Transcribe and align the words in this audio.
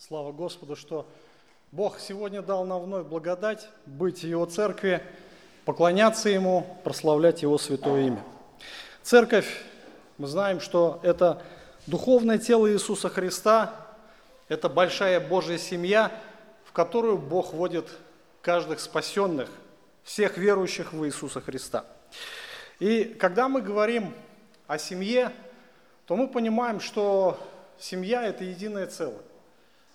Слава 0.00 0.30
Господу, 0.30 0.76
что 0.76 1.08
Бог 1.72 1.98
сегодня 1.98 2.40
дал 2.40 2.64
нам 2.64 2.84
вновь 2.84 3.06
благодать 3.06 3.68
быть 3.84 4.22
Его 4.22 4.46
церкви, 4.46 5.02
поклоняться 5.64 6.28
Ему, 6.28 6.78
прославлять 6.84 7.42
Его 7.42 7.58
святое 7.58 8.06
имя. 8.06 8.22
Церковь, 9.02 9.60
мы 10.16 10.28
знаем, 10.28 10.60
что 10.60 11.00
это 11.02 11.42
духовное 11.88 12.38
тело 12.38 12.72
Иисуса 12.72 13.08
Христа, 13.08 13.74
это 14.46 14.68
большая 14.68 15.18
Божья 15.18 15.58
семья, 15.58 16.12
в 16.62 16.70
которую 16.70 17.18
Бог 17.18 17.52
вводит 17.52 17.88
каждых 18.40 18.78
спасенных, 18.78 19.50
всех 20.04 20.38
верующих 20.38 20.92
в 20.92 21.04
Иисуса 21.06 21.40
Христа. 21.40 21.84
И 22.78 23.02
когда 23.02 23.48
мы 23.48 23.62
говорим 23.62 24.14
о 24.68 24.78
семье, 24.78 25.32
то 26.06 26.14
мы 26.14 26.28
понимаем, 26.28 26.78
что 26.78 27.36
семья– 27.80 28.22
это 28.28 28.44
единое 28.44 28.86
целое. 28.86 29.27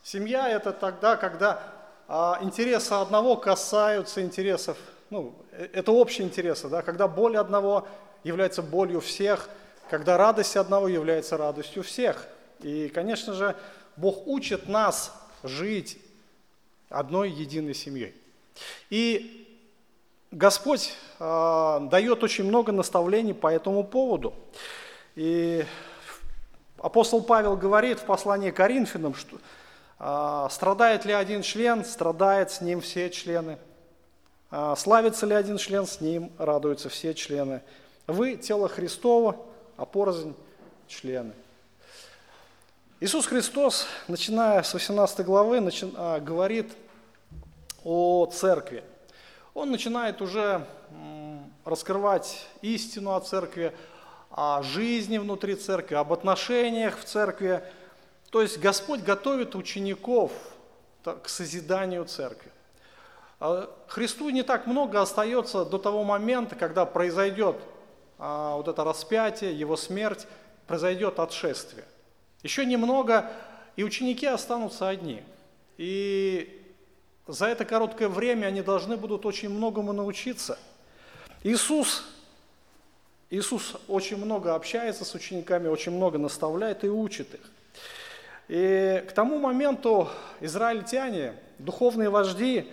Семья– 0.04 0.50
это 0.52 0.74
тогда, 0.74 1.16
когда 1.16 1.64
а, 2.10 2.38
интересы 2.42 2.92
одного 2.92 3.38
касаются 3.38 4.22
интересов, 4.22 4.78
ну, 5.10 5.34
э, 5.54 5.70
это 5.72 5.94
общие 5.94 6.28
интересы, 6.28 6.68
да, 6.68 6.82
когда 6.82 7.08
боль 7.08 7.38
одного 7.38 7.88
является 8.26 8.62
болью 8.62 9.00
всех, 9.00 9.50
когда 9.90 10.18
радость 10.18 10.58
одного 10.58 10.90
является 10.90 11.38
радостью 11.38 11.84
всех. 11.84 12.28
И, 12.60 12.90
конечно 12.90 13.34
же, 13.34 13.56
Бог 13.96 14.28
учит 14.28 14.68
нас 14.68 15.14
жить 15.42 15.98
одной 16.90 17.30
единой 17.30 17.74
семьей. 17.74 18.14
И 18.90 19.48
Господь 20.32 20.94
э, 21.20 21.80
дает 21.90 22.24
очень 22.24 22.44
много 22.44 22.74
наставлений 22.74 23.34
по 23.34 23.48
этому 23.48 23.86
поводу. 23.86 24.34
И 25.16 25.66
апостол 26.80 27.24
Павел 27.24 27.56
говорит 27.56 28.00
в 28.00 28.06
послании 28.06 28.52
к 28.52 28.58
Коринфянам, 28.58 29.16
что 29.16 29.38
страдает 30.50 31.06
ли 31.06 31.14
один 31.14 31.44
член, 31.44 31.86
страдает 31.86 32.52
с 32.52 32.60
ним 32.60 32.82
все 32.82 33.10
члены. 33.10 33.58
А, 34.52 34.76
славится 34.76 35.26
ли 35.26 35.34
один 35.34 35.58
член, 35.58 35.88
с 35.88 36.02
ним 36.02 36.30
радуются 36.38 36.90
все 36.90 37.14
члены. 37.14 37.62
Вы– 38.06 38.36
тело 38.48 38.68
Христово, 38.68 39.38
а 39.78 39.86
порознь– 39.86 40.36
члены. 40.90 41.32
Иисус 43.00 43.26
Христос, 43.28 43.88
начиная 44.10 44.62
с 44.62 44.74
18 44.74 45.26
главы, 45.26 45.72
а, 45.96 46.20
говорит 46.20 46.74
о 47.86 48.26
церкви. 48.26 48.84
Он 49.54 49.72
начинает 49.72 50.22
уже 50.22 50.66
раскрывать 51.64 52.46
истину 52.62 53.16
о 53.16 53.22
церкви, 53.22 53.74
о 54.32 54.64
жизни 54.64 55.18
внутри 55.18 55.56
церкви, 55.56 55.96
об 55.96 56.12
отношениях 56.12 57.00
в 57.00 57.06
церкви– 57.06 57.64
то 58.34 58.42
есть 58.42 58.58
Господь 58.58 59.02
готовит 59.02 59.54
учеников 59.54 60.32
к 61.04 61.30
созиданию 61.30 62.04
церкви. 62.06 62.52
А 63.40 63.70
Христу 63.86 64.32
не 64.32 64.42
так 64.42 64.66
много 64.66 65.00
остается 65.00 65.64
до 65.66 65.78
того 65.78 66.04
момента, 66.04 66.56
когда 66.56 66.88
произойдет 66.88 67.58
а, 68.18 68.56
вот 68.56 68.68
это 68.68 68.84
распятие, 68.84 69.54
его 69.54 69.78
смерть, 69.78 70.26
произойдет 70.66 71.20
отшествие. 71.20 71.86
Еще 72.42 72.66
немного, 72.66 73.32
и 73.76 73.84
ученики 73.84 74.26
останутся 74.26 74.90
одни. 74.90 75.22
И 75.78 76.60
за 77.28 77.46
это 77.46 77.66
короткое 77.66 78.10
время 78.10 78.48
они 78.48 78.64
должны 78.64 78.98
будут 78.98 79.28
очень 79.28 79.50
многому 79.50 79.94
научиться. 79.94 80.58
Иисус, 81.44 82.04
Иисус 83.30 83.76
очень 83.88 84.18
много 84.18 84.56
общается 84.56 85.06
с 85.06 85.14
учениками, 85.14 85.68
очень 85.68 85.92
много 85.92 86.18
наставляет 86.18 86.84
и 86.84 86.90
учит 86.90 87.36
их. 87.36 87.52
И 88.48 89.04
к 89.08 89.12
тому 89.14 89.40
моменту 89.40 90.10
израильтяне, 90.42 91.34
духовные 91.60 92.10
вожди, 92.10 92.70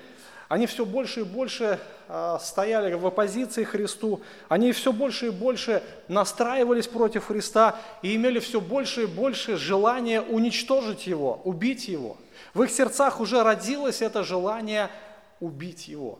они 0.48 0.66
все 0.66 0.84
больше 0.84 1.20
и 1.20 1.24
больше 1.24 1.78
а, 2.08 2.40
стояли 2.40 2.94
в 2.94 3.06
оппозиции 3.06 3.62
Христу, 3.62 4.20
они 4.48 4.72
все 4.72 4.92
больше 4.92 5.28
и 5.28 5.30
больше 5.30 5.80
настраивались 6.08 6.88
против 6.88 7.26
Христа 7.26 7.76
и 8.02 8.16
имели 8.16 8.40
все 8.40 8.60
больше 8.60 9.04
и 9.04 9.06
больше 9.06 9.56
желания 9.56 10.20
уничтожить 10.20 11.06
Его, 11.06 11.40
убить 11.44 11.86
Его. 11.86 12.16
В 12.52 12.64
их 12.64 12.70
сердцах 12.70 13.20
уже 13.20 13.44
родилось 13.44 14.02
это 14.02 14.24
желание 14.24 14.90
убить 15.38 15.86
Его. 15.86 16.18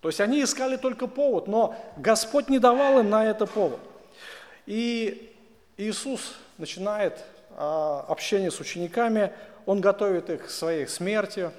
То 0.00 0.08
есть 0.08 0.20
они 0.20 0.42
искали 0.42 0.76
только 0.76 1.06
повод, 1.06 1.46
но 1.46 1.76
Господь 1.96 2.48
не 2.48 2.58
давал 2.58 2.98
им 2.98 3.10
на 3.10 3.26
это 3.26 3.46
повод. 3.46 3.78
И 4.66 5.32
Иисус 5.76 6.34
начинает 6.56 7.24
общение 7.58 8.50
с 8.50 8.60
учениками, 8.60 9.32
он 9.66 9.80
готовит 9.80 10.30
их 10.30 10.46
к 10.46 10.50
своей 10.50 10.86
смерти 10.86 11.50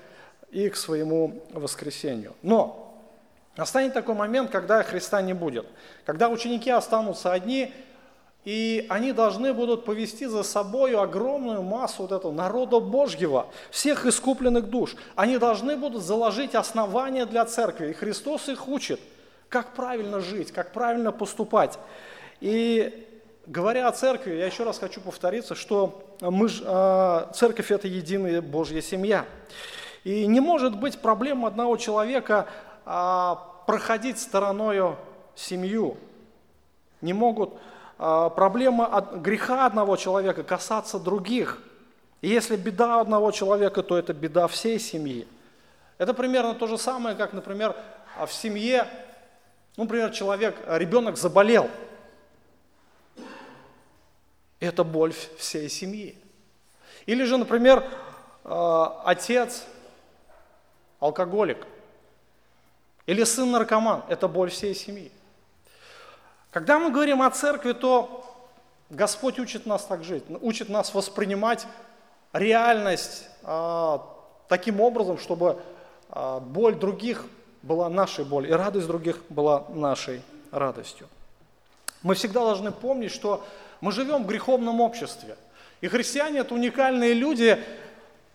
и 0.49 0.69
к 0.69 0.77
своему 0.77 1.43
воскресению. 1.51 2.33
Но 2.41 2.97
настанет 3.57 3.93
такой 3.93 4.15
момент, 4.15 4.49
когда 4.49 4.81
Христа 4.81 5.21
не 5.21 5.33
будет, 5.33 5.65
когда 6.05 6.29
ученики 6.29 6.69
останутся 6.69 7.33
одни, 7.33 7.73
и 8.45 8.85
они 8.87 9.11
должны 9.11 9.53
будут 9.53 9.83
повести 9.83 10.25
за 10.25 10.43
собой 10.43 10.95
огромную 10.95 11.61
массу 11.61 12.03
вот 12.03 12.13
этого 12.13 12.31
народа 12.31 12.79
Божьего, 12.79 13.47
всех 13.69 14.05
искупленных 14.05 14.69
душ. 14.69 14.95
Они 15.15 15.37
должны 15.37 15.75
будут 15.75 16.01
заложить 16.01 16.55
основания 16.55 17.25
для 17.25 17.43
церкви, 17.45 17.89
и 17.89 17.93
Христос 17.93 18.47
их 18.47 18.69
учит, 18.69 19.01
как 19.49 19.73
правильно 19.73 20.21
жить, 20.21 20.53
как 20.53 20.71
правильно 20.71 21.11
поступать. 21.11 21.77
И 22.39 23.05
говоря 23.49 23.87
о 23.87 23.91
церкви, 23.91 24.35
я 24.35 24.45
еще 24.45 24.63
раз 24.63 24.77
хочу 24.77 25.01
повториться, 25.01 25.55
что 25.55 26.03
мы, 26.21 26.47
а, 26.65 27.31
церковь– 27.33 27.71
это 27.71 27.87
единая 27.87 28.41
Божья 28.41 28.81
семья. 28.81 29.25
И 30.03 30.27
не 30.27 30.39
может 30.39 30.77
быть 30.77 30.99
проблема 30.99 31.47
одного 31.47 31.75
человека 31.75 32.47
а, 32.85 33.35
проходить 33.65 34.19
стороною 34.19 34.97
семью. 35.35 35.97
Не 37.01 37.13
могут 37.13 37.55
а, 37.97 38.29
проблемы 38.29 38.85
от 38.85 39.15
греха 39.15 39.65
одного 39.65 39.97
человека 39.97 40.43
касаться 40.43 40.99
других. 40.99 41.59
И 42.21 42.27
если 42.27 42.55
беда 42.55 43.01
одного 43.01 43.31
человека, 43.31 43.81
то 43.81 43.97
это 43.97 44.13
беда 44.13 44.47
всей 44.47 44.79
семьи. 44.79 45.27
Это 45.97 46.13
примерно 46.13 46.53
то 46.53 46.67
же 46.67 46.77
самое, 46.77 47.15
как, 47.15 47.33
например, 47.33 47.75
в 48.25 48.31
семье, 48.31 48.85
ну, 49.75 49.83
например, 49.83 50.11
человек, 50.11 50.55
ребенок 50.67 51.17
заболел– 51.17 51.67
это 54.59 54.83
боль 54.83 55.13
всей 55.37 55.69
семьи. 55.69 56.17
Или 57.05 57.23
же, 57.23 57.37
например, 57.37 57.83
э, 58.43 58.85
отец 59.05 59.63
алкоголик. 60.99 61.65
Или 63.05 63.23
сын 63.23 63.49
наркоман. 63.51 64.03
Это 64.07 64.27
боль 64.27 64.51
всей 64.51 64.75
семьи. 64.75 65.11
Когда 66.51 66.79
мы 66.79 66.91
говорим 66.91 67.21
о 67.21 67.29
церкви, 67.29 67.73
то 67.73 68.25
Господь 68.89 69.39
учит 69.39 69.65
нас 69.65 69.85
так 69.85 70.03
жить, 70.03 70.23
учит 70.41 70.67
нас 70.67 70.93
воспринимать 70.93 71.67
реальность 72.33 73.27
а, 73.43 74.03
таким 74.47 74.81
образом, 74.81 75.19
чтобы 75.19 75.61
а, 76.09 76.39
боль 76.39 76.75
других 76.75 77.25
была 77.61 77.87
нашей 77.87 78.25
болью, 78.25 78.51
и 78.51 78.53
радость 78.53 78.87
других 78.87 79.21
была 79.29 79.65
нашей 79.69 80.23
радостью. 80.51 81.07
Мы 82.01 82.15
всегда 82.15 82.41
должны 82.41 82.71
помнить, 82.71 83.11
что 83.11 83.45
мы 83.81 83.91
живем 83.91 84.23
в 84.23 84.27
греховном 84.27 84.81
обществе. 84.81 85.37
И 85.81 85.87
христиане– 85.87 86.39
это 86.39 86.53
уникальные 86.53 87.13
люди, 87.13 87.63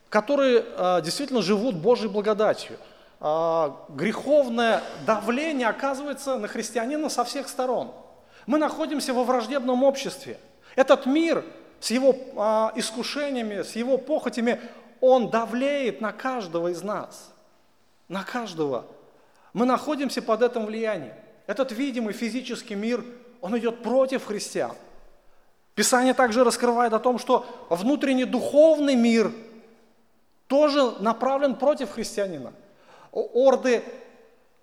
которые 0.09 0.65
а, 0.77 1.01
действительно 1.01 1.43
живут 1.43 1.75
Божьей 1.75 2.09
благодатью. 2.09 2.79
А, 3.21 3.85
греховное 3.91 4.83
давление 5.07 5.69
оказывается 5.69 6.39
на 6.39 6.49
христианина 6.49 7.09
со 7.09 7.25
всех 7.25 7.49
сторон. 7.49 7.93
Мы 8.47 8.59
находимся 8.59 9.13
во 9.13 9.25
враждебном 9.25 9.83
обществе. 9.83 10.39
Этот 10.77 11.07
мир 11.07 11.45
с 11.81 11.91
его 11.91 12.17
а, 12.37 12.73
искушениями, 12.77 13.63
с 13.63 13.77
его 13.77 13.99
похотями, 13.99 14.61
он 15.01 15.29
давлеет 15.29 16.01
на 16.01 16.13
каждого 16.13 16.69
из 16.69 16.83
нас. 16.83 17.33
На 18.09 18.25
каждого. 18.25 18.87
Мы 19.53 19.67
находимся 19.67 20.23
под 20.23 20.43
этим 20.43 20.67
влиянием. 20.67 21.15
Этот 21.47 21.73
видимый 21.73 22.15
физический 22.15 22.75
мир, 22.75 23.05
он 23.41 23.57
идет 23.59 23.83
против 23.83 24.25
христиан. 24.25 24.73
Писание 25.75 26.15
также 26.15 26.45
раскрывает 26.45 26.93
о 26.93 27.01
том, 27.01 27.19
что 27.19 27.47
внутренний 27.69 28.25
духовный 28.25 28.95
мир 28.95 29.33
тоже 30.47 30.93
направлен 31.01 31.57
против 31.57 31.91
христианина. 31.91 32.53
Орды 33.13 33.83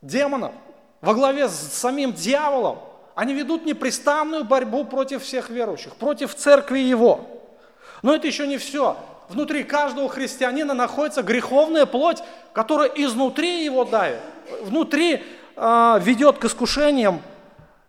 демонов 0.01 0.53
во 1.01 1.13
главе 1.13 1.49
с 1.49 1.53
самим 1.53 2.13
дьяволом, 2.13 2.79
они 3.15 3.33
ведут 3.33 3.65
непрестанную 3.65 4.45
борьбу 4.45 4.85
против 4.85 5.23
всех 5.23 5.49
верующих, 5.49 5.95
против 5.95 6.33
церкви 6.35 6.79
его. 6.79 7.27
Но 8.03 8.15
это 8.15 8.27
еще 8.27 8.47
не 8.47 8.57
все. 8.57 8.97
Внутри 9.27 9.63
каждого 9.63 10.09
христианина 10.09 10.73
находится 10.73 11.23
греховная 11.23 11.85
плоть, 11.85 12.19
которая 12.53 12.89
изнутри 12.89 13.63
его 13.63 13.85
давит, 13.85 14.19
внутри 14.63 15.23
э, 15.55 15.99
ведет 16.01 16.37
к 16.37 16.45
искушениям 16.45 17.21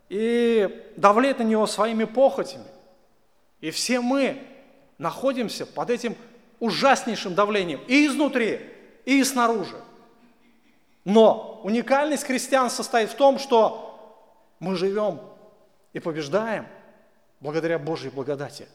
и 0.09 0.85
давлеет 0.97 1.39
на 1.39 1.45
него 1.45 1.67
своими 1.67 2.05
похотями. 2.05 2.65
И 3.63 3.71
все 3.71 4.01
мы 4.01 4.43
находимся 4.99 5.65
под 5.65 5.89
этим 5.89 6.17
ужаснейшим 6.61 7.35
давлением 7.35 7.81
и 7.87 8.07
изнутри, 8.07 8.61
и 9.07 9.25
снаружи. 9.25 9.77
Но 11.05 11.61
уникальность 11.65 12.25
христиан 12.25 12.71
состоит 12.71 13.11
в 13.11 13.15
том, 13.15 13.39
что 13.39 13.89
мы 14.61 14.77
живем 14.77 15.21
и 15.93 16.01
побеждаем 16.01 16.67
благодаря 17.41 17.79
Божьей 17.79 18.11
благодати. 18.11 18.69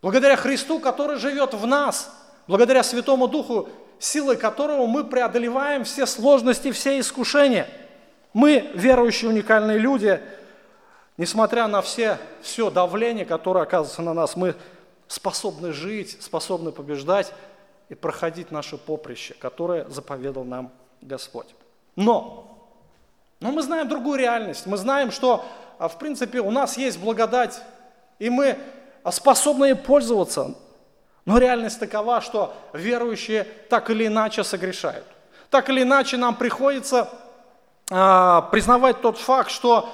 Благодаря 0.00 0.36
Христу, 0.36 0.78
который 0.78 1.16
живет 1.16 1.54
в 1.54 1.66
нас, 1.66 2.12
благодаря 2.46 2.82
Святому 2.82 3.28
Духу, 3.28 3.68
силой 3.98 4.36
которого 4.36 4.86
мы 4.86 5.04
преодолеваем 5.04 5.84
все 5.84 6.04
сложности, 6.04 6.70
все 6.70 7.00
искушения. 7.00 7.66
Мы, 8.34 8.70
верующие 8.74 9.30
уникальные 9.30 9.78
люди, 9.78 10.20
несмотря 11.16 11.66
на 11.66 11.82
все, 11.82 12.18
все 12.42 12.70
давление, 12.70 13.24
которое 13.24 13.62
оказывается 13.62 14.02
на 14.02 14.14
нас, 14.14 14.36
мы 14.36 14.54
способны 15.08 15.72
жить, 15.72 16.22
способны 16.22 16.72
побеждать 16.72 17.32
и 17.88 17.94
проходить 17.94 18.50
наше 18.50 18.76
поприще, 18.76 19.34
которое 19.34 19.88
заповедал 19.88 20.44
нам 20.44 20.72
Господь. 21.00 21.54
Но, 21.96 22.68
но 23.40 23.50
мы 23.50 23.62
знаем 23.62 23.88
другую 23.88 24.18
реальность. 24.18 24.66
Мы 24.66 24.76
знаем, 24.76 25.10
что, 25.10 25.44
а, 25.78 25.88
в 25.88 25.98
принципе, 25.98 26.40
у 26.40 26.50
нас 26.50 26.76
есть 26.76 26.98
благодать, 26.98 27.60
и 28.18 28.30
мы 28.30 28.58
способны 29.10 29.66
ей 29.66 29.74
пользоваться. 29.74 30.54
Но 31.24 31.38
реальность 31.38 31.78
такова, 31.78 32.20
что 32.20 32.54
верующие 32.72 33.44
так 33.44 33.90
или 33.90 34.06
иначе 34.06 34.44
согрешают. 34.44 35.06
Так 35.50 35.70
или 35.70 35.82
иначе 35.82 36.16
нам 36.16 36.34
приходится 36.34 37.08
а, 37.90 38.42
признавать 38.50 39.00
тот 39.00 39.18
факт, 39.18 39.50
что 39.50 39.88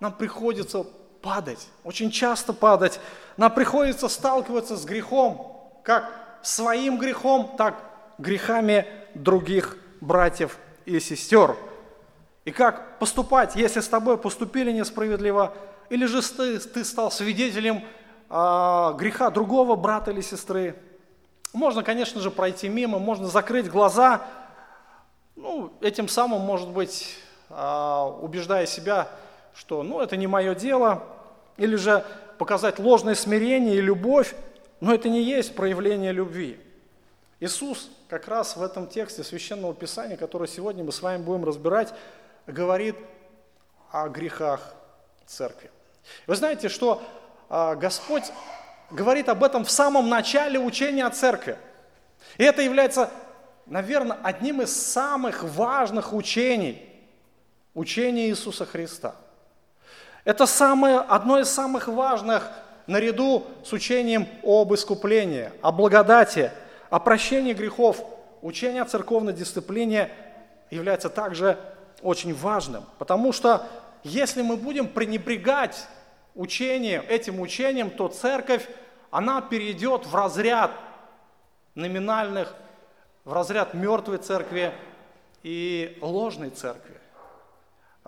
нам 0.00 0.12
приходится 0.12 0.84
падать, 1.22 1.66
очень 1.84 2.10
часто 2.10 2.52
падать. 2.52 3.00
Нам 3.36 3.52
приходится 3.52 4.08
сталкиваться 4.08 4.76
с 4.76 4.84
грехом, 4.84 5.60
как 5.82 6.10
своим 6.42 6.98
грехом, 6.98 7.54
так 7.56 7.76
грехами 8.18 8.86
других 9.14 9.76
братьев 10.00 10.58
и 10.84 11.00
сестер. 11.00 11.56
И 12.44 12.52
как 12.52 12.98
поступать, 12.98 13.56
если 13.56 13.80
с 13.80 13.88
тобой 13.88 14.18
поступили 14.18 14.70
несправедливо, 14.70 15.52
или 15.90 16.06
же 16.06 16.22
ты, 16.22 16.58
ты 16.60 16.84
стал 16.84 17.10
свидетелем 17.10 17.84
а, 18.28 18.92
греха 18.92 19.30
другого 19.30 19.76
брата 19.76 20.10
или 20.12 20.20
сестры. 20.20 20.76
Можно, 21.52 21.82
конечно 21.82 22.20
же, 22.20 22.30
пройти 22.30 22.68
мимо, 22.68 22.98
можно 22.98 23.26
закрыть 23.26 23.68
глаза, 23.68 24.22
ну, 25.36 25.72
этим 25.80 26.08
самым, 26.08 26.42
может 26.42 26.68
быть, 26.68 27.16
а, 27.50 28.06
убеждая 28.20 28.66
себя, 28.66 29.08
что 29.56 29.82
ну, 29.82 30.00
это 30.00 30.16
не 30.16 30.26
мое 30.26 30.54
дело, 30.54 31.02
или 31.56 31.76
же 31.76 32.04
показать 32.38 32.78
ложное 32.78 33.14
смирение 33.14 33.76
и 33.76 33.80
любовь, 33.80 34.34
но 34.80 34.94
это 34.94 35.08
не 35.08 35.22
есть 35.22 35.54
проявление 35.54 36.12
любви. 36.12 36.60
Иисус 37.40 37.90
как 38.08 38.28
раз 38.28 38.56
в 38.56 38.62
этом 38.62 38.86
тексте 38.86 39.24
Священного 39.24 39.74
Писания, 39.74 40.16
который 40.16 40.46
сегодня 40.46 40.84
мы 40.84 40.92
с 40.92 41.00
вами 41.00 41.22
будем 41.22 41.44
разбирать, 41.44 41.92
говорит 42.46 42.96
о 43.90 44.08
грехах 44.08 44.74
церкви. 45.26 45.70
Вы 46.26 46.36
знаете, 46.36 46.68
что 46.68 47.02
а, 47.48 47.74
Господь 47.74 48.24
говорит 48.90 49.28
об 49.28 49.42
этом 49.42 49.64
в 49.64 49.70
самом 49.70 50.08
начале 50.08 50.58
учения 50.58 51.04
о 51.06 51.10
церкви. 51.10 51.58
И 52.36 52.44
это 52.44 52.62
является, 52.62 53.10
наверное, 53.64 54.18
одним 54.22 54.62
из 54.62 54.74
самых 54.74 55.42
важных 55.42 56.12
учений, 56.12 56.82
учения 57.74 58.28
Иисуса 58.28 58.66
Христа. 58.66 59.14
Это 60.26 60.44
самое, 60.46 60.98
одно 60.98 61.38
из 61.38 61.48
самых 61.48 61.86
важных 61.86 62.50
наряду 62.88 63.46
с 63.64 63.72
учением 63.72 64.26
об 64.42 64.74
искуплении, 64.74 65.52
о 65.62 65.70
благодати, 65.70 66.50
о 66.90 66.98
прощении 66.98 67.52
грехов. 67.52 68.04
Учение 68.42 68.82
о 68.82 68.86
церковной 68.86 69.32
дисциплине 69.32 70.10
является 70.68 71.10
также 71.10 71.56
очень 72.02 72.34
важным, 72.34 72.84
потому 72.98 73.32
что 73.32 73.68
если 74.02 74.42
мы 74.42 74.56
будем 74.56 74.88
пренебрегать 74.88 75.86
учением, 76.34 77.04
этим 77.08 77.40
учением, 77.40 77.88
то 77.88 78.08
церковь, 78.08 78.68
она 79.12 79.40
перейдет 79.40 80.06
в 80.06 80.14
разряд 80.16 80.72
номинальных, 81.76 82.52
в 83.24 83.32
разряд 83.32 83.74
мертвой 83.74 84.18
церкви 84.18 84.72
и 85.44 85.96
ложной 86.00 86.50
церкви. 86.50 86.96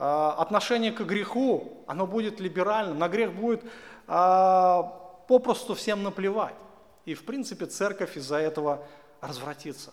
А, 0.00 0.36
отношение 0.38 0.92
к 0.92 1.00
греху, 1.00 1.82
оно 1.88 2.06
будет 2.06 2.38
либеральным, 2.38 2.98
на 2.98 3.08
грех 3.08 3.32
будет 3.32 3.64
а, 4.06 4.84
попросту 5.26 5.74
всем 5.74 6.04
наплевать. 6.04 6.54
И, 7.04 7.14
в 7.14 7.24
принципе, 7.24 7.66
церковь 7.66 8.16
из-за 8.16 8.36
этого 8.36 8.86
развратится. 9.20 9.92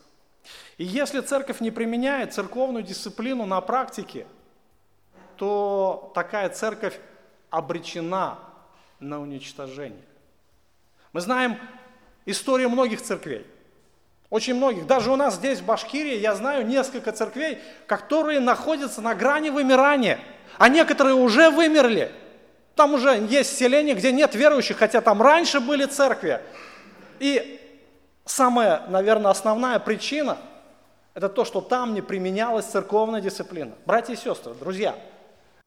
И 0.78 0.84
если 0.84 1.22
церковь 1.22 1.60
не 1.60 1.72
применяет 1.72 2.36
церковную 2.36 2.84
дисциплину 2.84 3.48
на 3.48 3.60
практике, 3.62 4.28
то 5.38 6.12
такая 6.14 6.50
церковь 6.50 7.00
обречена 7.50 8.38
на 9.00 9.20
уничтожение. 9.20 10.06
Мы 11.14 11.22
знаем 11.22 11.58
историю 12.28 12.70
многих 12.70 13.02
церквей. 13.02 13.48
Очень 14.30 14.56
многих. 14.56 14.88
Даже 14.88 15.12
у 15.12 15.16
нас 15.16 15.36
здесь, 15.36 15.60
в 15.60 15.66
Башкирии, 15.66 16.18
я 16.18 16.36
знаю 16.36 16.66
несколько 16.66 17.12
церквей, 17.12 17.60
которые 17.88 18.40
находятся 18.40 19.02
на 19.02 19.16
грани 19.16 19.50
вымирания. 19.50 20.20
А 20.58 20.70
некоторые 20.70 21.16
уже 21.16 21.50
вымерли. 21.50 22.12
Там 22.76 22.94
уже 22.94 23.10
есть 23.30 23.58
селения, 23.58 23.94
где 23.94 24.12
нет 24.12 24.36
верующих, 24.36 24.78
хотя 24.78 25.02
там 25.02 25.22
раньше 25.22 25.60
были 25.60 25.86
церкви. 25.86 26.42
И 27.20 27.60
самая, 28.26 28.84
наверное, 28.88 29.32
основная 29.32 29.80
причина– 29.80 30.38
это 31.14 31.30
то, 31.30 31.46
что 31.46 31.62
там 31.62 31.94
не 31.94 32.02
применялась 32.02 32.66
церковная 32.66 33.22
дисциплина. 33.22 33.74
Братья 33.86 34.14
и 34.14 34.18
сестры, 34.18 34.54
друзья– 34.54 34.96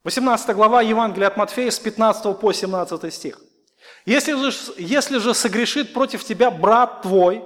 18 0.05 0.55
глава 0.55 0.81
Евангелия 0.81 1.27
от 1.27 1.37
Матфея 1.37 1.71
с 1.71 1.79
15 1.79 2.39
по 2.39 2.53
17 2.53 3.13
стих. 3.13 3.41
Если 4.07 4.33
же, 4.33 4.57
если 4.79 5.19
же 5.19 5.35
согрешит 5.35 5.93
против 5.93 6.25
тебя 6.25 6.51
брат 6.51 7.03
твой, 7.03 7.45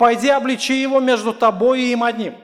пойди 0.00 0.30
обличи 0.30 0.80
его 0.80 0.98
между 0.98 1.34
тобой 1.34 1.82
и 1.82 1.92
им 1.92 2.02
одним. 2.02 2.34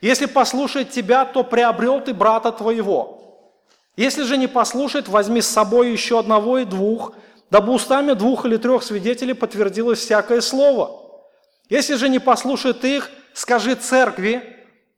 Если 0.00 0.26
послушает 0.26 0.90
тебя, 0.90 1.24
то 1.24 1.44
приобрел 1.44 2.00
ты 2.00 2.12
брата 2.12 2.50
твоего. 2.50 3.54
Если 3.94 4.24
же 4.24 4.36
не 4.36 4.48
послушает, 4.48 5.06
возьми 5.06 5.40
с 5.40 5.46
собой 5.46 5.92
еще 5.92 6.18
одного 6.18 6.58
и 6.58 6.64
двух, 6.64 7.14
дабы 7.50 7.72
устами 7.72 8.14
двух 8.14 8.46
или 8.46 8.56
трех 8.56 8.82
свидетелей 8.82 9.32
подтвердилось 9.32 10.00
всякое 10.00 10.40
слово. 10.40 11.22
Если 11.68 11.94
же 11.94 12.08
не 12.08 12.18
послушает 12.18 12.84
их, 12.84 13.12
скажи 13.32 13.76
церкви, 13.76 14.42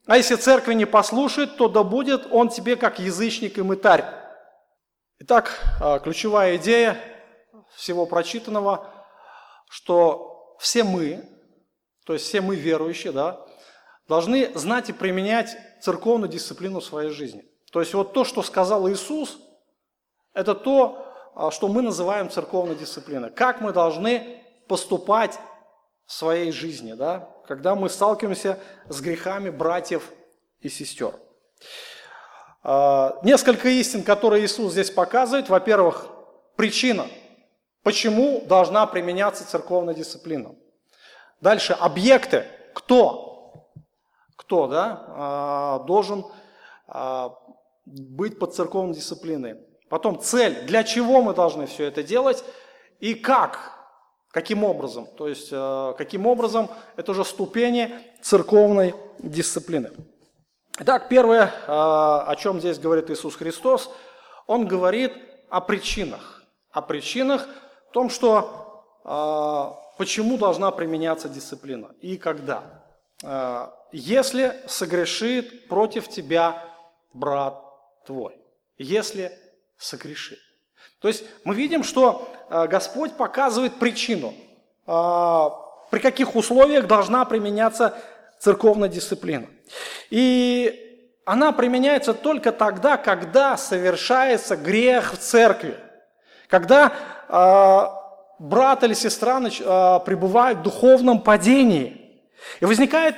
а 0.06 0.16
если 0.16 0.36
церкви 0.36 0.72
не 0.72 0.86
послушает, 0.86 1.58
то 1.58 1.68
да 1.68 1.82
будет 1.82 2.26
он 2.30 2.48
тебе 2.48 2.76
как 2.76 2.98
язычник 2.98 3.58
и 3.58 3.62
мытарь. 3.62 4.06
Итак, 5.18 5.60
а, 5.82 5.98
ключевая 5.98 6.56
идея 6.56 6.98
всего 7.76 8.06
прочитанного, 8.06 8.90
что 9.68 10.56
все 10.58 10.82
мы, 10.82 11.33
то 12.04 12.12
есть 12.12 12.26
все 12.26 12.40
мы 12.40 12.56
верующие, 12.56 13.12
да, 13.12 13.44
должны 14.08 14.56
знать 14.56 14.90
и 14.90 14.92
применять 14.92 15.56
церковную 15.80 16.30
дисциплину 16.30 16.80
в 16.80 16.84
своей 16.84 17.10
жизни. 17.10 17.44
То 17.72 17.80
есть 17.80 17.94
вот 17.94 18.12
то, 18.12 18.24
что 18.24 18.42
сказал 18.42 18.88
Иисус, 18.88 19.38
это 20.32 20.54
то, 20.54 21.06
а, 21.34 21.50
что 21.50 21.68
мы 21.68 21.82
называем 21.82 22.30
церковной 22.30 22.76
дисциплиной. 22.76 23.30
Как 23.30 23.60
мы 23.60 23.72
должны 23.72 24.42
поступать 24.68 25.38
в 26.06 26.12
своей 26.12 26.52
жизни, 26.52 26.92
да, 26.92 27.30
когда 27.46 27.74
мы 27.74 27.88
сталкиваемся 27.88 28.58
с 28.88 29.00
грехами 29.00 29.50
братьев 29.50 30.10
и 30.60 30.68
сестер. 30.68 31.14
А, 32.62 33.18
несколько 33.22 33.68
истин, 33.68 34.02
которые 34.02 34.44
Иисус 34.44 34.72
здесь 34.72 34.90
показывает. 34.90 35.48
Во-первых, 35.48 36.06
причина, 36.56 37.06
почему 37.82 38.42
должна 38.46 38.86
применяться 38.86 39.48
церковная 39.48 39.94
дисциплина. 39.94 40.54
Дальше, 41.44 41.74
объекты, 41.74 42.46
кто, 42.72 43.68
кто 44.34 44.66
да, 44.66 45.04
а, 45.08 45.78
должен 45.80 46.24
а, 46.88 47.34
быть 47.84 48.38
под 48.38 48.54
церковной 48.54 48.94
дисциплиной. 48.94 49.58
Потом 49.90 50.18
цель, 50.18 50.62
для 50.62 50.84
чего 50.84 51.20
мы 51.20 51.34
должны 51.34 51.66
все 51.66 51.84
это 51.84 52.02
делать 52.02 52.42
и 52.98 53.14
как 53.14 53.72
Каким 54.30 54.64
образом? 54.64 55.06
То 55.06 55.28
есть, 55.28 55.50
э, 55.52 55.94
каким 55.96 56.26
образом 56.26 56.68
это 56.96 57.12
уже 57.12 57.24
ступени 57.24 57.94
церковной 58.20 58.96
дисциплины. 59.20 59.92
Итак, 60.80 61.08
первое, 61.08 61.52
о 61.68 62.34
чем 62.36 62.58
здесь 62.58 62.80
говорит 62.80 63.10
Иисус 63.10 63.36
Христос, 63.36 63.92
Он 64.48 64.66
говорит 64.66 65.12
о 65.50 65.60
причинах. 65.60 66.42
О 66.72 66.82
причинах, 66.82 67.46
в 67.90 67.92
том, 67.92 68.10
что 68.10 68.63
почему 69.04 70.38
должна 70.38 70.70
применяться 70.70 71.28
дисциплина 71.28 71.90
и 72.00 72.16
когда. 72.16 72.62
Если 73.92 74.60
согрешит 74.66 75.68
против 75.68 76.08
тебя 76.08 76.64
брат 77.12 77.62
твой. 78.04 78.36
Если 78.76 79.30
согрешит. 79.76 80.40
То 81.00 81.08
есть 81.08 81.24
мы 81.44 81.54
видим, 81.54 81.84
что 81.84 82.28
э, 82.48 82.66
Господь 82.66 83.16
показывает 83.16 83.78
причину. 83.78 84.34
А, 84.86 85.50
при 85.90 86.00
каких 86.00 86.34
условиях 86.34 86.86
должна 86.86 87.24
применяться 87.24 87.96
церковная 88.40 88.88
дисциплина. 88.88 89.46
И 90.10 91.10
она 91.24 91.52
применяется 91.52 92.14
только 92.14 92.52
тогда, 92.52 92.96
когда 92.96 93.56
совершается 93.56 94.56
грех 94.56 95.14
в 95.14 95.18
церкви. 95.18 95.76
Когда 96.48 96.92
брат 98.44 98.84
или 98.84 98.94
сестра 98.94 99.40
э, 99.40 100.00
пребывают 100.04 100.58
в 100.58 100.62
духовном 100.62 101.20
падении. 101.20 102.22
И 102.60 102.64
возникает 102.64 103.16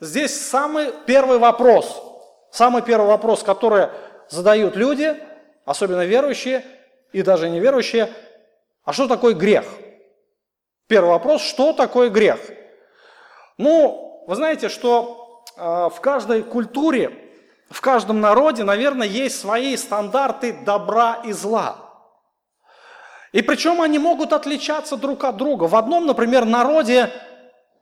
здесь 0.00 0.48
самый 0.48 0.92
первый 1.06 1.38
вопрос. 1.38 2.02
Самый 2.50 2.82
первый 2.82 3.06
вопрос, 3.06 3.42
который 3.42 3.88
задают 4.28 4.76
люди, 4.76 5.16
особенно 5.64 6.04
верующие 6.04 6.64
и 7.12 7.22
даже 7.22 7.48
неверующие, 7.48 8.10
а 8.84 8.92
что 8.92 9.08
такое 9.08 9.34
грех? 9.34 9.64
Первый 10.88 11.10
вопрос, 11.10 11.42
что 11.42 11.72
такое 11.72 12.10
грех? 12.10 12.40
Ну, 13.56 14.24
вы 14.26 14.34
знаете, 14.34 14.68
что 14.68 15.44
э, 15.56 15.60
в 15.62 16.00
каждой 16.00 16.42
культуре, 16.42 17.12
в 17.70 17.80
каждом 17.80 18.20
народе, 18.20 18.64
наверное, 18.64 19.06
есть 19.06 19.40
свои 19.40 19.76
стандарты 19.76 20.52
добра 20.52 21.20
и 21.24 21.32
зла. 21.32 21.83
И 23.34 23.42
причем 23.42 23.82
они 23.82 23.98
могут 23.98 24.32
отличаться 24.32 24.96
друг 24.96 25.24
от 25.24 25.36
друга. 25.36 25.64
В 25.64 25.74
одном, 25.74 26.06
например, 26.06 26.44
народе 26.44 27.10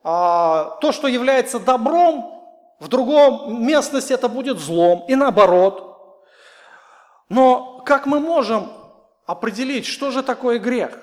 а, 0.03 0.79
то, 0.81 0.93
что 0.93 1.09
является 1.09 1.61
добром, 1.61 2.43
в 2.81 2.89
другом 2.89 3.63
местности 3.63 4.15
это 4.15 4.31
будет 4.31 4.59
злом, 4.59 5.05
и 5.09 5.15
наоборот. 5.15 6.25
Но 7.29 7.83
как 7.85 8.07
мы 8.07 8.19
можем 8.19 8.73
определить, 9.27 9.85
что 9.85 10.11
же 10.11 10.23
такое 10.23 10.59
грех? 10.59 10.99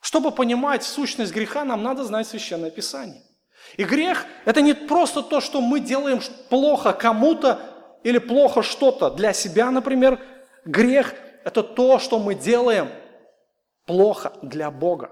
Чтобы 0.00 0.32
понимать 0.32 0.82
сущность 0.82 1.32
греха, 1.32 1.62
нам 1.62 1.84
надо 1.84 2.02
знать 2.02 2.26
Священное 2.26 2.72
Писание. 2.72 3.22
И 3.76 3.84
грех– 3.84 4.26
это 4.44 4.60
не 4.60 4.74
просто 4.74 5.22
то, 5.22 5.40
что 5.40 5.60
мы 5.60 5.78
делаем 5.78 6.20
плохо 6.48 6.92
кому-то 6.92 7.60
или 8.02 8.18
плохо 8.18 8.62
что-то 8.62 9.08
для 9.08 9.32
себя, 9.32 9.70
например. 9.70 10.18
Грех– 10.64 11.14
это 11.44 11.62
то, 11.62 12.00
что 12.00 12.18
мы 12.18 12.34
делаем– 12.34 12.88
плохо 13.90 14.32
для 14.40 14.70
Бога. 14.70 15.10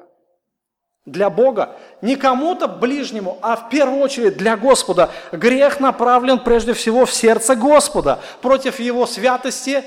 Для 1.04 1.30
Бога, 1.30 1.76
не 2.00 2.14
кому-то 2.14 2.68
ближнему, 2.68 3.38
а 3.42 3.56
в 3.56 3.70
первую 3.70 4.00
очередь 4.00 4.36
для 4.36 4.56
Господа. 4.56 5.10
Грех 5.32 5.80
направлен 5.80 6.38
прежде 6.38 6.74
всего 6.74 7.04
в 7.04 7.12
сердце 7.12 7.56
Господа, 7.56 8.20
против 8.40 8.78
Его 8.78 9.06
святости, 9.06 9.82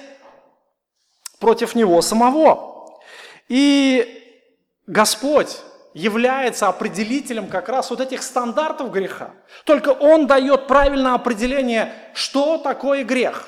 против 1.40 1.74
Него 1.74 2.02
самого. 2.02 3.00
И 3.48 4.44
Господь 4.88 5.60
является 5.94 6.68
определителем 6.68 7.48
как 7.48 7.70
раз 7.70 7.92
вот 7.92 8.02
этих 8.02 8.24
стандартов 8.24 8.92
греха. 8.92 9.32
Только 9.64 9.90
Он 9.90 10.28
дает 10.28 10.68
правильное 10.68 11.14
определение, 11.14 11.94
что 12.14 12.58
такое 12.58 13.06
грех. 13.06 13.48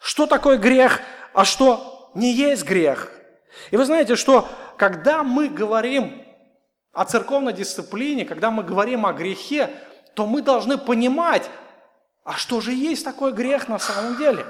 Что 0.00 0.26
такое 0.26 0.58
грех, 0.58 1.00
а 1.32 1.46
что 1.46 2.10
не 2.14 2.30
есть 2.32 2.64
грех. 2.64 3.10
И 3.70 3.76
вы 3.76 3.84
знаете, 3.84 4.16
что 4.16 4.48
когда 4.76 5.22
мы 5.22 5.48
говорим 5.48 6.22
о 6.92 7.04
церковной 7.04 7.52
дисциплине, 7.52 8.24
когда 8.24 8.50
мы 8.50 8.62
говорим 8.62 9.04
о 9.06 9.12
грехе, 9.12 9.70
то 10.14 10.26
мы 10.26 10.42
должны 10.42 10.78
понимать, 10.78 11.48
а 12.24 12.32
что 12.32 12.60
же 12.60 12.72
есть 12.72 13.04
такой 13.04 13.32
грех 13.32 13.68
на 13.68 13.78
самом 13.78 14.16
деле. 14.16 14.46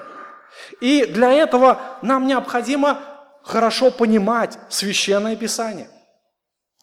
И 0.81 1.05
для 1.07 1.33
этого 1.33 1.81
нам 2.03 2.27
необходимо 2.27 3.01
хорошо 3.43 3.91
понимать 3.91 4.59
священное 4.69 5.37
писание. 5.37 5.89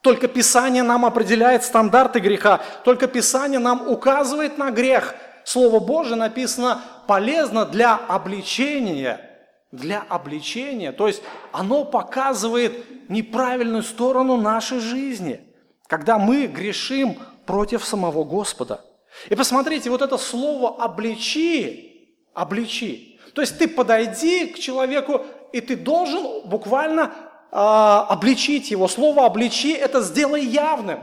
Только 0.01 0.27
Писание 0.27 0.83
нам 0.83 1.05
определяет 1.05 1.63
стандарты 1.63 2.19
греха, 2.19 2.59
только 2.83 3.07
Писание 3.07 3.59
нам 3.59 3.87
указывает 3.87 4.57
на 4.57 4.69
грех. 4.69 5.15
Слово 5.45 5.79
Божие 5.79 6.15
написано 6.15 6.81
полезно 7.07 7.65
для 7.65 7.95
обличения 7.95 9.32
для 9.73 10.01
обличения. 10.01 10.91
То 10.91 11.07
есть 11.07 11.23
оно 11.51 11.83
показывает 11.83 13.09
неправильную 13.09 13.81
сторону 13.83 14.37
нашей 14.37 14.79
жизни, 14.79 15.41
когда 15.87 16.19
мы 16.19 16.45
грешим 16.45 17.17
против 17.45 17.83
самого 17.83 18.23
Господа. 18.23 18.85
И 19.29 19.35
посмотрите, 19.35 19.89
вот 19.89 20.01
это 20.01 20.17
слово 20.17 20.83
«обличи», 20.83 22.15
«обличи». 22.33 23.19
То 23.33 23.41
есть 23.41 23.57
ты 23.57 23.67
подойди 23.67 24.47
к 24.47 24.59
человеку, 24.59 25.25
и 25.51 25.59
ты 25.59 25.75
должен 25.75 26.47
буквально 26.47 27.11
э, 27.51 27.55
обличить 27.55 28.69
его. 28.69 28.87
Слово 28.87 29.25
«обличи»– 29.25 29.71
это 29.73 30.01
«сделай 30.01 30.45
явным». 30.45 30.99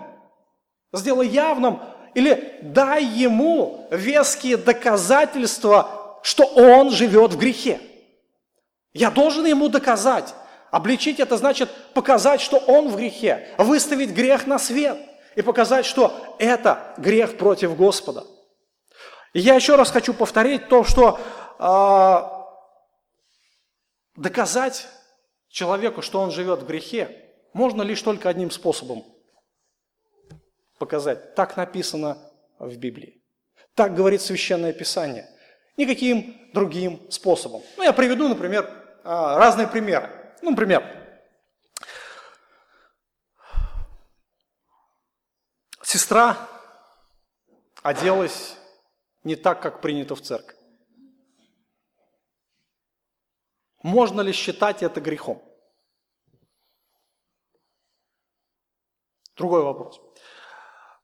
Сделай 0.92 1.28
явным 1.28 1.80
или 2.14 2.58
дай 2.62 3.04
ему 3.04 3.86
веские 3.90 4.56
доказательства, 4.56 6.18
что 6.22 6.44
он 6.44 6.90
живет 6.90 7.32
в 7.32 7.38
грехе. 7.38 7.80
Я 8.92 9.10
должен 9.10 9.46
ему 9.46 9.68
доказать. 9.68 10.34
Обличить 10.70 11.18
это 11.18 11.36
значит 11.36 11.70
показать, 11.94 12.40
что 12.40 12.58
он 12.58 12.88
в 12.88 12.96
грехе, 12.96 13.54
выставить 13.58 14.10
грех 14.10 14.46
на 14.46 14.58
свет 14.58 14.98
и 15.34 15.42
показать, 15.42 15.84
что 15.84 16.36
это 16.38 16.94
грех 16.96 17.36
против 17.38 17.76
Господа. 17.76 18.24
И 19.32 19.40
я 19.40 19.54
еще 19.54 19.76
раз 19.76 19.90
хочу 19.90 20.14
повторить 20.14 20.68
то, 20.68 20.84
что 20.84 21.18
э, 21.58 22.40
доказать 24.20 24.86
человеку, 25.48 26.02
что 26.02 26.20
он 26.20 26.30
живет 26.30 26.62
в 26.62 26.66
грехе, 26.66 27.30
можно 27.52 27.82
лишь 27.82 28.02
только 28.02 28.28
одним 28.28 28.50
способом 28.50 29.04
показать. 30.78 31.34
Так 31.34 31.56
написано 31.56 32.18
в 32.58 32.76
Библии. 32.76 33.22
Так 33.74 33.94
говорит 33.94 34.20
Священное 34.20 34.72
Писание. 34.72 35.28
Никаким 35.76 36.36
другим 36.52 37.10
способом. 37.10 37.62
Ну, 37.76 37.82
я 37.82 37.92
приведу, 37.92 38.28
например, 38.28 38.79
разные 39.04 39.66
примеры. 39.66 40.34
Ну, 40.42 40.50
например, 40.50 40.84
сестра 45.82 46.36
оделась 47.82 48.56
не 49.24 49.36
так, 49.36 49.60
как 49.62 49.80
принято 49.80 50.14
в 50.14 50.20
церкви. 50.20 50.56
Можно 53.82 54.20
ли 54.20 54.32
считать 54.32 54.82
это 54.82 55.00
грехом? 55.00 55.42
Другой 59.36 59.62
вопрос. 59.62 60.00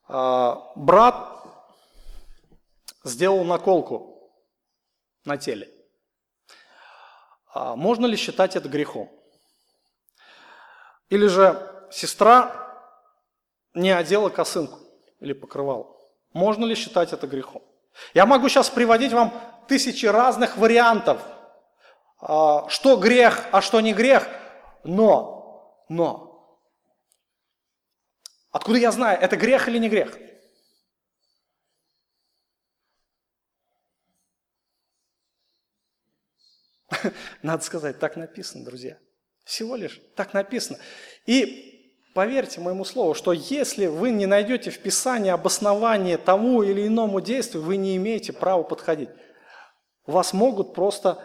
А, 0.09 0.73
брат 0.77 1.43
сделал 3.03 3.45
наколку 3.45 4.31
на 5.25 5.39
теле. 5.39 5.76
А 7.59 7.75
можно 7.75 8.05
ли 8.05 8.17
считать 8.17 8.55
это 8.55 8.69
грехом? 8.69 9.11
Или 11.09 11.27
же 11.27 11.89
сестра 11.91 12.53
не 13.73 13.91
одела 13.91 14.29
косынку 14.29 14.79
или 15.21 15.33
покрывал? 15.33 15.97
Можно 16.35 16.67
ли 16.67 16.75
считать 16.75 17.15
это 17.15 17.27
грехом? 17.27 17.63
Я 18.13 18.27
могу 18.27 18.51
сейчас 18.51 18.69
приводить 18.69 19.15
вам 19.15 19.33
тысячи 19.69 20.05
разных 20.05 20.59
вариантов, 20.59 21.19
а, 22.21 22.69
что 22.69 22.97
грех, 22.97 23.47
а 23.53 23.63
что 23.63 23.81
не 23.81 23.95
грех, 23.95 24.29
но, 24.85 25.83
но, 25.89 26.61
откуда 28.51 28.77
я 28.77 28.93
знаю, 28.93 29.19
это 29.19 29.37
грех 29.37 29.67
или 29.69 29.79
не 29.79 29.89
грех? 29.89 30.19
Надо 37.43 37.65
сказать, 37.65 37.99
так 37.99 38.17
написано, 38.17 38.65
друзья. 38.65 38.99
Всего 39.45 39.77
лишь 39.77 40.01
так 40.15 40.35
написано. 40.35 40.79
И 41.25 41.93
поверьте 42.15 42.61
моему 42.61 42.85
слову, 42.85 43.15
что 43.15 43.33
если 43.33 43.87
вы 43.87 44.11
не 44.11 44.27
найдете 44.27 44.71
в 44.71 44.79
Писании 44.79 45.31
обоснование 45.31 46.19
тому 46.19 46.63
или 46.63 46.87
иному 46.87 47.21
действию, 47.21 47.63
вы 47.63 47.77
не 47.77 47.97
имеете 47.97 48.33
права 48.33 48.63
подходить. 48.63 49.11
Вас 50.07 50.33
могут 50.33 50.75
просто 50.75 51.23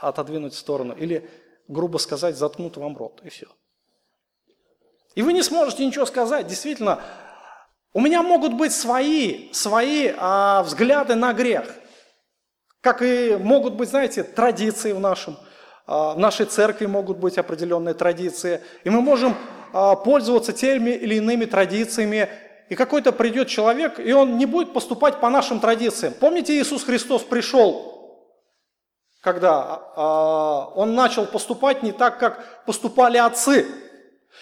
отодвинуть 0.00 0.54
в 0.54 0.58
сторону 0.58 0.94
или, 0.94 1.28
грубо 1.68 1.98
сказать, 1.98 2.36
заткнут 2.36 2.76
вам 2.76 2.96
рот, 2.96 3.20
и 3.24 3.28
все. 3.28 3.46
И 5.14 5.22
вы 5.22 5.32
не 5.32 5.42
сможете 5.42 5.84
ничего 5.84 6.06
сказать. 6.06 6.46
Действительно, 6.46 7.02
у 7.92 8.00
меня 8.00 8.22
могут 8.22 8.54
быть 8.54 8.72
свои, 8.72 9.52
свои 9.52 10.12
а, 10.16 10.62
взгляды 10.62 11.16
на 11.16 11.32
грех. 11.32 11.74
Как 12.80 13.02
и 13.02 13.36
могут 13.38 13.74
быть, 13.74 13.90
знаете, 13.90 14.22
традиции 14.22 14.92
в, 14.92 15.00
нашем, 15.00 15.36
а, 15.86 16.14
в 16.14 16.18
нашей 16.18 16.46
церкви 16.46 16.86
могут 16.86 17.18
быть 17.18 17.36
определенные 17.36 17.94
традиции. 17.94 18.62
И 18.84 18.90
мы 18.90 19.02
можем 19.02 19.36
а, 19.72 19.96
пользоваться 19.96 20.52
теми 20.52 20.90
или 20.90 21.16
иными 21.16 21.44
традициями. 21.44 22.28
И 22.70 22.74
какой-то 22.76 23.12
придет 23.12 23.48
человек, 23.48 23.98
и 23.98 24.12
он 24.12 24.38
не 24.38 24.46
будет 24.46 24.72
поступать 24.72 25.20
по 25.20 25.28
нашим 25.28 25.60
традициям. 25.60 26.14
Помните, 26.14 26.56
Иисус 26.58 26.84
Христос 26.84 27.22
пришел, 27.22 28.24
когда 29.20 29.82
а, 29.96 30.72
он 30.74 30.94
начал 30.94 31.26
поступать 31.26 31.82
не 31.82 31.92
так, 31.92 32.18
как 32.18 32.64
поступали 32.64 33.18
отцы. 33.18 33.66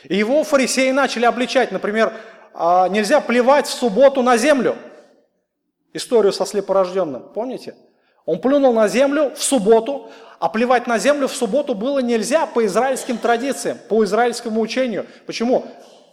И 0.05 0.15
его 0.15 0.45
фарисеи 0.45 0.93
начали 0.93 1.25
обличать, 1.25 1.73
например, 1.73 2.13
нельзя 2.55 3.21
плевать 3.21 3.67
в 3.67 3.73
субботу 3.73 4.23
на 4.23 4.37
землю. 4.37 4.77
Историю 5.95 6.33
со 6.33 6.45
слепорожденным, 6.45 7.33
помните? 7.33 7.75
Он 8.27 8.41
плюнул 8.41 8.73
на 8.73 8.89
землю 8.89 9.35
в 9.35 9.43
субботу, 9.43 10.11
а 10.39 10.49
плевать 10.49 10.87
на 10.87 10.99
землю 10.99 11.29
в 11.29 11.35
субботу 11.35 11.75
было 11.75 11.99
нельзя 11.99 12.47
по 12.47 12.65
израильским 12.67 13.19
традициям, 13.19 13.79
по 13.89 14.05
израильскому 14.05 14.61
учению. 14.61 15.07
Почему? 15.27 15.67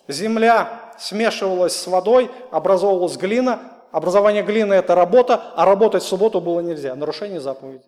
Земля 0.07 0.93
смешивалась 0.97 1.75
с 1.75 1.87
водой, 1.87 2.31
образовывалась 2.51 3.17
глина, 3.17 3.59
образование 3.91 4.43
глины– 4.43 4.73
это 4.75 4.95
работа, 4.95 5.53
а 5.55 5.65
работать 5.65 6.03
в 6.03 6.07
субботу 6.07 6.41
было 6.41 6.59
нельзя, 6.59 6.95
нарушение 6.95 7.39
заповеди. 7.39 7.83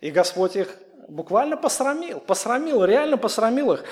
И 0.00 0.10
Господь 0.10 0.56
их 0.56 0.76
буквально 1.08 1.56
посрамил, 1.56 2.20
посрамил, 2.20 2.84
реально 2.84 3.18
посрамил 3.18 3.72
их. 3.72 3.84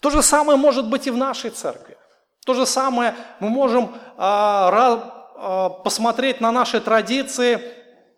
То 0.00 0.10
же 0.10 0.22
самое 0.22 0.58
может 0.58 0.88
быть 0.88 1.06
и 1.06 1.10
в 1.10 1.16
нашей 1.16 1.50
церкви. 1.50 1.96
То 2.44 2.54
же 2.54 2.66
самое 2.66 3.14
мы 3.38 3.50
можем 3.50 3.94
а, 4.16 4.70
посмотреть 5.84 6.40
на 6.40 6.52
наши 6.52 6.80
традиции, 6.80 7.60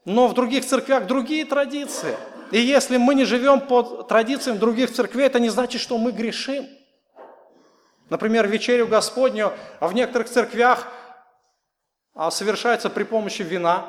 но 0.04 0.26
в 0.26 0.34
других 0.34 0.64
церквях 0.64 1.06
другие 1.06 1.44
традиции. 1.44 2.16
И 2.50 2.58
если 2.58 2.96
мы 2.96 3.14
не 3.14 3.24
живем 3.24 3.60
по 3.60 3.82
традициям 4.02 4.58
других 4.58 4.92
церквей, 4.92 5.26
это 5.26 5.40
не 5.40 5.48
значит, 5.48 5.80
что 5.80 5.96
мы 5.98 6.12
грешим. 6.12 6.68
Например, 8.10 8.46
вечерю 8.46 8.88
Господню 8.88 9.52
в 9.80 9.92
некоторых 9.94 10.28
церквях 10.28 10.86
а, 12.14 12.30
совершается 12.30 12.90
при 12.90 13.04
помощи 13.04 13.40
вина, 13.40 13.86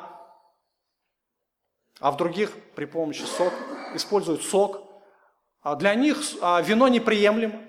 а 1.99 2.11
в 2.11 2.17
других 2.17 2.53
при 2.75 2.85
помощи 2.85 3.23
сок, 3.23 3.53
используют 3.95 4.43
сок. 4.43 4.81
А 5.61 5.75
для 5.75 5.93
них 5.95 6.21
а, 6.41 6.61
вино 6.61 6.87
неприемлемо. 6.87 7.59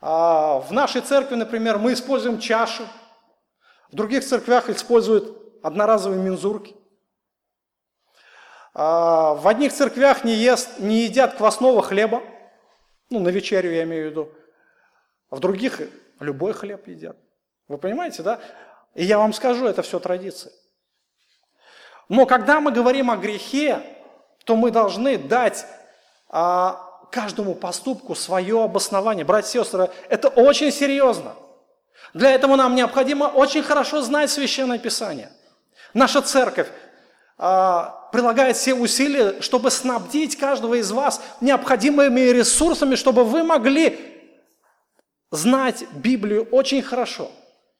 А, 0.00 0.60
в 0.60 0.72
нашей 0.72 1.02
церкви, 1.02 1.34
например, 1.34 1.76
мы 1.76 1.92
используем 1.92 2.38
чашу, 2.38 2.84
в 3.94 3.96
других 3.96 4.24
церквях 4.24 4.68
используют 4.70 5.38
одноразовые 5.62 6.20
мензурки. 6.20 6.74
В 8.74 9.42
одних 9.44 9.72
церквях 9.72 10.24
не, 10.24 10.34
ест, 10.34 10.80
не 10.80 11.04
едят 11.04 11.36
квасного 11.36 11.80
хлеба, 11.80 12.20
ну, 13.08 13.20
на 13.20 13.28
вечерю 13.28 13.70
я 13.70 13.84
имею 13.84 14.08
в 14.08 14.10
виду, 14.10 14.32
а 15.30 15.36
в 15.36 15.38
других 15.38 15.80
любой 16.18 16.54
хлеб 16.54 16.88
едят. 16.88 17.16
Вы 17.68 17.78
понимаете, 17.78 18.24
да? 18.24 18.40
И 18.94 19.04
я 19.04 19.16
вам 19.16 19.32
скажу, 19.32 19.64
это 19.64 19.82
все 19.82 20.00
традиция. 20.00 20.52
Но 22.08 22.26
когда 22.26 22.60
мы 22.60 22.72
говорим 22.72 23.12
о 23.12 23.16
грехе, 23.16 23.80
то 24.44 24.56
мы 24.56 24.72
должны 24.72 25.18
дать 25.18 25.66
а, 26.28 26.84
каждому 27.12 27.54
поступку 27.54 28.16
свое 28.16 28.64
обоснование. 28.64 29.24
Братья 29.24 29.60
и 29.60 29.62
сестры, 29.62 29.88
это 30.08 30.30
очень 30.30 30.72
серьезно. 30.72 31.36
Для 32.14 32.30
этого 32.30 32.54
нам 32.54 32.76
необходимо 32.76 33.24
очень 33.24 33.62
хорошо 33.62 34.00
знать 34.00 34.30
Священное 34.30 34.78
Писание. 34.78 35.30
Наша 35.92 36.22
церковь 36.22 36.68
а, 37.36 38.08
прилагает 38.12 38.56
все 38.56 38.74
усилия, 38.74 39.40
чтобы 39.40 39.72
снабдить 39.72 40.36
каждого 40.36 40.74
из 40.74 40.92
вас 40.92 41.20
необходимыми 41.40 42.20
ресурсами, 42.20 42.94
чтобы 42.94 43.24
вы 43.24 43.42
могли 43.42 43.98
знать 45.32 45.84
Библию 45.92 46.44
очень 46.52 46.82
хорошо. 46.82 47.30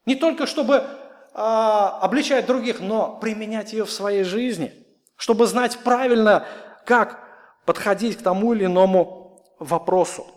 Не 0.05 0.15
только 0.15 0.45
чтобы 0.45 0.85
а, 1.33 1.99
обличать 2.01 2.45
других, 2.45 2.81
но 2.81 3.17
применять 3.21 3.71
ее 3.71 3.85
в 3.85 3.91
своей 3.91 4.23
жизни, 4.23 4.73
чтобы 5.15 5.47
знать 5.47 5.77
правильно, 5.79 6.45
как 6.85 7.19
подходить 7.65 8.17
к 8.17 8.21
тому 8.21 8.53
или 8.53 8.65
иному 8.65 9.41
вопросу. 9.59 10.27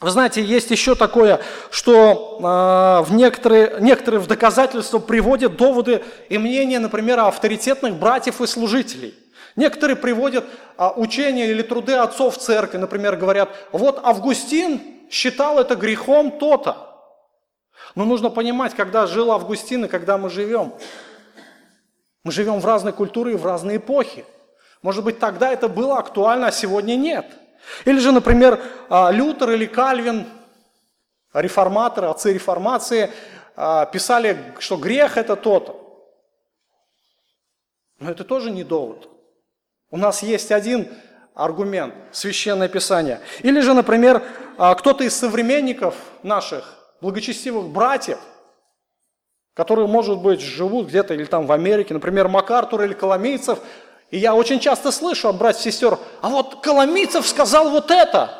Вы 0.00 0.08
знаете, 0.10 0.42
есть 0.42 0.70
еще 0.70 0.94
такое, 0.94 1.40
что 1.70 2.38
э, 2.40 3.04
в 3.04 3.12
некоторые, 3.12 3.76
некоторые 3.80 4.20
в 4.20 4.26
доказательство 4.26 4.98
приводят 4.98 5.56
доводы 5.56 6.02
и 6.30 6.38
мнения, 6.38 6.78
например, 6.78 7.20
авторитетных 7.20 7.96
братьев 7.96 8.40
и 8.40 8.46
служителей. 8.46 9.14
Некоторые 9.56 9.96
приводят 9.96 10.46
э, 10.78 10.88
учения 10.96 11.50
или 11.50 11.60
труды 11.60 11.92
отцов 11.92 12.38
церкви, 12.38 12.78
например, 12.78 13.16
говорят, 13.16 13.50
вот 13.72 14.00
Августин 14.02 14.80
считал 15.10 15.58
это 15.58 15.74
грехом 15.74 16.38
то-то. 16.38 16.96
Но 17.94 18.06
нужно 18.06 18.30
понимать, 18.30 18.74
когда 18.74 19.06
жил 19.06 19.30
Августин 19.32 19.84
и 19.84 19.88
когда 19.88 20.16
мы 20.16 20.30
живем. 20.30 20.72
Мы 22.24 22.32
живем 22.32 22.60
в 22.60 22.64
разной 22.64 22.94
культуре 22.94 23.34
и 23.34 23.36
в 23.36 23.44
разные 23.44 23.76
эпохи. 23.76 24.24
Может 24.80 25.04
быть, 25.04 25.18
тогда 25.18 25.52
это 25.52 25.68
было 25.68 25.98
актуально, 25.98 26.46
а 26.46 26.52
сегодня 26.52 26.96
нет. 26.96 27.26
Или 27.84 27.98
же, 27.98 28.12
например, 28.12 28.60
а, 28.88 29.10
Лютер 29.10 29.50
или 29.50 29.66
Кальвин, 29.66 30.26
реформаторы, 31.32 32.08
отцы 32.08 32.32
реформации, 32.32 33.10
а, 33.56 33.86
писали, 33.86 34.54
что 34.58 34.76
грех 34.76 35.16
это 35.16 35.36
то-то. 35.36 35.76
Но 37.98 38.10
это 38.10 38.24
тоже 38.24 38.50
не 38.50 38.64
довод. 38.64 39.08
У 39.90 39.96
нас 39.96 40.22
есть 40.22 40.52
один 40.52 40.88
аргумент, 41.34 41.94
священное 42.12 42.68
писание. 42.68 43.20
Или 43.42 43.60
же, 43.60 43.74
например, 43.74 44.22
а, 44.58 44.74
кто-то 44.74 45.04
из 45.04 45.16
современников 45.16 45.94
наших, 46.22 46.76
благочестивых 47.00 47.68
братьев, 47.68 48.18
которые, 49.54 49.86
может 49.86 50.18
быть, 50.18 50.40
живут 50.40 50.88
где-то 50.88 51.14
или 51.14 51.24
там 51.24 51.46
в 51.46 51.52
Америке, 51.52 51.94
например, 51.94 52.28
МакАртур 52.28 52.82
или 52.82 52.94
Коломейцев, 52.94 53.58
и 54.10 54.18
я 54.18 54.34
очень 54.34 54.60
часто 54.60 54.90
слышу 54.90 55.28
от 55.28 55.36
братьев 55.36 55.66
и 55.66 55.70
сестер, 55.70 55.98
а 56.20 56.28
вот 56.28 56.62
Коломийцев 56.62 57.26
сказал 57.26 57.70
вот 57.70 57.90
это, 57.90 58.36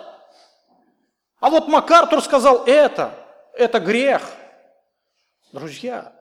а 1.39 1.51
вот 1.51 1.69
МакАртур 1.69 2.23
сказал 2.23 2.65
это, 2.67 3.15
это 3.55 3.81
грех. 3.81 4.23
Друзья, 5.53 6.13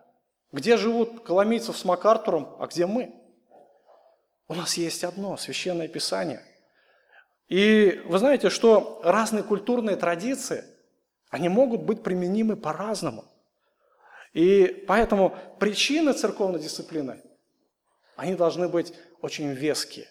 где 0.52 0.78
живут 0.78 1.24
Коломийцев 1.24 1.78
с 1.78 1.86
МакАртуром, 1.86 2.56
а 2.60 2.68
где 2.68 2.86
мы? 2.86 3.16
У 4.48 4.56
нас 4.56 4.76
есть 4.76 5.04
одно, 5.04 5.38
Священное 5.38 5.88
Писание. 5.88 6.44
И 7.48 8.02
вы 8.06 8.18
знаете, 8.18 8.50
что 8.50 9.02
разные 9.04 9.44
культурные 9.44 9.96
традиции– 9.96 10.64
они 11.30 11.48
могут 11.48 11.82
быть 11.82 12.04
применимы 12.04 12.56
по-разному. 12.56 13.26
И 14.34 14.84
поэтому 14.88 15.36
причины 15.60 16.14
церковной 16.14 16.60
дисциплины, 16.60 17.22
они 18.16 18.36
должны 18.36 18.68
быть 18.68 18.94
очень 19.21 19.51
веские 19.51 20.08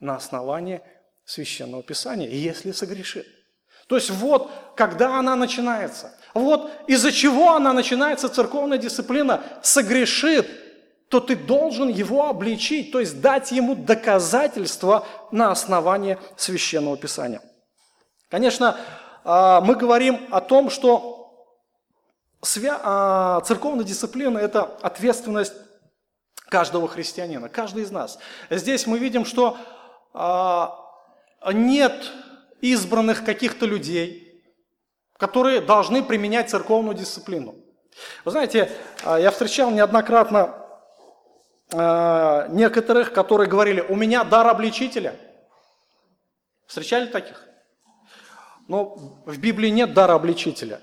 на 0.00 0.16
основании 0.16 0.80
Священного 1.24 1.82
Писания, 1.82 2.28
если 2.28 2.72
согрешит. 2.72 3.26
То 3.88 3.96
есть 3.96 4.10
вот, 4.10 4.50
когда 4.74 5.18
она 5.18 5.36
начинается, 5.36 6.12
вот 6.34 6.70
из-за 6.86 7.12
чего 7.12 7.54
она 7.54 7.72
начинается, 7.72 8.28
церковная 8.28 8.78
дисциплина, 8.78 9.42
согрешит, 9.62 10.48
то 11.08 11.20
ты 11.20 11.36
должен 11.36 11.88
его 11.88 12.28
обличить, 12.28 12.90
то 12.90 12.98
есть 12.98 13.20
дать 13.20 13.52
ему 13.52 13.76
доказательства 13.76 15.06
на 15.30 15.52
основании 15.52 16.18
Священного 16.36 16.96
Писания. 16.96 17.40
Конечно, 18.28 18.76
а, 19.24 19.60
мы 19.60 19.76
говорим 19.76 20.26
о 20.30 20.40
том, 20.40 20.68
что 20.68 21.16
а, 22.82 23.40
церковная 23.42 23.84
дисциплина– 23.84 24.38
это 24.40 24.62
ответственность 24.82 25.54
каждого 26.48 26.88
христианина, 26.88 27.48
каждый 27.48 27.82
из 27.82 27.90
нас. 27.90 28.18
Здесь 28.50 28.86
мы 28.86 28.98
видим, 28.98 29.24
что 29.24 29.56
а, 30.12 30.78
нет 31.52 32.12
избранных 32.60 33.24
каких-то 33.24 33.66
людей, 33.66 34.42
которые 35.18 35.60
должны 35.60 36.02
применять 36.02 36.50
церковную 36.50 36.94
дисциплину. 36.94 37.54
Вы 38.24 38.30
знаете, 38.30 38.70
я 39.04 39.30
встречал 39.30 39.70
неоднократно 39.70 40.62
некоторых, 41.72 43.12
которые 43.12 43.48
говорили, 43.48 43.80
у 43.80 43.96
меня 43.96 44.22
дар 44.24 44.46
обличителя. 44.46 45.18
Встречали 46.66 47.06
таких? 47.06 47.46
Но 48.68 48.96
в 49.24 49.38
Библии 49.38 49.68
нет 49.70 49.94
дара 49.94 50.14
обличителя. 50.14 50.80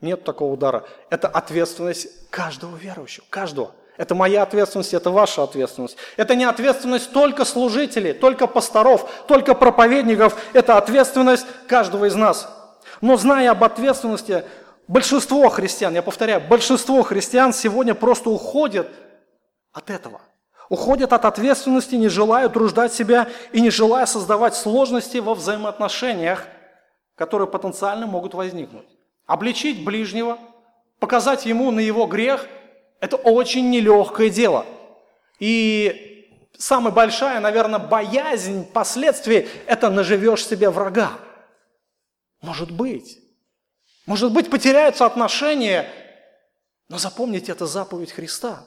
Нет 0.00 0.24
такого 0.24 0.56
дара. 0.56 0.86
Это 1.10 1.28
ответственность 1.28 2.30
каждого 2.30 2.76
верующего, 2.76 3.24
каждого. 3.30 3.74
Это 4.00 4.14
моя 4.14 4.44
ответственность, 4.44 4.94
это 4.94 5.10
ваша 5.10 5.42
ответственность. 5.42 5.98
Это 6.16 6.34
не 6.34 6.44
ответственность 6.44 7.12
только 7.12 7.44
служителей, 7.44 8.14
только 8.14 8.46
пасторов, 8.46 9.06
только 9.28 9.54
проповедников. 9.54 10.42
Это 10.54 10.78
ответственность 10.78 11.44
каждого 11.68 12.06
из 12.06 12.14
нас. 12.14 12.48
Но 13.02 13.18
зная 13.18 13.50
об 13.50 13.62
ответственности, 13.62 14.44
большинство 14.88 15.46
христиан, 15.50 15.92
я 15.92 16.02
повторяю, 16.02 16.40
большинство 16.40 17.02
христиан 17.02 17.52
сегодня 17.52 17.94
просто 17.94 18.30
уходят 18.30 18.88
от 19.74 19.90
этого. 19.90 20.22
Уходят 20.70 21.12
от 21.12 21.26
ответственности, 21.26 21.96
не 21.96 22.08
желая 22.08 22.46
утруждать 22.46 22.94
себя 22.94 23.28
и 23.52 23.60
не 23.60 23.68
желая 23.68 24.06
создавать 24.06 24.54
сложности 24.54 25.18
во 25.18 25.34
взаимоотношениях– 25.34 26.46
которые 27.16 27.48
потенциально 27.48 28.06
могут 28.06 28.32
возникнуть. 28.32 28.86
Обличить 29.26 29.84
ближнего, 29.84 30.38
показать 31.00 31.44
ему 31.44 31.70
на 31.70 31.80
его 31.80 32.06
грех– 32.06 32.46
это 33.00 33.16
очень 33.16 33.70
нелегкое 33.70 34.28
дело. 34.30 34.66
И 35.38 36.28
самая 36.56 36.92
большая, 36.92 37.40
наверное, 37.40 37.80
боязнь 37.80 38.64
последствий– 38.64 39.48
это 39.66 39.90
наживешь 39.90 40.46
себе 40.46 40.70
врага. 40.70 41.12
Может 42.42 42.70
быть. 42.70 43.18
Может 44.06 44.32
быть, 44.32 44.50
потеряются 44.50 45.06
отношения, 45.06 45.88
но 46.88 46.98
запомните, 46.98 47.52
это 47.52 47.66
заповедь 47.66 48.12
Христа. 48.12 48.64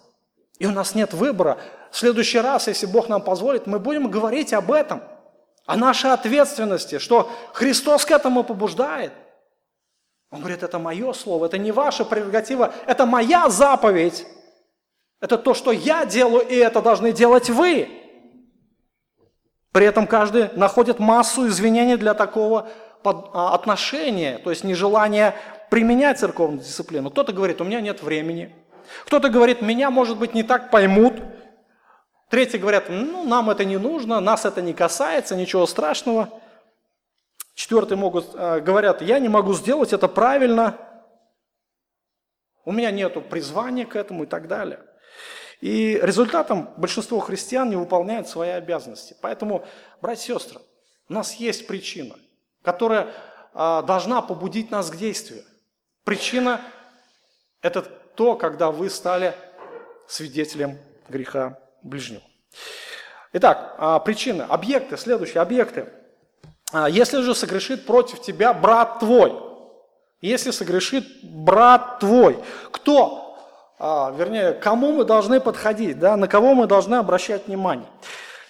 И 0.58 0.66
у 0.66 0.72
нас 0.72 0.96
нет 0.96 1.14
выбора. 1.14 1.58
В 1.92 1.98
следующий 1.98 2.40
раз, 2.40 2.68
если 2.68 2.86
Бог 2.86 3.10
нам 3.10 3.22
позволит, 3.22 3.68
мы 3.68 3.80
будем 3.80 4.10
говорить 4.10 4.54
об 4.54 4.72
этом, 4.72 5.04
о 5.66 5.76
нашей 5.76 6.12
ответственности, 6.12 7.00
что 7.00 7.32
Христос 7.54 8.06
к 8.06 8.12
этому 8.12 8.44
побуждает. 8.44 9.14
Он 10.34 10.40
говорит, 10.40 10.64
это 10.64 10.80
мое 10.80 11.14
слово, 11.14 11.46
это 11.46 11.60
не 11.60 11.72
ваша 11.72 12.04
прерогатива, 12.04 12.74
это 12.88 13.06
моя 13.06 13.50
заповедь. 13.50 14.26
Это 15.22 15.38
то, 15.38 15.54
что 15.54 15.72
я 15.72 16.06
делаю, 16.06 16.46
и 16.48 16.56
это 16.56 16.82
должны 16.82 17.12
делать 17.12 17.52
вы. 17.52 17.88
При 19.72 19.86
этом 19.86 20.08
каждый 20.08 20.50
находит 20.56 20.98
массу 20.98 21.48
извинений 21.48 21.98
для 21.98 22.16
такого 22.16 22.68
а, 23.04 23.54
отношения, 23.54 24.40
то 24.40 24.50
есть 24.50 24.64
нежелание 24.64 25.36
применять 25.70 26.20
церковную 26.20 26.62
дисциплину. 26.62 27.12
Кто-то 27.12 27.32
говорит, 27.32 27.62
у 27.62 27.64
меня 27.64 27.80
нет 27.80 28.02
времени. 28.02 28.56
Кто-то 29.06 29.30
говорит, 29.30 29.62
меня, 29.62 29.92
может 29.92 30.18
быть, 30.18 30.34
не 30.34 30.42
так 30.42 30.72
поймут. 30.72 31.14
Третьи 32.30 32.58
говорят, 32.58 32.86
ну, 32.90 33.24
нам 33.24 33.52
это 33.52 33.66
не 33.66 33.78
нужно, 33.78 34.20
нас 34.20 34.46
это 34.46 34.64
не 34.64 34.74
касается, 34.74 35.36
ничего 35.36 35.68
страшного. 35.68 36.30
Четвертые 37.56 37.98
могут, 37.98 38.34
э, 38.34 38.62
говорят, 38.62 39.02
я 39.02 39.20
не 39.20 39.30
могу 39.30 39.54
сделать 39.54 39.94
это 39.94 40.08
правильно, 40.08 40.78
у 42.66 42.72
меня 42.72 42.92
нет 42.92 43.30
призвания 43.30 43.86
к 43.86 43.96
этому 43.96 44.24
и 44.24 44.26
так 44.26 44.48
далее. 44.48 44.80
И 45.62 46.00
результатом 46.02 46.74
большинство 46.78 47.20
христиан 47.20 47.70
не 47.70 47.76
выполняют 47.76 48.28
свои 48.28 48.50
обязанности. 48.50 49.16
Поэтому, 49.22 49.66
братья 50.02 50.34
и 50.34 50.40
сестры, 50.40 50.60
у 51.10 51.14
нас 51.14 51.36
есть 51.36 51.68
причина, 51.68 52.16
которая 52.64 53.14
а, 53.54 53.82
должна 53.82 54.22
побудить 54.22 54.72
нас 54.72 54.90
к 54.90 54.96
действию. 54.96 55.44
Причина– 56.04 56.62
это 57.62 57.82
то, 57.82 58.36
когда 58.36 58.72
вы 58.72 58.90
стали 58.90 59.36
свидетелем 60.08 60.78
греха 61.08 61.60
ближнего. 61.82 62.24
Итак, 63.34 63.76
а, 63.78 64.00
причины, 64.00 64.44
объекты, 64.44 64.98
следующие 64.98 65.42
объекты– 65.42 65.92
если 66.90 67.22
же 67.22 67.36
согрешит 67.36 67.86
против 67.86 68.22
тебя 68.22 68.54
брат 68.54 69.00
твой, 69.00 69.34
если 70.24 70.52
согрешит 70.52 71.06
брат 71.22 72.00
твой, 72.00 72.40
кто, 72.72 73.38
а, 73.78 74.14
вернее, 74.18 74.54
кому 74.54 74.94
мы 74.94 75.04
должны 75.04 75.42
подходить, 75.42 76.00
да, 76.00 76.16
на 76.16 76.30
кого 76.30 76.54
мы 76.54 76.66
должны 76.66 76.96
обращать 76.96 77.48
внимание. 77.48 77.88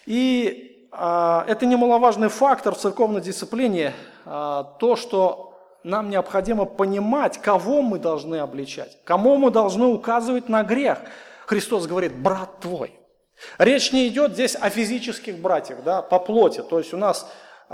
И 0.06 0.88
а, 0.92 1.44
это 1.48 1.66
немаловажный 1.66 2.30
фактор 2.30 2.76
в 2.76 2.78
церковной 2.78 3.22
дисциплине, 3.22 3.94
а, 4.26 4.76
то, 4.80 4.96
что 4.96 5.60
нам 5.84 6.12
необходимо 6.12 6.66
понимать, 6.66 7.40
кого 7.40 7.82
мы 7.82 7.98
должны 7.98 8.36
обличать, 8.36 8.96
кому 9.04 9.38
мы 9.38 9.50
должны 9.50 9.88
указывать 9.88 10.50
на 10.50 10.62
грех. 10.62 11.00
Христос 11.48 11.88
говорит, 11.88 12.16
брат 12.16 12.60
твой. 12.60 13.00
Речь 13.58 13.92
не 13.92 14.08
идет 14.08 14.34
здесь 14.34 14.56
о 14.56 14.70
физических 14.70 15.40
братьях, 15.40 15.80
да, 15.84 16.04
по 16.04 16.20
плоти. 16.20 16.62
То 16.62 16.78
есть 16.78 16.94
у 16.94 16.98
нас 16.98 17.28
а 17.28 17.30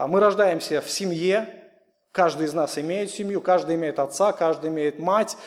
мы 0.08 0.20
рождаемся 0.20 0.82
в 0.82 0.90
семье, 0.90 1.48
каждый 2.12 2.48
из 2.48 2.54
нас 2.54 2.78
имеет 2.78 3.12
семью, 3.12 3.42
каждый 3.42 3.76
имеет 3.76 4.00
отца, 4.00 4.32
каждый 4.32 4.70
имеет 4.70 5.00
мать, 5.00 5.38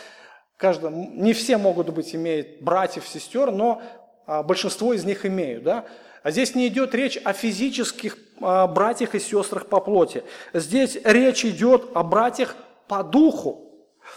каждый, 0.56 0.90
не 0.90 1.32
все 1.32 1.56
могут 1.56 1.90
быть, 1.90 2.14
имеют 2.14 2.60
братьев, 2.60 3.06
сестер, 3.06 3.50
но 3.50 3.82
а, 4.26 4.42
большинство 4.42 4.92
из 4.92 5.04
них 5.04 5.26
имеют. 5.26 5.64
Да? 5.64 5.84
А 6.22 6.30
здесь 6.30 6.54
не 6.54 6.68
идет 6.68 6.94
речь 6.94 7.18
о 7.24 7.32
физических 7.32 8.16
а, 8.40 8.66
братьях 8.66 9.14
и 9.14 9.20
сестрах 9.20 9.66
по 9.66 9.80
плоти. 9.80 10.22
Здесь 10.52 10.98
речь 11.04 11.44
идет 11.44 11.90
о 11.94 12.02
братьях 12.02 12.54
по 12.88 13.02
духу. 13.02 13.70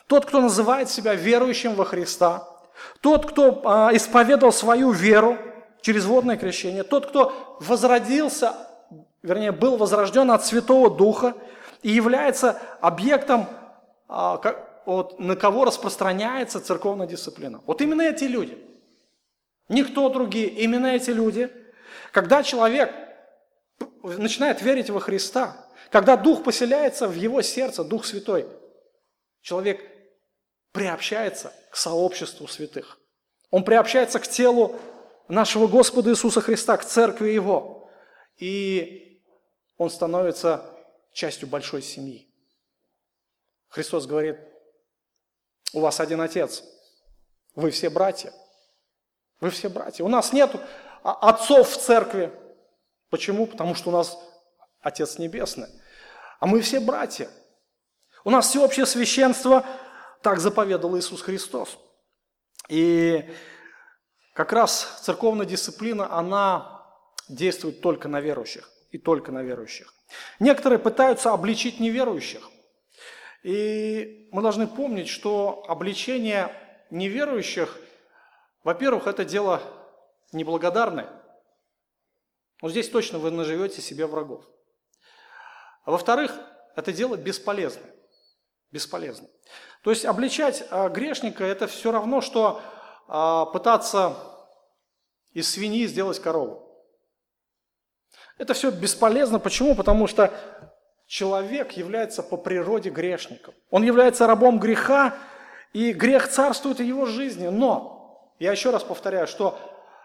Тот, 0.08 0.26
кто 0.26 0.42
называет 0.42 0.90
себя 0.90 1.16
верующим 1.16 1.76
во 1.76 1.86
Христа, 1.86 2.48
тот, 3.02 3.26
кто 3.26 3.90
исповедал 3.94 4.52
свою 4.52 4.92
веру 4.92 5.38
через 5.82 6.06
водное 6.06 6.36
крещение, 6.36 6.84
тот, 6.84 7.06
кто 7.08 7.58
возродился 7.62 8.54
вернее, 9.26 9.52
был 9.52 9.78
возрожден 9.78 10.32
от 10.32 10.46
Святого 10.46 10.90
Духа 10.90 11.36
и 11.82 11.92
является 11.92 12.62
объектом, 12.80 13.48
а, 14.08 14.40
на 15.18 15.36
кого 15.36 15.66
распространяется 15.66 16.62
церковная 16.62 17.08
дисциплина. 17.08 17.62
Вот 17.66 17.82
именно 17.82 18.04
эти 18.04 18.26
люди, 18.26 18.58
никто 19.68 20.08
другие, 20.10 20.48
именно 20.48 20.88
эти 20.88 21.10
люди, 21.10 21.52
когда 22.12 22.44
человек 22.44 22.94
начинает 24.04 24.62
верить 24.62 24.90
во 24.90 25.00
Христа, 25.00 25.58
когда 25.90 26.16
Дух 26.16 26.44
поселяется 26.44 27.08
в 27.08 27.16
его 27.16 27.42
сердце, 27.42 27.84
Дух 27.84 28.06
Святой, 28.06 28.46
человек 29.42 29.82
приобщается 30.72 31.52
к 31.72 31.76
сообществу 31.78 32.48
святых. 32.48 33.00
Он 33.50 33.64
приобщается 33.64 34.20
к 34.20 34.28
телу 34.28 34.76
нашего 35.28 35.68
Господа 35.68 36.12
Иисуса 36.12 36.42
Христа, 36.42 36.78
к 36.78 36.86
церкви 36.86 37.30
Его. 37.30 37.90
И 38.38 39.05
он 39.78 39.90
становится 39.90 40.66
частью 41.12 41.48
большой 41.48 41.82
семьи. 41.82 42.28
Христос 43.70 44.06
говорит, 44.06 44.38
у 45.74 45.82
вас 45.82 46.00
один 46.00 46.22
отец, 46.22 46.64
вы 47.56 47.72
все 47.72 47.90
братья. 47.90 48.34
Вы 49.42 49.50
все 49.50 49.70
братья. 49.70 50.04
У 50.04 50.08
нас 50.08 50.32
нет 50.32 50.56
отцов 51.04 51.70
в 51.70 51.78
церкви. 51.78 52.32
Почему? 53.10 53.48
Потому 53.48 53.76
что 53.76 53.90
у 53.90 53.94
нас 53.94 54.18
Отец 54.82 55.18
Небесный. 55.18 55.68
А 56.40 56.46
мы 56.46 56.62
все 56.62 56.80
братья. 56.80 57.30
У 58.24 58.30
нас 58.30 58.50
всеобщее 58.50 58.86
священство, 58.86 59.66
так 60.22 60.40
заповедал 60.40 60.98
Иисус 60.98 61.22
Христос. 61.22 61.78
И 62.70 63.30
как 64.34 64.52
раз 64.52 65.00
церковная 65.02 65.46
дисциплина, 65.46 66.12
она 66.12 66.84
действует 67.28 67.82
только 67.82 68.08
на 68.08 68.22
верующих 68.22 68.70
и 68.96 68.98
только 68.98 69.34
на 69.34 69.44
верующих. 69.44 69.94
Некоторые 70.40 70.80
пытаются 70.80 71.34
обличить 71.34 71.82
неверующих. 71.82 72.50
И 73.44 74.30
мы 74.32 74.42
должны 74.42 74.68
помнить, 74.68 75.10
что 75.10 75.66
обличение 75.68 76.50
неверующих, 76.90 77.78
во-первых, 78.64 79.08
это 79.08 79.26
дело 79.26 79.62
неблагодарное. 80.32 81.10
Но 82.62 82.70
здесь 82.70 82.90
точно 82.90 83.20
вы 83.20 83.32
наживете 83.32 83.82
себе 83.82 84.06
врагов. 84.06 84.46
А 85.84 85.92
во-вторых, 85.92 86.34
это 86.78 86.94
дело 86.94 87.18
бесполезное. 87.18 87.94
Бесполезно. 88.72 89.28
То 89.84 89.90
есть 89.90 90.06
обличать 90.06 90.66
а, 90.72 90.88
грешника– 90.88 91.44
это 91.46 91.68
все 91.68 91.92
равно, 91.92 92.22
что 92.22 92.62
а, 93.10 93.46
пытаться 93.46 94.16
из 95.34 95.52
свиньи 95.52 95.86
сделать 95.86 96.20
корову. 96.20 96.65
Это 98.38 98.54
все 98.54 98.72
бесполезно. 98.72 99.40
Почему? 99.40 99.76
Потому 99.76 100.08
что 100.08 100.32
человек 101.08 101.74
является 101.74 102.22
по 102.24 102.38
природе 102.38 102.90
грешником. 102.90 103.54
Он 103.70 103.84
является 103.84 104.28
рабом 104.28 104.60
греха, 104.60 105.16
и 105.74 105.92
грех 105.94 106.30
царствует 106.30 106.80
в 106.80 106.84
его 106.84 107.06
жизни. 107.06 107.48
Но, 107.48 108.32
я 108.40 108.52
еще 108.52 108.70
раз 108.70 108.84
повторяю, 108.84 109.28
что 109.28 109.58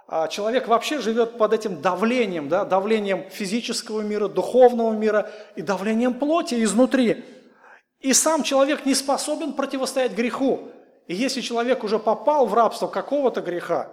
а, 0.09 0.29
человек 0.29 0.69
вообще 0.69 0.99
живет 0.99 1.39
под 1.39 1.53
этим 1.53 1.81
давлением, 1.81 2.49
да, 2.49 2.65
давлением 2.65 3.29
физического 3.31 4.01
мира, 4.01 4.29
духовного 4.29 4.93
мира 4.93 5.31
и 5.55 5.63
давлением 5.63 6.15
плоти 6.15 6.63
изнутри. 6.63 7.25
И 8.01 8.13
сам 8.13 8.43
человек 8.43 8.87
не 8.87 8.95
способен 8.95 9.53
противостоять 9.53 10.13
греху. 10.13 10.71
И 11.07 11.15
если 11.15 11.41
человек 11.41 11.85
уже 11.85 11.99
попал 11.99 12.47
в 12.47 12.55
рабство 12.55 12.87
какого-то 12.87 13.41
греха, 13.41 13.91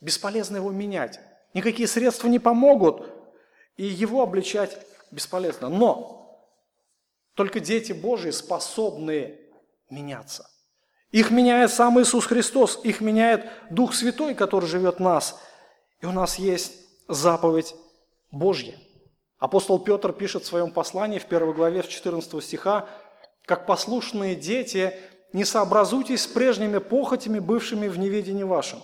бесполезно 0.00 0.56
его 0.56 0.70
менять. 0.70 1.20
Никакие 1.54 1.88
средства 1.88 2.28
не 2.28 2.38
помогут 2.38 3.17
и 3.78 3.84
его 3.86 4.22
обличать 4.22 4.76
бесполезно. 5.10 5.70
Но 5.70 6.44
только 7.34 7.60
дети 7.60 7.92
Божьи 7.92 8.30
способны 8.30 9.38
меняться. 9.88 10.46
Их 11.10 11.30
меняет 11.30 11.70
сам 11.70 11.98
Иисус 11.98 12.26
Христос, 12.26 12.80
их 12.84 13.00
меняет 13.00 13.46
Дух 13.70 13.94
Святой, 13.94 14.34
который 14.34 14.66
живет 14.66 14.96
в 14.96 15.00
нас. 15.00 15.40
И 16.00 16.06
у 16.06 16.12
нас 16.12 16.38
есть 16.38 16.74
заповедь 17.08 17.74
Божья. 18.30 18.74
Апостол 19.38 19.78
Петр 19.78 20.12
пишет 20.12 20.42
в 20.42 20.46
своем 20.46 20.70
послании 20.70 21.18
в 21.18 21.26
первой 21.26 21.54
главе, 21.54 21.82
в 21.82 21.88
14 21.88 22.42
стиха, 22.42 22.86
«Как 23.46 23.64
послушные 23.64 24.34
дети, 24.34 24.92
не 25.32 25.44
сообразуйтесь 25.44 26.22
с 26.22 26.26
прежними 26.26 26.78
похотями, 26.78 27.38
бывшими 27.38 27.88
в 27.88 27.98
неведении 27.98 28.42
вашем, 28.42 28.82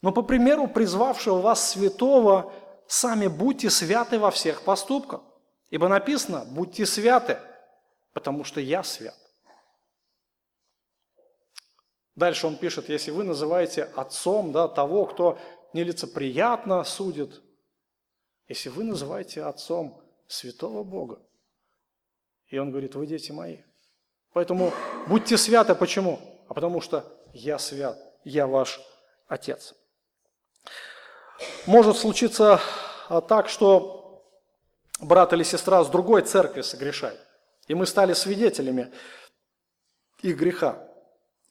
но 0.00 0.10
по 0.10 0.22
примеру 0.22 0.66
призвавшего 0.66 1.40
вас 1.40 1.70
святого, 1.70 2.52
сами 2.86 3.26
будьте 3.26 3.70
святы 3.70 4.18
во 4.18 4.30
всех 4.30 4.62
поступках. 4.62 5.22
Ибо 5.70 5.88
написано, 5.88 6.44
будьте 6.44 6.84
святы, 6.84 7.38
потому 8.12 8.44
что 8.44 8.60
я 8.60 8.82
свят. 8.82 9.16
Дальше 12.14 12.46
он 12.46 12.56
пишет, 12.56 12.88
если 12.88 13.10
вы 13.10 13.24
называете 13.24 13.84
отцом 13.84 14.52
да, 14.52 14.68
того, 14.68 15.06
кто 15.06 15.38
нелицеприятно 15.72 16.84
судит, 16.84 17.40
если 18.48 18.68
вы 18.68 18.84
называете 18.84 19.44
отцом 19.44 20.02
святого 20.26 20.82
Бога, 20.82 21.20
И 22.48 22.58
он 22.58 22.70
говорит, 22.70 22.94
вы 22.94 23.06
дети 23.06 23.32
мои. 23.32 23.58
Поэтому 24.34 24.72
будьте 25.06 25.38
святы. 25.38 25.74
Почему? 25.74 26.20
А 26.48 26.54
потому 26.54 26.82
что 26.82 27.04
я 27.32 27.58
свят, 27.58 27.98
я 28.24 28.46
ваш 28.46 28.78
Отец. 29.26 29.74
Может 31.66 31.96
случиться 31.96 32.60
а, 33.08 33.20
так, 33.20 33.48
что 33.48 34.24
брат 35.00 35.32
или 35.32 35.42
сестра 35.42 35.82
с 35.84 35.88
другой 35.88 36.22
церкви 36.22 36.62
согрешает. 36.62 37.20
И 37.68 37.74
мы 37.74 37.86
стали 37.86 38.12
свидетелями 38.12 38.92
их 40.22 40.36
греха. 40.36 40.78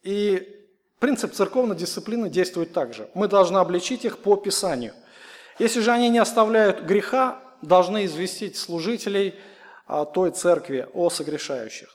И 0.03 0.67
принцип 0.99 1.33
церковной 1.33 1.75
дисциплины 1.75 2.29
действует 2.29 2.73
так 2.73 2.93
же. 2.93 3.09
Мы 3.13 3.27
должны 3.27 3.57
обличить 3.57 4.05
их 4.05 4.19
по 4.19 4.35
Писанию. 4.35 4.93
Если 5.59 5.79
же 5.79 5.91
они 5.91 6.09
не 6.09 6.19
оставляют 6.19 6.81
греха, 6.81 7.41
должны 7.61 8.05
известить 8.05 8.57
служителей 8.57 9.35
а, 9.87 10.05
той 10.05 10.31
церкви 10.31 10.87
о 10.93 11.09
согрешающих. 11.09 11.89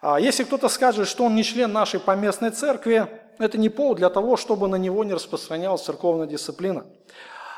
А 0.00 0.20
если 0.20 0.44
кто-то 0.44 0.68
скажет, 0.68 1.08
что 1.08 1.24
он 1.24 1.34
не 1.34 1.42
член 1.42 1.72
нашей 1.72 1.98
поместной 1.98 2.50
церкви, 2.50 3.08
это 3.38 3.58
не 3.58 3.68
повод 3.68 3.98
для 3.98 4.10
того, 4.10 4.36
чтобы 4.36 4.68
на 4.68 4.76
него 4.76 5.04
не 5.04 5.14
распространялась 5.14 5.82
церковная 5.82 6.26
дисциплина. 6.26 6.84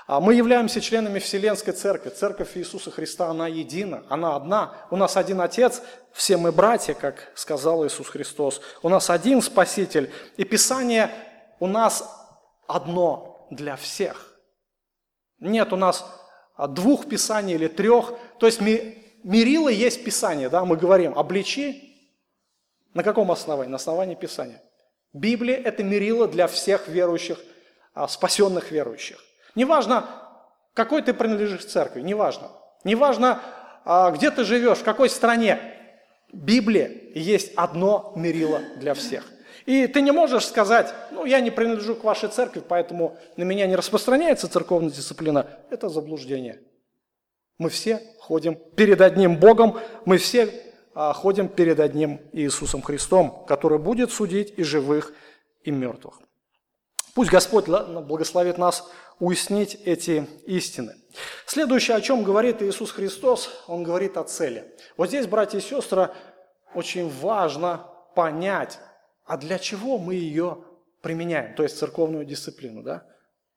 А 0.07 0.21
мы 0.21 0.35
являемся 0.35 0.81
членами 0.81 1.19
Вселенской 1.19 1.73
Церкви. 1.73 2.11
Церковь 2.11 2.57
Иисуса 2.57 2.93
Христа, 2.93 3.29
она 3.29 3.49
едина, 3.49 4.05
она 4.09 4.37
одна. 4.37 4.75
У 4.91 4.97
нас 4.97 5.17
один 5.17 5.41
Отец, 5.41 5.83
все 6.12 6.37
мы 6.37 6.53
братья, 6.53 6.95
как 6.95 7.33
сказал 7.35 7.85
Иисус 7.85 8.09
Христос. 8.09 8.61
У 8.83 8.89
нас 8.89 9.11
один 9.11 9.43
Спаситель. 9.43 10.12
И 10.37 10.45
Писание 10.45 11.11
у 11.59 11.67
нас 11.67 12.09
одно 12.69 13.49
для 13.51 13.75
всех. 13.75 14.33
Нет 15.41 15.73
у 15.73 15.77
нас 15.77 16.07
двух 16.69 17.09
Писаний 17.09 17.55
или 17.55 17.67
трех. 17.67 18.12
То 18.39 18.47
есть 18.47 18.61
мерило 18.61 19.69
есть 19.69 20.05
Писание, 20.05 20.49
да, 20.49 20.65
мы 20.65 20.77
говорим, 20.77 21.19
обличи. 21.19 21.83
На 22.95 23.03
каком 23.03 23.33
основании? 23.33 23.71
На 23.71 23.77
основании 23.77 24.15
Писания. 24.15 24.62
Библия– 25.17 25.57
это 25.65 25.83
мерило 25.83 26.29
для 26.29 26.47
всех 26.47 26.89
верующих, 26.89 27.39
а, 27.95 28.07
спасенных 28.07 28.71
верующих. 28.71 29.25
Неважно, 29.55 30.07
какой 30.75 31.01
ты 31.01 31.15
принадлежишь 31.15 31.65
церкви, 31.65 32.03
неважно. 32.03 32.51
Неважно, 32.85 33.41
а, 33.87 34.11
где 34.11 34.31
ты 34.31 34.45
живешь, 34.45 34.79
в 34.79 34.85
какой 34.85 35.09
стране. 35.09 35.59
Библия 36.33 36.91
есть 37.15 37.53
одно 37.57 38.13
мерило 38.15 38.61
для 38.77 38.93
всех. 38.93 39.25
И 39.65 39.87
ты 39.87 40.03
не 40.03 40.13
можешь 40.13 40.45
сказать, 40.45 40.93
ну, 41.11 41.25
я 41.25 41.41
не 41.41 41.51
принадлежу 41.51 41.95
к 41.95 42.05
вашей 42.05 42.29
церкви, 42.29 42.63
поэтому 42.67 43.17
на 43.37 43.45
меня 43.45 43.67
не 43.67 43.75
распространяется 43.75 44.49
церковная 44.49 44.91
дисциплина. 44.91 45.47
Это 45.71 45.89
заблуждение. 45.89 46.61
Мы 47.57 47.71
все 47.71 48.03
ходим 48.21 48.55
перед 48.55 49.01
одним 49.01 49.39
Богом, 49.39 49.81
мы 50.05 50.19
все 50.19 50.53
ходим 50.97 51.49
перед 51.49 51.79
одним 51.79 52.21
Иисусом 52.33 52.81
Христом, 52.81 53.45
который 53.47 53.79
будет 53.79 54.11
судить 54.11 54.55
и 54.57 54.63
живых, 54.63 55.13
и 55.63 55.71
мертвых. 55.71 56.21
Пусть 57.15 57.31
Господь 57.31 57.67
благословит 57.67 58.59
нас 58.59 58.89
уяснить 59.19 59.75
эти 59.85 60.27
истины. 60.47 60.95
Следующее, 61.47 61.97
о 61.97 62.01
чем 62.01 62.25
говорит 62.25 62.63
Иисус 62.63 62.91
Христос, 62.91 63.65
Он 63.67 63.83
говорит 63.83 64.17
о 64.17 64.25
цели. 64.25 64.75
Вот 64.97 65.09
здесь, 65.09 65.27
братья 65.27 65.59
и 65.59 65.63
сестры, 65.63 66.11
очень 66.75 67.09
важно 67.09 67.87
понять, 68.15 68.79
а 69.25 69.37
для 69.37 69.59
чего 69.59 69.99
мы 69.99 70.15
ее 70.15 70.65
применяем, 71.01 71.55
то 71.55 71.63
есть 71.63 71.79
церковную 71.79 72.25
дисциплину, 72.25 72.83
да? 72.83 73.07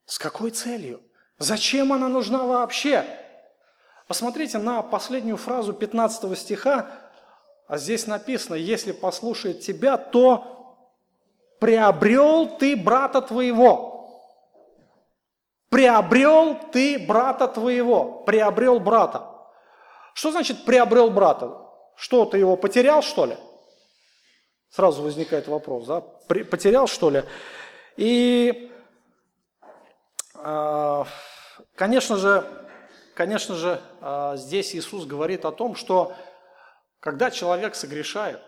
С 0.06 0.18
какой 0.18 0.50
целью? 0.50 1.02
Зачем 1.38 1.92
она 1.92 2.08
нужна 2.08 2.44
вообще? 2.44 3.04
Посмотрите 4.08 4.58
на 4.58 4.82
последнюю 4.82 5.36
фразу 5.36 5.72
15 5.72 6.38
стиха, 6.38 6.90
а 7.70 7.78
здесь 7.78 8.08
написано, 8.08 8.56
если 8.56 8.90
послушает 8.90 9.60
тебя, 9.60 9.96
то 9.96 10.74
приобрел 11.60 12.48
ты 12.58 12.74
брата 12.74 13.22
твоего. 13.22 14.10
Приобрел 15.68 16.58
ты 16.72 16.98
брата 16.98 17.46
твоего. 17.46 18.24
Приобрел 18.26 18.80
брата. 18.80 19.24
Что 20.14 20.32
значит 20.32 20.64
приобрел 20.64 21.10
брата? 21.10 21.58
Что, 21.94 22.24
ты 22.24 22.38
его 22.38 22.56
потерял, 22.56 23.02
что 23.02 23.26
ли? 23.26 23.36
Сразу 24.70 25.04
возникает 25.04 25.46
вопрос, 25.46 25.86
да? 25.86 26.00
Потерял, 26.00 26.88
что 26.88 27.08
ли? 27.08 27.22
И, 27.96 28.72
а, 30.34 31.06
конечно 31.76 32.16
же, 32.16 32.44
конечно 33.14 33.54
же, 33.54 33.80
а, 34.00 34.34
здесь 34.34 34.74
Иисус 34.74 35.06
говорит 35.06 35.44
о 35.44 35.52
том, 35.52 35.76
что 35.76 36.16
когда 37.00 37.30
человек 37.30 37.74
согрешает, 37.74 38.40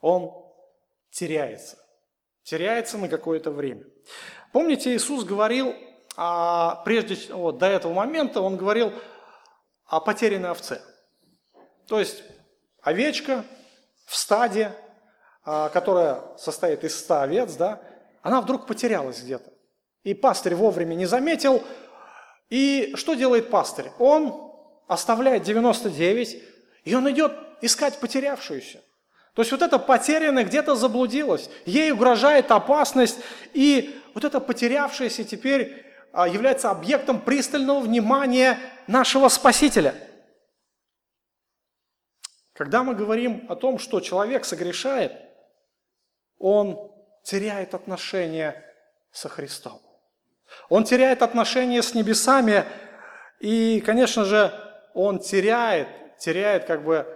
он 0.00 0.30
теряется. 1.10 1.78
Теряется 2.42 2.98
на 2.98 3.08
какое-то 3.08 3.50
время. 3.50 3.84
Помните, 4.52 4.94
Иисус 4.94 5.24
говорил, 5.24 5.74
а, 6.16 6.82
прежде 6.84 7.16
вот, 7.32 7.58
до 7.58 7.66
этого 7.66 7.92
момента, 7.94 8.42
он 8.42 8.56
говорил 8.56 8.92
о 9.86 10.00
потерянной 10.00 10.50
овце. 10.50 10.82
То 11.88 11.98
есть 11.98 12.22
овечка 12.82 13.44
в 14.06 14.14
стаде, 14.14 14.76
а, 15.44 15.70
которая 15.70 16.36
состоит 16.36 16.84
из 16.84 16.98
ста 16.98 17.22
овец, 17.22 17.54
да, 17.54 17.80
она 18.22 18.40
вдруг 18.42 18.66
потерялась 18.66 19.22
где-то. 19.22 19.50
И 20.02 20.12
пастырь 20.12 20.54
вовремя 20.54 20.94
не 20.94 21.06
заметил. 21.06 21.62
И 22.50 22.92
что 22.96 23.14
делает 23.14 23.50
пастырь? 23.50 23.90
Он 23.98 24.52
оставляет 24.86 25.44
99, 25.44 26.53
и 26.84 26.94
он 26.94 27.10
идет 27.10 27.32
искать 27.60 27.98
потерявшуюся. 27.98 28.80
То 29.34 29.42
есть 29.42 29.50
вот 29.50 29.62
эта 29.62 29.78
потерянная 29.78 30.44
где-то 30.44 30.76
заблудилась, 30.76 31.50
ей 31.66 31.90
угрожает 31.90 32.50
опасность, 32.52 33.18
и 33.52 34.00
вот 34.14 34.24
эта 34.24 34.38
потерявшаяся 34.38 35.24
теперь 35.24 35.84
а, 36.12 36.28
является 36.28 36.70
объектом 36.70 37.20
пристального 37.20 37.80
внимания 37.80 38.58
нашего 38.86 39.28
Спасителя. 39.28 39.94
Когда 42.52 42.84
мы 42.84 42.94
говорим 42.94 43.46
о 43.48 43.56
том, 43.56 43.80
что 43.80 43.98
человек 43.98 44.44
согрешает, 44.44 45.12
он 46.38 46.92
теряет 47.24 47.74
отношения 47.74 48.64
со 49.10 49.28
Христом. 49.28 49.80
Он 50.68 50.84
теряет 50.84 51.22
отношения 51.22 51.82
с 51.82 51.94
небесами, 51.94 52.64
и, 53.40 53.80
конечно 53.80 54.24
же, 54.24 54.52
он 54.94 55.18
теряет 55.18 55.88
теряет 56.24 56.64
как 56.64 56.84
бы 56.84 57.06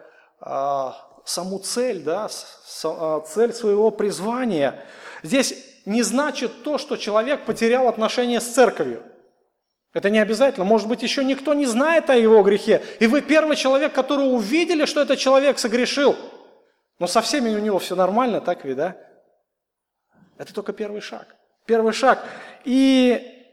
а, 0.40 0.94
саму 1.25 1.59
цель, 1.59 2.03
да, 2.03 2.29
а, 2.85 3.21
цель 3.21 3.53
своего 3.53 3.90
призвания. 3.90 4.85
Здесь 5.23 5.55
не 5.87 6.03
значит 6.03 6.62
то, 6.62 6.79
что 6.79 6.97
человек 6.97 7.44
потерял 7.44 7.88
отношения 7.88 8.40
с 8.40 8.47
церковью. 8.47 9.03
Это 9.94 10.11
не 10.11 10.18
обязательно. 10.18 10.66
Может 10.66 10.87
быть, 10.87 11.03
еще 11.03 11.25
никто 11.25 11.55
не 11.55 11.64
знает 11.64 12.11
о 12.11 12.16
его 12.16 12.42
грехе. 12.42 12.83
И 13.01 13.07
вы 13.07 13.23
первый 13.23 13.57
человек, 13.57 13.94
который 13.94 14.33
увидели, 14.33 14.85
что 14.85 15.01
этот 15.01 15.18
человек 15.18 15.59
согрешил. 15.59 16.14
Но 16.99 17.07
со 17.07 17.23
всеми 17.23 17.49
у 17.55 17.59
него 17.59 17.79
все 17.79 17.97
нормально, 17.97 18.40
так 18.42 18.64
ведь, 18.64 18.77
да? 18.77 18.97
Это 20.37 20.53
только 20.53 20.73
первый 20.75 21.01
шаг. 21.01 21.35
Первый 21.64 21.92
шаг. 21.92 22.23
И 22.64 23.47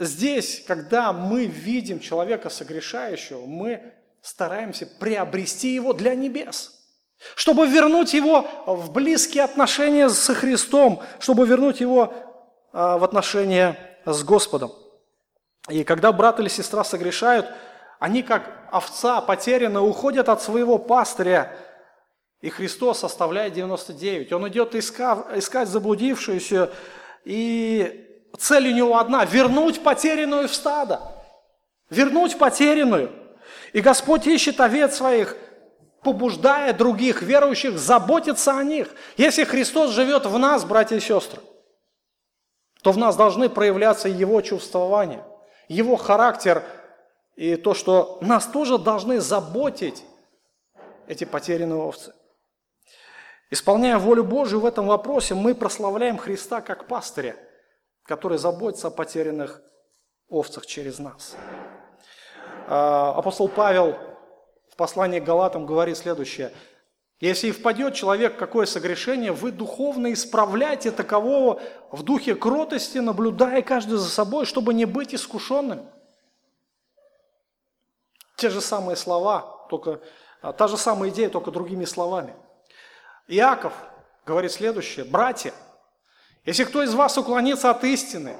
здесь, 0.00 0.64
когда 0.66 1.12
мы 1.12 1.46
видим 1.46 2.00
человека 2.00 2.50
согрешающего, 2.50 3.46
мы 3.46 3.95
стараемся 4.26 4.86
приобрести 4.86 5.72
его 5.72 5.92
для 5.92 6.16
небес. 6.16 6.72
Чтобы 7.36 7.68
вернуть 7.68 8.12
его 8.12 8.46
в 8.66 8.90
близкие 8.90 9.44
отношения 9.44 10.08
со 10.08 10.34
Христом, 10.34 11.00
чтобы 11.20 11.46
вернуть 11.46 11.80
его 11.80 12.12
а, 12.72 12.98
в 12.98 13.04
отношения 13.04 13.78
с 14.04 14.24
Господом. 14.24 14.72
И 15.68 15.84
когда 15.84 16.10
брат 16.10 16.40
или 16.40 16.48
сестра 16.48 16.82
согрешают, 16.82 17.46
они 18.00 18.22
как 18.22 18.68
овца 18.72 19.20
потерянно 19.20 19.82
уходят 19.82 20.28
от 20.28 20.42
своего 20.42 20.76
пастыря, 20.76 21.56
и 22.40 22.50
Христос 22.50 23.04
оставляет 23.04 23.52
99. 23.54 24.32
Он 24.32 24.48
идет 24.48 24.74
искать 24.74 25.68
заблудившуюся, 25.68 26.70
и 27.24 28.08
цель 28.38 28.68
у 28.68 28.74
него 28.74 28.98
одна– 28.98 29.24
вернуть 29.24 29.82
потерянную 29.82 30.48
в 30.48 30.54
стадо. 30.54 31.00
Вернуть 31.90 32.36
потерянную– 32.38 33.12
и 33.72 33.80
Господь 33.80 34.26
ищет 34.26 34.60
овец 34.60 34.96
своих, 34.96 35.36
побуждая 36.02 36.72
других 36.72 37.22
верующих 37.22 37.78
заботиться 37.78 38.56
о 38.56 38.62
них. 38.62 38.88
Если 39.16 39.44
Христос 39.44 39.90
живет 39.90 40.26
в 40.26 40.38
нас, 40.38 40.64
братья 40.64 40.96
и 40.96 41.00
сестры, 41.00 41.40
то 42.82 42.92
в 42.92 42.98
нас 42.98 43.16
должны 43.16 43.48
проявляться 43.48 44.08
Его 44.08 44.40
чувствования, 44.40 45.24
Его 45.68 45.96
характер 45.96 46.62
и 47.34 47.56
то, 47.56 47.74
что 47.74 48.18
нас 48.20 48.46
тоже 48.46 48.78
должны 48.78 49.20
заботить 49.20 50.04
эти 51.08 51.24
потерянные 51.24 51.78
овцы. 51.78 52.14
Исполняя 53.50 53.98
волю 53.98 54.24
Божию 54.24 54.60
в 54.60 54.66
этом 54.66 54.86
вопросе, 54.86 55.34
мы 55.34 55.54
прославляем 55.54 56.18
Христа 56.18 56.60
как 56.60 56.86
пастыря, 56.86 57.36
который 58.04 58.38
заботится 58.38 58.88
о 58.88 58.90
потерянных 58.90 59.60
овцах 60.28 60.66
через 60.66 60.98
нас. 60.98 61.36
А, 62.68 63.14
апостол 63.16 63.48
Павел 63.48 63.96
в 64.70 64.76
послании 64.76 65.20
к 65.20 65.24
Галатам 65.24 65.66
говорит 65.66 65.96
следующее. 65.96 66.52
Если 67.20 67.48
и 67.48 67.52
впадет 67.52 67.94
человек 67.94 68.34
в 68.34 68.38
какое 68.38 68.66
согрешение, 68.66 69.32
вы 69.32 69.52
духовно 69.52 70.12
исправляйте 70.12 70.90
такового 70.90 71.62
в 71.90 72.02
духе 72.02 72.34
кротости, 72.34 72.98
наблюдая 72.98 73.62
каждый 73.62 73.96
за 73.96 74.10
собой, 74.10 74.44
чтобы 74.44 74.74
не 74.74 74.84
быть 74.84 75.14
искушенным. 75.14 75.88
Те 78.36 78.50
же 78.50 78.60
самые 78.60 78.96
слова, 78.96 79.66
только 79.70 80.00
а, 80.42 80.52
та 80.52 80.68
же 80.68 80.76
самая 80.76 81.10
идея, 81.10 81.30
только 81.30 81.52
другими 81.52 81.84
словами. 81.84 82.34
Иаков 83.28 83.72
говорит 84.26 84.52
следующее. 84.52 85.04
Братья, 85.04 85.54
если 86.44 86.64
кто 86.64 86.82
из 86.82 86.94
вас 86.94 87.16
уклонится 87.16 87.70
от 87.70 87.84
истины 87.84 88.36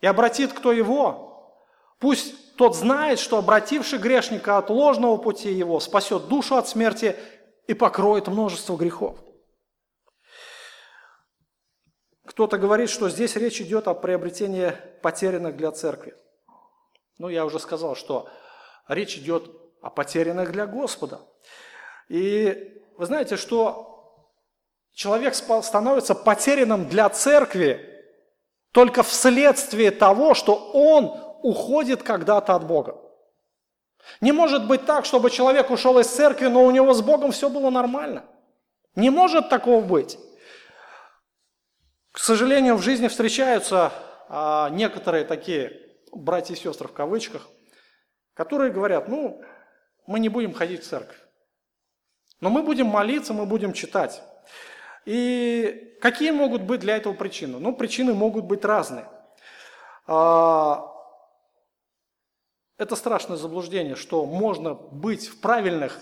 и 0.00 0.06
обратит 0.06 0.52
кто 0.52 0.70
его, 0.70 1.56
пусть 1.98 2.34
тот 2.58 2.74
знает, 2.74 3.20
что 3.20 3.38
обративший 3.38 4.00
грешника 4.00 4.58
от 4.58 4.68
ложного 4.68 5.16
пути 5.16 5.52
его 5.52 5.78
спасет 5.78 6.26
душу 6.26 6.56
от 6.56 6.68
смерти 6.68 7.16
и 7.68 7.72
покроет 7.72 8.26
множество 8.26 8.76
грехов. 8.76 9.16
Кто-то 12.26 12.58
говорит, 12.58 12.90
что 12.90 13.08
здесь 13.08 13.36
речь 13.36 13.60
идет 13.60 13.86
о 13.86 13.94
приобретении 13.94 14.72
потерянных 15.02 15.56
для 15.56 15.70
церкви. 15.70 16.16
Ну, 17.18 17.28
я 17.28 17.44
уже 17.44 17.60
сказал, 17.60 17.94
что 17.94 18.28
речь 18.88 19.16
идет 19.16 19.48
о 19.80 19.90
потерянных 19.90 20.50
для 20.50 20.66
Господа. 20.66 21.20
И 22.08 22.82
вы 22.96 23.06
знаете, 23.06 23.36
что 23.36 24.26
человек 24.92 25.36
становится 25.36 26.16
потерянным 26.16 26.88
для 26.88 27.08
церкви 27.08 28.04
только 28.72 29.04
вследствие 29.04 29.92
того, 29.92 30.34
что 30.34 30.56
он 30.72 31.27
уходит 31.42 32.02
когда-то 32.02 32.54
от 32.54 32.66
Бога. 32.66 32.96
Не 34.20 34.32
может 34.32 34.66
быть 34.66 34.86
так, 34.86 35.04
чтобы 35.04 35.30
человек 35.30 35.70
ушел 35.70 35.98
из 35.98 36.06
церкви, 36.06 36.46
но 36.46 36.64
у 36.64 36.70
него 36.70 36.94
с 36.94 37.02
Богом 37.02 37.32
все 37.32 37.48
было 37.48 37.70
нормально. 37.70 38.24
Не 38.94 39.10
может 39.10 39.48
такого 39.48 39.84
быть. 39.84 40.18
К 42.12 42.18
сожалению, 42.18 42.76
в 42.76 42.82
жизни 42.82 43.08
встречаются 43.08 43.92
а, 44.28 44.70
некоторые 44.70 45.24
такие 45.24 45.88
братья 46.12 46.54
и 46.54 46.56
сестры 46.56 46.88
в 46.88 46.92
кавычках, 46.92 47.48
которые 48.34 48.72
говорят, 48.72 49.08
ну, 49.08 49.40
мы 50.06 50.18
не 50.18 50.28
будем 50.28 50.52
ходить 50.52 50.82
в 50.82 50.88
церковь, 50.88 51.18
но 52.40 52.50
мы 52.50 52.62
будем 52.62 52.86
молиться, 52.86 53.34
мы 53.34 53.46
будем 53.46 53.72
читать. 53.72 54.22
И 55.04 55.96
какие 56.00 56.32
могут 56.32 56.62
быть 56.62 56.80
для 56.80 56.96
этого 56.96 57.14
причины? 57.14 57.58
Ну, 57.58 57.74
причины 57.74 58.14
могут 58.14 58.44
быть 58.44 58.64
разные. 58.64 59.06
А, 60.06 60.92
это 62.78 62.94
страшное 62.94 63.36
заблуждение, 63.36 63.96
что 63.96 64.24
можно 64.24 64.74
быть 64.74 65.26
в 65.28 65.40
правильных, 65.40 65.98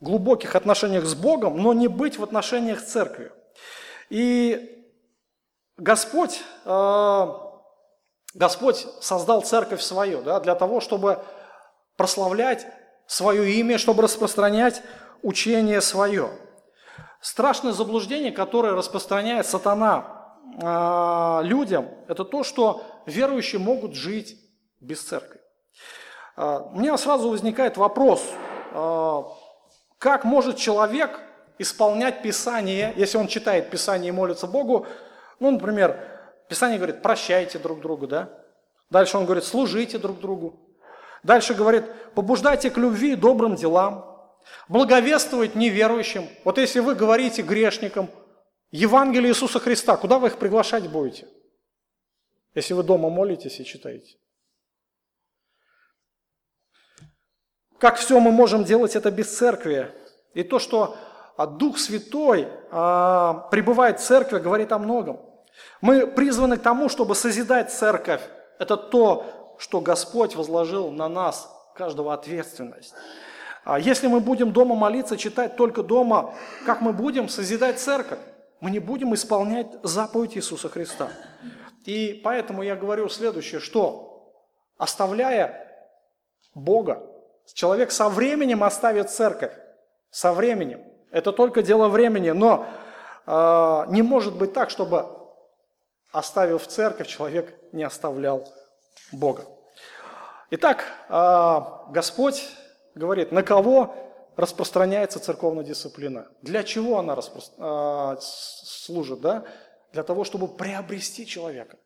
глубоких 0.00 0.56
отношениях 0.56 1.04
с 1.04 1.14
Богом, 1.14 1.58
но 1.62 1.72
не 1.72 1.86
быть 1.86 2.18
в 2.18 2.24
отношениях 2.24 2.80
с 2.80 2.90
церковью. 2.90 3.32
И 4.08 4.86
Господь, 5.76 6.40
э, 6.64 7.26
Господь 8.34 8.86
создал 9.00 9.42
церковь 9.42 9.82
свою 9.82 10.22
да, 10.22 10.40
для 10.40 10.54
того, 10.54 10.80
чтобы 10.80 11.22
прославлять 11.96 12.66
свое 13.06 13.52
имя, 13.52 13.78
чтобы 13.78 14.02
распространять 14.02 14.82
учение 15.22 15.80
свое. 15.80 16.30
Страшное 17.20 17.72
заблуждение, 17.72 18.32
которое 18.32 18.72
распространяет 18.72 19.46
сатана 19.46 20.38
э, 20.60 21.40
людям, 21.44 21.88
это 22.08 22.24
то, 22.24 22.42
что 22.42 22.82
верующие 23.04 23.60
могут 23.60 23.94
жить 23.94 24.36
без 24.80 25.02
церкви. 25.02 25.39
А, 26.40 26.70
у 26.72 26.78
меня 26.78 26.96
сразу 26.96 27.28
возникает 27.28 27.76
вопрос, 27.76 28.24
а, 28.72 29.26
как 29.98 30.24
может 30.24 30.56
человек 30.56 31.20
исполнять 31.58 32.22
Писание, 32.22 32.94
если 32.96 33.18
он 33.18 33.26
читает 33.26 33.68
Писание 33.68 34.08
и 34.08 34.12
молится 34.12 34.46
Богу, 34.46 34.86
ну, 35.38 35.50
например, 35.50 36.02
Писание 36.48 36.78
говорит, 36.78 37.02
прощайте 37.02 37.58
друг 37.58 37.82
другу, 37.82 38.06
да? 38.06 38.30
Дальше 38.88 39.18
он 39.18 39.26
говорит, 39.26 39.44
служите 39.44 39.98
друг 39.98 40.18
другу. 40.18 40.58
Дальше 41.22 41.52
говорит, 41.52 41.84
побуждайте 42.14 42.70
к 42.70 42.78
любви 42.78 43.12
и 43.12 43.16
добрым 43.16 43.54
делам, 43.54 44.06
благовествовать 44.66 45.54
неверующим. 45.54 46.26
Вот 46.44 46.56
если 46.56 46.80
вы 46.80 46.94
говорите 46.94 47.42
грешникам 47.42 48.08
Евангелие 48.70 49.32
Иисуса 49.32 49.60
Христа, 49.60 49.98
куда 49.98 50.18
вы 50.18 50.28
их 50.28 50.38
приглашать 50.38 50.88
будете? 50.88 51.28
Если 52.54 52.72
вы 52.72 52.82
дома 52.82 53.10
молитесь 53.10 53.60
и 53.60 53.64
читаете. 53.66 54.16
Как 57.80 57.96
все 57.96 58.20
мы 58.20 58.30
можем 58.30 58.64
делать 58.64 58.94
это 58.94 59.10
без 59.10 59.34
церкви? 59.34 59.90
И 60.34 60.42
то, 60.42 60.58
что 60.58 60.96
а, 61.38 61.46
Дух 61.46 61.78
Святой 61.78 62.46
а, 62.70 63.48
пребывает 63.50 64.00
в 64.00 64.02
церкви, 64.02 64.38
говорит 64.38 64.70
о 64.70 64.78
многом. 64.78 65.18
Мы 65.80 66.06
призваны 66.06 66.58
к 66.58 66.62
тому, 66.62 66.90
чтобы 66.90 67.14
созидать 67.14 67.72
церковь. 67.72 68.20
Это 68.58 68.76
то, 68.76 69.56
что 69.58 69.80
Господь 69.80 70.36
возложил 70.36 70.90
на 70.90 71.08
нас, 71.08 71.50
каждого 71.74 72.12
ответственность. 72.12 72.92
А 73.64 73.78
если 73.78 74.08
мы 74.08 74.20
будем 74.20 74.52
дома 74.52 74.74
молиться, 74.74 75.16
читать 75.16 75.56
только 75.56 75.82
дома, 75.82 76.34
как 76.66 76.82
мы 76.82 76.92
будем 76.92 77.30
созидать 77.30 77.78
церковь? 77.78 78.18
Мы 78.60 78.70
не 78.70 78.78
будем 78.78 79.14
исполнять 79.14 79.68
заповедь 79.82 80.36
Иисуса 80.36 80.68
Христа. 80.68 81.08
И 81.86 82.20
поэтому 82.22 82.62
я 82.62 82.76
говорю 82.76 83.08
следующее, 83.08 83.58
что 83.58 84.34
оставляя 84.76 85.66
Бога, 86.54 87.06
Человек 87.54 87.90
со 87.90 88.08
временем 88.08 88.64
оставит 88.64 89.10
церковь. 89.10 89.52
Со 90.10 90.32
временем. 90.32 90.84
Это 91.10 91.32
только 91.32 91.62
дело 91.62 91.88
времени. 91.88 92.30
Но 92.30 92.66
э, 93.26 93.84
не 93.88 94.02
может 94.02 94.36
быть 94.36 94.52
так, 94.52 94.70
чтобы 94.70 95.06
оставив 96.12 96.66
церковь, 96.66 97.08
человек 97.08 97.54
не 97.72 97.84
оставлял 97.84 98.48
Бога. 99.12 99.44
Итак, 100.50 100.84
э, 101.08 101.92
Господь 101.92 102.48
говорит, 102.94 103.32
на 103.32 103.42
кого 103.42 103.94
распространяется 104.36 105.20
церковная 105.20 105.64
дисциплина? 105.64 106.26
Для 106.42 106.62
чего 106.62 106.98
она 106.98 107.14
распро... 107.14 107.42
э, 107.58 108.16
служит? 108.20 109.20
Да? 109.20 109.44
Для 109.92 110.02
того, 110.02 110.24
чтобы 110.24 110.48
приобрести 110.48 111.26
человека 111.26 111.78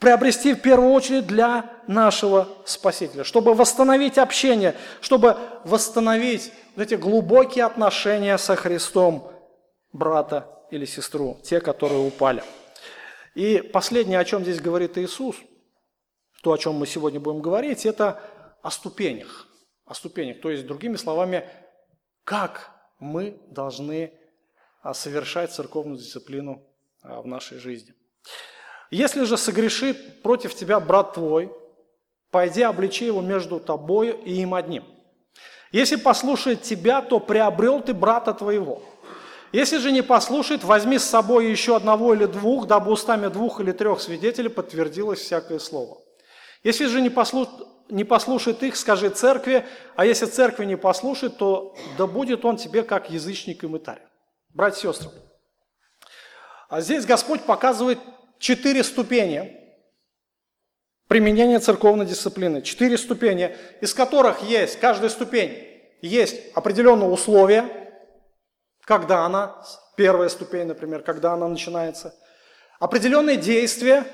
приобрести 0.00 0.54
в 0.54 0.62
первую 0.62 0.92
очередь 0.92 1.26
для 1.26 1.70
нашего 1.86 2.48
Спасителя, 2.64 3.22
чтобы 3.22 3.54
восстановить 3.54 4.18
общение, 4.18 4.74
чтобы 5.00 5.36
восстановить 5.64 6.52
эти 6.76 6.94
глубокие 6.94 7.64
отношения 7.64 8.36
со 8.38 8.56
Христом 8.56 9.30
брата 9.92 10.48
или 10.70 10.86
сестру, 10.86 11.38
те, 11.44 11.60
которые 11.60 12.00
упали. 12.00 12.42
И 13.34 13.60
последнее, 13.60 14.18
о 14.18 14.24
чем 14.24 14.42
здесь 14.42 14.60
говорит 14.60 14.96
Иисус, 14.98 15.36
то, 16.42 16.52
о 16.52 16.58
чем 16.58 16.74
мы 16.74 16.86
сегодня 16.86 17.20
будем 17.20 17.42
говорить, 17.42 17.84
это 17.84 18.20
о 18.62 18.70
ступенях. 18.70 19.46
О 19.84 19.94
ступенях, 19.94 20.40
то 20.40 20.50
есть, 20.50 20.66
другими 20.66 20.96
словами, 20.96 21.44
как 22.24 22.70
мы 23.00 23.38
должны 23.48 24.12
а, 24.82 24.94
совершать 24.94 25.52
церковную 25.52 25.98
дисциплину 25.98 26.66
а, 27.02 27.20
в 27.20 27.26
нашей 27.26 27.58
жизни. 27.58 27.94
Если 28.90 29.22
же 29.22 29.36
согрешит 29.36 30.22
против 30.22 30.54
тебя 30.54 30.80
брат 30.80 31.14
твой, 31.14 31.52
пойди 32.30 32.62
обличи 32.62 33.06
его 33.06 33.20
между 33.20 33.60
тобою 33.60 34.20
и 34.24 34.34
им 34.34 34.54
одним. 34.54 34.84
Если 35.72 35.96
послушает 35.96 36.62
тебя, 36.62 37.00
то 37.00 37.20
приобрел 37.20 37.80
ты 37.80 37.94
брата 37.94 38.34
твоего. 38.34 38.82
Если 39.52 39.78
же 39.78 39.92
не 39.92 40.02
послушает, 40.02 40.64
возьми 40.64 40.98
с 40.98 41.04
собой 41.04 41.50
еще 41.50 41.76
одного 41.76 42.14
или 42.14 42.26
двух, 42.26 42.66
дабы 42.66 42.92
устами 42.92 43.28
двух 43.28 43.60
или 43.60 43.72
трех 43.72 44.00
свидетелей 44.00 44.48
подтвердилось 44.48 45.20
всякое 45.20 45.58
слово. 45.58 45.98
Если 46.62 46.86
же 46.86 47.00
не, 47.00 47.10
послуш... 47.10 47.48
не 47.88 48.04
послушает 48.04 48.62
их, 48.62 48.76
скажи 48.76 49.10
церкви, 49.10 49.64
а 49.96 50.04
если 50.04 50.26
церкви 50.26 50.64
не 50.64 50.76
послушает, 50.76 51.36
то 51.36 51.74
да 51.96 52.06
будет 52.06 52.44
он 52.44 52.56
тебе 52.56 52.82
как 52.82 53.10
язычник 53.10 53.64
и 53.64 53.66
мытарь. 53.66 54.02
Братья 54.50 54.88
и 54.88 54.92
сестры, 54.92 55.10
а 56.68 56.80
здесь 56.80 57.06
Господь 57.06 57.42
показывает 57.42 57.98
четыре 58.40 58.82
ступени 58.82 59.56
применения 61.06 61.60
церковной 61.60 62.06
дисциплины. 62.06 62.62
Четыре 62.62 62.98
ступени, 62.98 63.54
из 63.80 63.94
которых 63.94 64.42
есть, 64.42 64.80
каждая 64.80 65.10
ступень, 65.10 65.68
есть 66.00 66.40
определенные 66.54 67.10
условия, 67.10 67.68
когда 68.84 69.24
она, 69.26 69.62
первая 69.96 70.28
ступень, 70.28 70.66
например, 70.66 71.02
когда 71.02 71.34
она 71.34 71.46
начинается, 71.46 72.14
определенные 72.78 73.36
действия 73.36 74.04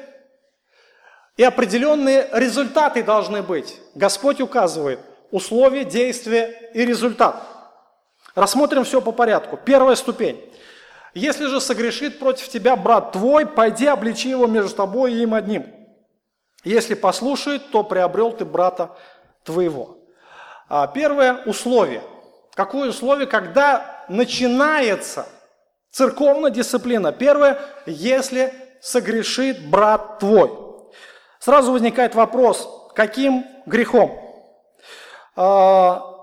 и 1.37 1.45
определенные 1.45 2.29
результаты 2.33 3.03
должны 3.03 3.43
быть. 3.43 3.79
Господь 3.95 4.41
указывает 4.41 4.99
условия, 5.31 5.85
действия 5.85 6.71
и 6.75 6.85
результат. 6.85 7.43
Рассмотрим 8.35 8.85
все 8.85 9.01
по 9.01 9.13
порядку. 9.13 9.57
Первая 9.57 9.97
ступень. 9.97 10.43
Если 11.17 11.47
же 11.47 11.63
согрешит 11.63 12.19
против 12.19 12.51
тебя 12.51 12.77
брат 12.77 13.13
твой, 13.13 13.47
пойди 13.47 13.87
обличи 13.87 14.29
его 14.29 14.47
между 14.47 14.77
тобой 14.77 15.15
и 15.15 15.23
им 15.23 15.33
одним. 15.33 15.65
Если 16.63 16.93
послушает, 16.93 17.71
то 17.71 17.83
приобрел 17.83 18.33
ты 18.33 18.45
брата 18.45 18.91
твоего. 19.43 19.97
А 20.69 20.87
первое 20.87 21.43
условие. 21.47 22.03
Какое 22.55 22.91
условие, 22.91 23.27
когда 23.27 24.05
начинается 24.11 25.27
церковная 25.91 26.51
дисциплина? 26.51 27.13
Первое, 27.13 27.61
если 27.87 28.53
согрешит 28.83 29.71
брат 29.71 30.19
твой. 30.19 30.51
Сразу 31.39 31.73
возникает 31.73 32.15
вопрос, 32.15 32.91
каким 32.95 33.47
грехом? 33.65 34.21
А, 35.35 36.15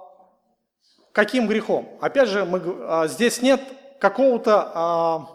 каким 1.13 1.47
грехом? 1.47 1.97
Опять 1.99 2.29
же, 2.29 2.45
мы, 2.45 2.61
а, 2.87 3.07
здесь 3.07 3.41
нет 3.41 3.59
какого-то 4.03 4.71
а, 4.73 5.27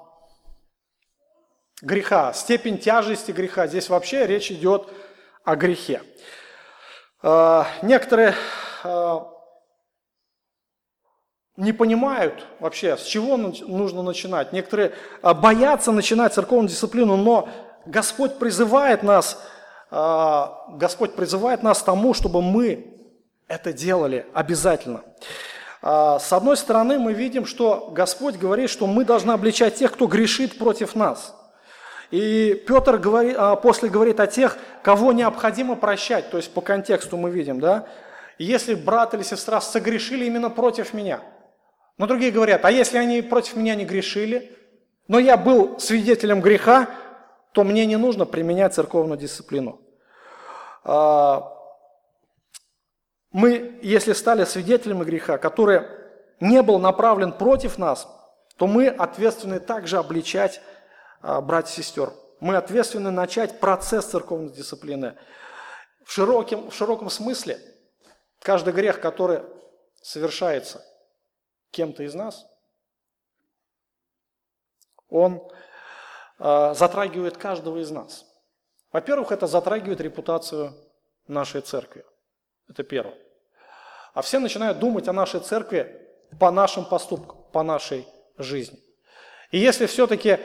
греха, 1.80 2.34
степень 2.34 2.76
тяжести 2.76 3.32
греха. 3.32 3.66
Здесь 3.66 3.88
вообще 3.88 4.26
речь 4.26 4.52
идет 4.52 4.86
о 5.42 5.56
грехе. 5.56 6.02
А, 7.22 7.66
некоторые 7.80 8.34
а, 8.84 9.26
не 11.56 11.72
понимают 11.72 12.44
вообще, 12.60 12.98
с 12.98 13.04
чего 13.04 13.38
нужно 13.38 14.02
начинать. 14.02 14.52
Некоторые 14.52 14.92
а, 15.22 15.32
боятся 15.32 15.90
начинать 15.90 16.34
церковную 16.34 16.68
дисциплину, 16.68 17.16
но 17.16 17.48
Господь 17.86 18.38
призывает 18.38 19.02
нас, 19.02 19.42
Господь 19.90 21.14
призывает 21.14 21.62
нас 21.62 21.82
тому, 21.82 22.12
чтобы 22.12 22.42
мы 22.42 23.00
это 23.46 23.72
делали 23.72 24.26
обязательно. 24.34 25.04
С 25.80 26.32
одной 26.32 26.56
стороны, 26.56 26.98
мы 26.98 27.12
видим, 27.12 27.46
что 27.46 27.90
Господь 27.92 28.36
говорит, 28.36 28.68
что 28.68 28.86
мы 28.86 29.04
должны 29.04 29.30
обличать 29.30 29.76
тех, 29.76 29.92
кто 29.92 30.06
грешит 30.06 30.58
против 30.58 30.96
нас. 30.96 31.36
И 32.10 32.64
Петр 32.66 32.96
говорит, 32.96 33.36
а, 33.38 33.56
после 33.56 33.88
говорит 33.90 34.18
о 34.18 34.26
тех, 34.26 34.56
кого 34.82 35.12
необходимо 35.12 35.76
прощать, 35.76 36.30
то 36.30 36.38
есть 36.38 36.52
по 36.52 36.62
контексту 36.62 37.16
мы 37.18 37.30
видим, 37.30 37.60
да, 37.60 37.86
если 38.38 38.74
брат 38.74 39.12
или 39.14 39.22
сестра 39.22 39.60
согрешили 39.60 40.24
именно 40.24 40.48
против 40.48 40.94
меня. 40.94 41.20
Но 41.98 42.06
другие 42.06 42.30
говорят, 42.30 42.64
а 42.64 42.70
если 42.70 42.96
они 42.96 43.20
против 43.20 43.56
меня 43.56 43.74
не 43.74 43.84
грешили, 43.84 44.56
но 45.06 45.18
я 45.18 45.36
был 45.36 45.78
свидетелем 45.80 46.40
греха, 46.40 46.88
то 47.52 47.64
мне 47.64 47.84
не 47.86 47.96
нужно 47.96 48.24
применять 48.24 48.74
церковную 48.74 49.18
дисциплину. 49.18 49.80
Мы, 53.30 53.78
если 53.82 54.12
стали 54.12 54.44
свидетелями 54.44 55.04
греха, 55.04 55.38
который 55.38 55.82
не 56.40 56.62
был 56.62 56.78
направлен 56.78 57.32
против 57.32 57.78
нас, 57.78 58.08
то 58.56 58.66
мы 58.66 58.88
ответственны 58.88 59.60
также 59.60 59.98
обличать 59.98 60.60
а, 61.20 61.40
братьев 61.40 61.78
и 61.78 61.82
сестер. 61.82 62.12
Мы 62.40 62.56
ответственны 62.56 63.10
начать 63.10 63.60
процесс 63.60 64.06
церковной 64.06 64.50
дисциплины. 64.50 65.16
В 66.04 66.12
широком, 66.12 66.70
в 66.70 66.74
широком 66.74 67.10
смысле 67.10 67.60
каждый 68.40 68.72
грех, 68.72 69.00
который 69.00 69.42
совершается 70.00 70.84
кем-то 71.70 72.02
из 72.04 72.14
нас, 72.14 72.46
он 75.08 75.42
э, 76.38 76.74
затрагивает 76.74 77.36
каждого 77.36 77.78
из 77.78 77.90
нас. 77.90 78.24
Во-первых, 78.92 79.32
это 79.32 79.46
затрагивает 79.46 80.00
репутацию 80.00 80.74
нашей 81.26 81.60
церкви. 81.60 82.04
Это 82.68 82.82
первое. 82.82 83.16
А 84.14 84.22
все 84.22 84.38
начинают 84.38 84.78
думать 84.78 85.08
о 85.08 85.12
нашей 85.12 85.40
церкви 85.40 86.06
по 86.38 86.50
нашим 86.50 86.84
поступкам, 86.84 87.38
по 87.52 87.62
нашей 87.62 88.06
жизни. 88.36 88.78
И 89.50 89.58
если 89.58 89.86
все-таки 89.86 90.38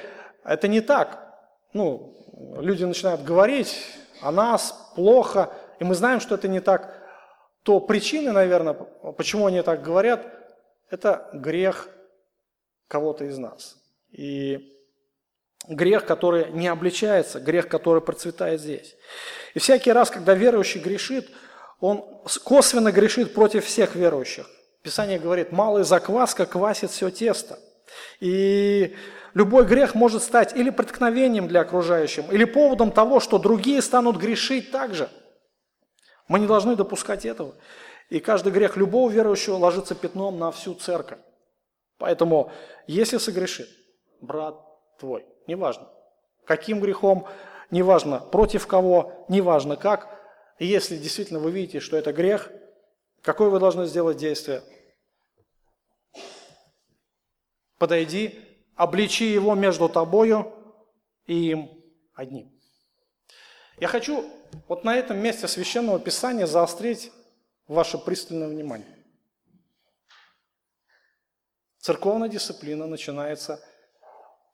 это 0.43 0.67
не 0.67 0.81
так. 0.81 1.33
Ну, 1.73 2.15
люди 2.59 2.83
начинают 2.83 3.23
говорить 3.23 3.75
о 4.21 4.31
нас 4.31 4.91
плохо, 4.95 5.51
и 5.79 5.83
мы 5.83 5.95
знаем, 5.95 6.19
что 6.19 6.35
это 6.35 6.47
не 6.47 6.59
так. 6.59 7.01
То 7.63 7.79
причины, 7.79 8.31
наверное, 8.31 8.73
почему 8.73 9.47
они 9.47 9.61
так 9.61 9.81
говорят, 9.81 10.25
это 10.89 11.29
грех 11.33 11.89
кого-то 12.87 13.25
из 13.25 13.37
нас. 13.37 13.77
И 14.11 14.77
грех, 15.67 16.05
который 16.05 16.51
не 16.51 16.67
обличается, 16.67 17.39
грех, 17.39 17.67
который 17.67 18.01
процветает 18.01 18.61
здесь. 18.61 18.95
И 19.53 19.59
всякий 19.59 19.91
раз, 19.91 20.09
когда 20.09 20.33
верующий 20.33 20.81
грешит, 20.81 21.29
он 21.83 22.05
косвенно 22.45 22.93
грешит 22.93 23.33
против 23.33 23.65
всех 23.65 23.95
верующих. 23.95 24.49
Писание 24.83 25.19
говорит, 25.19 25.51
малая 25.51 25.83
закваска 25.83 26.45
квасит 26.45 26.91
все 26.91 27.09
тесто. 27.09 27.59
И 28.21 28.95
любой 29.33 29.65
грех 29.65 29.93
может 29.93 30.23
стать 30.23 30.55
или 30.55 30.69
преткновением 30.69 31.49
для 31.49 31.59
окружающих, 31.59 32.31
или 32.31 32.45
поводом 32.45 32.89
того, 32.89 33.19
что 33.19 33.37
другие 33.37 33.81
станут 33.81 34.15
грешить 34.15 34.71
также. 34.71 35.09
Мы 36.29 36.39
не 36.39 36.47
должны 36.47 36.77
допускать 36.77 37.25
этого. 37.25 37.53
И 38.07 38.21
каждый 38.21 38.53
грех 38.53 38.77
любого 38.77 39.09
верующего 39.09 39.55
ложится 39.55 39.93
пятном 39.93 40.39
на 40.39 40.53
всю 40.53 40.75
церковь. 40.75 41.19
Поэтому, 41.97 42.49
если 42.87 43.17
согрешит 43.17 43.67
брат 44.21 44.55
твой, 45.01 45.25
неважно, 45.47 45.89
каким 46.45 46.79
грехом, 46.79 47.27
неважно, 47.71 48.19
против 48.19 48.67
кого, 48.67 49.25
неважно 49.27 49.75
как, 49.75 50.22
и 50.59 50.65
если 50.65 50.97
действительно 50.97 51.39
вы 51.39 51.51
видите, 51.51 51.79
что 51.79 51.97
это 51.97 52.13
грех, 52.13 52.51
какое 53.21 53.49
вы 53.49 53.59
должны 53.59 53.85
сделать 53.85 54.17
действие? 54.17 54.63
Подойди 57.77 58.39
обличи 58.75 59.25
его 59.25 59.55
между 59.55 59.89
тобою 59.89 60.53
и 61.25 61.51
им 61.51 61.83
одним. 62.13 62.51
Я 63.77 63.87
хочу 63.87 64.29
вот 64.67 64.83
на 64.83 64.95
этом 64.95 65.17
месте 65.17 65.47
Священного 65.47 65.99
Писания 65.99 66.45
заострить 66.45 67.11
ваше 67.67 67.97
пристальное 67.97 68.47
внимание. 68.47 69.03
Церковная 71.79 72.29
дисциплина 72.29 72.87
начинается 72.87 73.61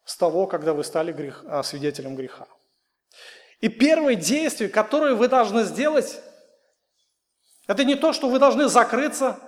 с 0.03 0.17
того, 0.17 0.47
когда 0.47 0.73
вы 0.73 0.83
стали 0.83 1.11
грех, 1.11 1.43
а, 1.45 1.61
свидетелем 1.61 2.15
греха. 2.15 2.47
И 3.61 3.67
первое 3.67 4.15
действие, 4.15 4.69
которое 4.69 5.15
вы 5.15 5.27
должны 5.27 5.63
сделать, 5.63 6.19
это 7.67 7.83
не 7.83 7.95
то, 7.95 8.13
что 8.13 8.29
вы 8.29 8.39
должны 8.39 8.67
закрыться, 8.67 9.39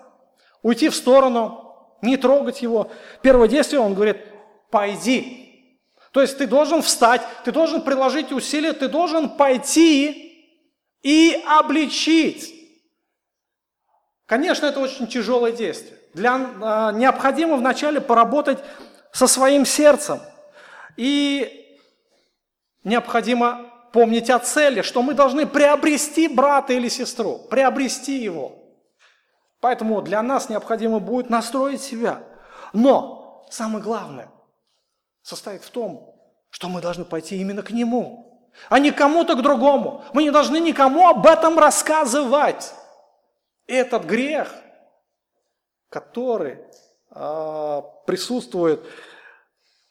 уйти 0.62 0.90
в 0.90 0.96
сторону, 0.96 1.98
не 2.02 2.18
трогать 2.18 2.62
его. 2.62 2.92
Первое 3.22 3.48
действие, 3.48 3.80
он 3.80 3.94
говорит, 3.94 4.18
пойди. 4.70 5.78
То 6.12 6.22
есть 6.22 6.38
ты 6.38 6.46
должен 6.46 6.82
встать, 6.82 7.22
ты 7.46 7.52
должен 7.52 7.82
приложить 7.82 8.32
усилия, 8.32 8.74
ты 8.74 8.90
должен 8.90 9.30
пойти 9.30 10.60
и 11.02 11.42
обличить. 11.48 12.54
Конечно, 14.26 14.66
это 14.66 14.80
очень 14.82 15.08
тяжелое 15.08 15.52
действие. 15.52 15.98
Для, 16.14 16.36
э, 16.36 16.98
необходимо 16.98 17.56
вначале 17.56 18.02
поработать 18.02 18.60
со 19.14 19.28
своим 19.28 19.66
сердцем. 19.66 20.20
И 20.98 21.80
необходимо 22.84 23.71
помнить 23.92 24.30
о 24.30 24.40
цели, 24.40 24.82
что 24.82 25.02
мы 25.02 25.14
должны 25.14 25.46
приобрести 25.46 26.28
брата 26.28 26.74
или 26.74 26.90
сестру, 26.90 27.40
приобрести 27.50 28.18
его. 28.18 28.58
Поэтому 29.60 30.02
для 30.02 30.22
нас 30.22 30.50
необходимо 30.50 31.00
будет 31.00 31.30
настроить 31.30 31.82
себя. 31.82 32.24
Но 32.74 33.46
самое 33.50 33.84
главное– 33.84 34.32
состоит 35.22 35.64
в 35.64 35.70
том, 35.70 36.16
что 36.50 36.68
мы 36.68 36.82
должны 36.82 37.06
пойти 37.06 37.38
именно 37.38 37.62
к 37.62 37.72
Нему, 37.72 38.50
а 38.70 38.80
не 38.80 38.92
кому-то 38.92 39.36
к 39.36 39.42
другому. 39.42 40.04
Мы 40.14 40.24
не 40.24 40.32
должны 40.32 40.60
никому 40.60 41.08
об 41.08 41.26
этом 41.26 41.58
рассказывать. 41.58 42.74
Этот 43.68 44.04
грех, 44.04 44.54
который 45.90 46.60
э, 47.12 47.82
присутствует 48.06 48.84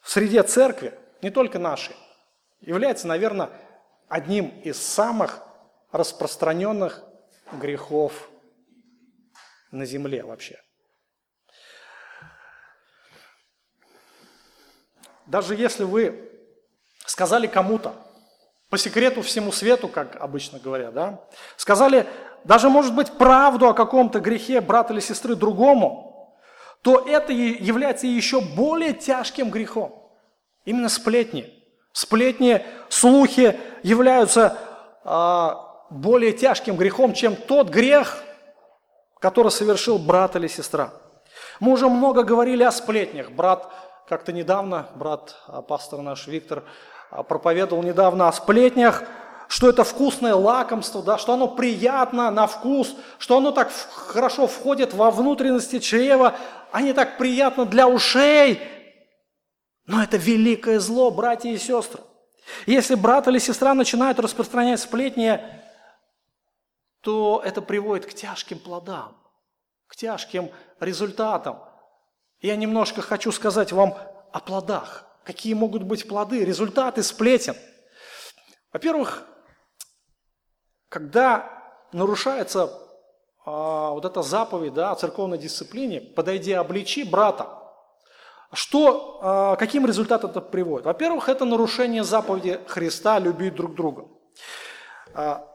в 0.00 0.10
среде 0.10 0.42
церкви, 0.42 0.92
не 1.22 1.30
только 1.30 1.58
нашей, 1.58 1.96
является, 2.60 3.06
наверное, 3.06 3.50
одним 4.10 4.48
из 4.62 4.76
самых 4.82 5.40
распространенных 5.92 7.02
грехов 7.52 8.28
на 9.70 9.86
земле 9.86 10.24
вообще. 10.24 10.60
Даже 15.26 15.54
если 15.54 15.84
вы 15.84 16.28
сказали 17.06 17.46
кому-то, 17.46 17.94
по 18.68 18.78
секрету 18.78 19.22
всему 19.22 19.52
свету, 19.52 19.88
как 19.88 20.16
обычно 20.16 20.58
говорят, 20.58 20.92
да, 20.92 21.24
сказали 21.56 22.06
даже, 22.44 22.68
может 22.68 22.94
быть, 22.94 23.12
правду 23.12 23.68
о 23.68 23.74
каком-то 23.74 24.18
грехе 24.18 24.60
брата 24.60 24.92
или 24.92 25.00
сестры 25.00 25.36
другому, 25.36 26.36
то 26.82 26.98
это 27.06 27.32
является 27.32 28.06
еще 28.06 28.40
более 28.40 28.92
тяжким 28.92 29.50
грехом. 29.50 30.10
Именно 30.64 30.88
сплетни. 30.88 31.59
Сплетни, 31.92 32.64
слухи 32.88 33.58
являются 33.82 34.56
э, 35.04 35.48
более 35.90 36.32
тяжким 36.32 36.76
грехом, 36.76 37.12
чем 37.12 37.36
тот 37.36 37.68
грех, 37.68 38.22
который 39.18 39.50
совершил 39.50 39.98
брат 39.98 40.36
или 40.36 40.46
сестра. 40.46 40.92
Мы 41.58 41.72
уже 41.72 41.88
много 41.88 42.22
говорили 42.22 42.62
о 42.62 42.72
сплетнях. 42.72 43.30
Брат 43.30 43.70
как-то 44.08 44.32
недавно 44.32 44.88
брат, 44.94 45.36
а, 45.46 45.62
пастор 45.62 46.00
наш 46.00 46.26
Виктор, 46.26 46.64
а, 47.10 47.22
проповедовал 47.22 47.82
недавно 47.82 48.28
о 48.28 48.32
сплетнях, 48.32 49.04
что 49.46 49.68
это 49.68 49.84
вкусное 49.84 50.34
лакомство, 50.34 51.02
да, 51.02 51.18
что 51.18 51.34
оно 51.34 51.48
приятно 51.48 52.30
на 52.30 52.46
вкус, 52.46 52.94
что 53.18 53.36
оно 53.36 53.52
так 53.52 53.70
хорошо 53.94 54.46
входит 54.46 54.94
во 54.94 55.10
внутренности 55.10 55.80
чрева, 55.80 56.34
они 56.72 56.92
так 56.92 57.18
приятно 57.18 57.66
для 57.66 57.88
ушей. 57.88 58.60
Но 59.90 60.00
это 60.04 60.18
великое 60.18 60.78
зло, 60.78 61.10
братья 61.10 61.50
и 61.50 61.58
сестры. 61.58 62.00
Если 62.64 62.94
брат 62.94 63.26
или 63.26 63.40
сестра 63.40 63.74
начинают 63.74 64.20
распространять 64.20 64.78
сплетни, 64.78 65.40
то 67.00 67.42
это 67.44 67.60
приводит 67.60 68.06
к 68.06 68.14
тяжким 68.14 68.60
плодам, 68.60 69.16
к 69.88 69.96
тяжким 69.96 70.52
результатам. 70.78 71.58
Я 72.40 72.54
немножко 72.54 73.02
хочу 73.02 73.32
сказать 73.32 73.72
вам 73.72 73.98
о 74.30 74.38
плодах. 74.38 75.06
Какие 75.24 75.54
могут 75.54 75.82
быть 75.82 76.06
плоды, 76.06 76.44
результаты 76.44 77.02
сплетен. 77.02 77.56
Во-первых, 78.72 79.26
когда 80.88 81.50
нарушается 81.90 82.72
а, 83.44 83.90
вот 83.90 84.04
эта 84.04 84.22
заповедь 84.22 84.72
да, 84.74 84.92
о 84.92 84.94
церковной 84.94 85.38
дисциплине, 85.38 86.00
подойди, 86.00 86.52
обличи 86.52 87.02
брата, 87.02 87.59
что, 88.52 89.20
а, 89.22 89.56
каким 89.56 89.86
результатом 89.86 90.30
это 90.30 90.40
приводит? 90.40 90.86
Во-первых, 90.86 91.28
это 91.28 91.44
нарушение 91.44 92.02
заповеди 92.02 92.60
Христа 92.66 93.18
любить 93.18 93.54
друг 93.54 93.74
друга. 93.74 94.08
А, 95.14 95.46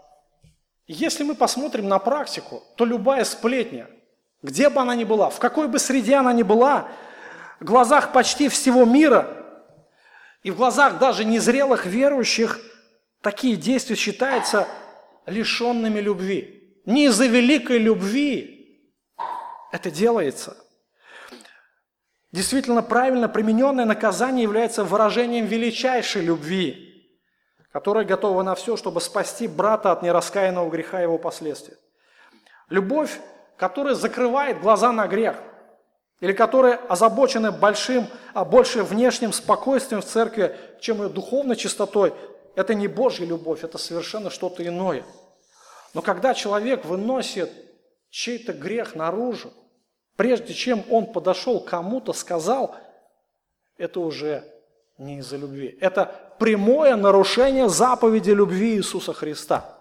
если 0.87 1.23
мы 1.23 1.35
посмотрим 1.35 1.87
на 1.87 1.99
практику, 1.99 2.63
то 2.77 2.85
любая 2.85 3.25
сплетня, 3.25 3.89
где 4.41 4.69
бы 4.69 4.79
она 4.79 4.95
ни 4.95 5.03
была, 5.03 5.29
в 5.29 5.39
какой 5.39 5.67
бы 5.67 5.79
среде 5.79 6.15
она 6.15 6.31
ни 6.31 6.43
была, 6.43 6.87
в 7.59 7.65
глазах 7.65 8.13
почти 8.13 8.47
всего 8.49 8.85
мира 8.85 9.27
и 10.43 10.51
в 10.51 10.57
глазах 10.57 10.99
даже 10.99 11.25
незрелых 11.25 11.85
верующих 11.85 12.59
такие 13.21 13.55
действия 13.55 13.95
считаются 13.95 14.67
лишенными 15.25 15.99
любви. 15.99 16.79
Не 16.85 17.05
из-за 17.05 17.25
великой 17.25 17.79
любви 17.79 18.91
это 19.71 19.89
делается. 19.89 20.55
Действительно, 22.35 22.83
правильно 22.83 23.29
примененное 23.29 23.85
наказание 23.85 24.43
является 24.43 24.83
выражением 24.83 25.45
величайшей 25.45 26.21
любви, 26.21 27.09
которая 27.71 28.03
готова 28.03 28.43
на 28.43 28.55
все, 28.55 28.75
чтобы 28.75 28.99
спасти 28.99 29.47
брата 29.47 29.93
от 29.93 30.03
нераскаянного 30.03 30.69
греха 30.69 30.99
и 30.99 31.03
его 31.03 31.17
последствий. 31.17 31.75
Любовь, 32.67 33.21
которая 33.55 33.95
закрывает 33.95 34.59
глаза 34.59 34.91
на 34.91 35.07
грех, 35.07 35.37
или 36.19 36.33
которая 36.33 36.75
озабочена 36.75 37.53
большим, 37.53 38.05
а 38.33 38.43
больше 38.43 38.83
внешним 38.83 39.31
спокойствием 39.31 40.01
в 40.01 40.05
церкви, 40.05 40.57
чем 40.81 41.03
ее 41.03 41.07
духовной 41.07 41.55
чистотой, 41.55 42.13
это 42.57 42.73
не 42.73 42.89
Божья 42.89 43.25
любовь, 43.25 43.63
это 43.63 43.77
совершенно 43.77 44.29
что-то 44.29 44.67
иное. 44.67 45.05
Но 45.93 46.01
когда 46.01 46.33
человек 46.33 46.83
выносит 46.83 47.49
чей-то 48.09 48.51
грех 48.51 48.93
наружу, 48.93 49.53
прежде 50.15 50.53
чем 50.53 50.83
он 50.89 51.07
подошел 51.07 51.59
кому-то, 51.59 52.13
сказал, 52.13 52.75
это 53.77 53.99
уже 53.99 54.43
не 54.97 55.19
из-за 55.19 55.37
любви. 55.37 55.77
Это 55.81 56.33
прямое 56.39 56.95
нарушение 56.95 57.69
заповеди 57.69 58.31
любви 58.31 58.75
Иисуса 58.75 59.13
Христа. 59.13 59.77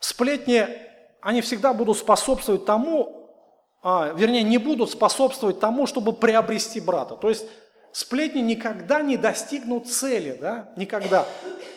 Сплетни, 0.00 0.66
они 1.20 1.40
всегда 1.40 1.72
будут 1.72 1.98
способствовать 1.98 2.64
тому, 2.64 3.30
а, 3.82 4.12
вернее, 4.14 4.42
не 4.42 4.58
будут 4.58 4.90
способствовать 4.90 5.60
тому, 5.60 5.86
чтобы 5.86 6.12
приобрести 6.12 6.80
брата. 6.80 7.16
То 7.16 7.28
есть 7.28 7.46
сплетни 7.92 8.40
никогда 8.40 9.02
не 9.02 9.16
достигнут 9.16 9.86
цели, 9.88 10.36
да, 10.40 10.72
никогда. 10.76 11.26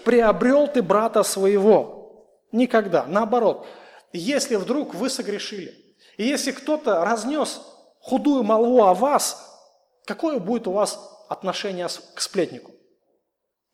Приобрел 0.03 0.67
ты 0.67 0.81
брата 0.81 1.23
своего, 1.23 2.27
никогда. 2.51 3.05
Наоборот, 3.07 3.67
если 4.11 4.55
вдруг 4.55 4.95
вы 4.95 5.09
согрешили, 5.09 5.82
и 6.17 6.23
если 6.23 6.51
кто-то 6.51 7.03
разнес 7.03 7.61
худую 7.99 8.43
молву 8.43 8.83
о 8.83 8.93
вас, 8.93 9.61
какое 10.05 10.39
будет 10.39 10.67
у 10.67 10.71
вас 10.71 10.99
отношение 11.29 11.87
к 11.87 12.21
сплетнику? 12.21 12.71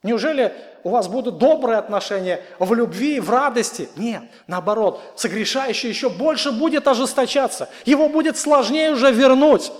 Неужели 0.01 0.53
у 0.83 0.89
вас 0.91 1.09
будут 1.09 1.39
добрые 1.39 1.77
отношения 1.77 2.41
в 2.57 2.73
любви, 2.73 3.19
в 3.19 3.29
радости? 3.29 3.89
Нет, 3.97 4.23
наоборот, 4.47 5.01
согрешающий 5.17 5.89
еще 5.89 6.09
больше 6.09 6.51
будет 6.53 6.87
ожесточаться. 6.87 7.69
Его 7.83 8.07
будет 8.07 8.37
сложнее 8.37 8.91
уже 8.91 9.11
вернуть 9.11 9.71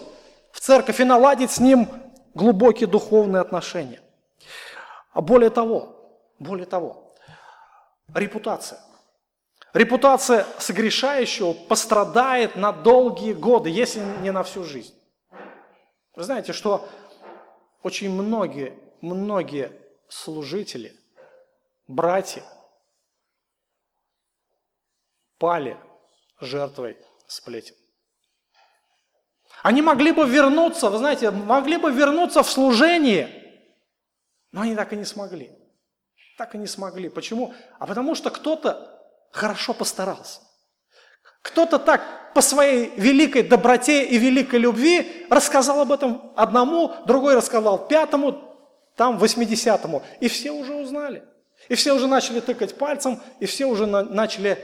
в 0.52 0.60
церковь 0.60 1.00
и 1.00 1.06
наладить 1.06 1.52
с 1.52 1.60
ним 1.60 1.88
глубокие 2.34 2.88
духовные 2.88 3.40
отношения. 3.40 4.02
А 5.14 5.22
более 5.22 5.52
того, 5.52 5.96
более 6.38 6.66
того, 6.66 7.14
репутация. 8.14 8.80
Репутация 9.74 10.46
согрешающего 10.58 11.54
пострадает 11.54 12.56
на 12.56 12.72
долгие 12.72 13.34
годы, 13.34 13.70
если 13.70 14.00
не 14.22 14.32
на 14.32 14.44
всю 14.44 14.64
жизнь. 14.64 14.96
Вы 16.16 16.24
знаете, 16.24 16.54
что 16.54 16.88
очень 17.84 18.10
многие, 18.10 18.78
многие 19.02 19.72
служители, 20.08 20.94
братья 21.88 22.44
пали 25.38 25.78
жертвой 26.42 26.98
сплетен. 27.28 27.76
Они 29.62 29.82
могли 29.82 30.12
бы 30.12 30.28
вернуться, 30.28 30.90
вы 30.90 30.98
знаете, 30.98 31.30
могли 31.32 31.78
бы 31.78 31.92
вернуться 31.92 32.42
в 32.42 32.50
служение, 32.50 33.30
но 34.52 34.62
они 34.62 34.76
так 34.76 34.94
и 34.94 34.96
не 34.96 35.06
смогли. 35.06 35.52
Так 36.38 36.56
и 36.56 36.58
не 36.58 36.68
смогли. 36.68 37.10
Почему? 37.10 37.54
А 37.78 37.86
потому 37.86 38.16
что 38.16 38.32
кто-то 38.32 38.99
хорошо 39.32 39.74
постарался. 39.74 40.42
Кто-то 41.42 41.80
так 41.80 42.34
по 42.34 42.42
своей 42.42 42.92
великой 42.98 43.44
доброте 43.44 44.06
и 44.06 44.18
великой 44.18 44.60
любви 44.60 45.26
рассказал 45.30 45.82
об 45.82 45.92
этом 45.92 46.34
одному, 46.36 46.94
другой 47.06 47.36
рассказал 47.36 47.88
пятому, 47.88 48.44
там 48.96 49.18
восьмидесятому. 49.18 50.04
И 50.20 50.28
все 50.28 50.52
уже 50.52 50.76
узнали. 50.76 51.24
И 51.70 51.76
все 51.76 51.94
уже 51.94 52.08
начали 52.08 52.40
тыкать 52.40 52.78
пальцем, 52.78 53.22
и 53.40 53.46
все 53.46 53.66
уже 53.66 53.86
на, 53.86 54.04
начали 54.04 54.58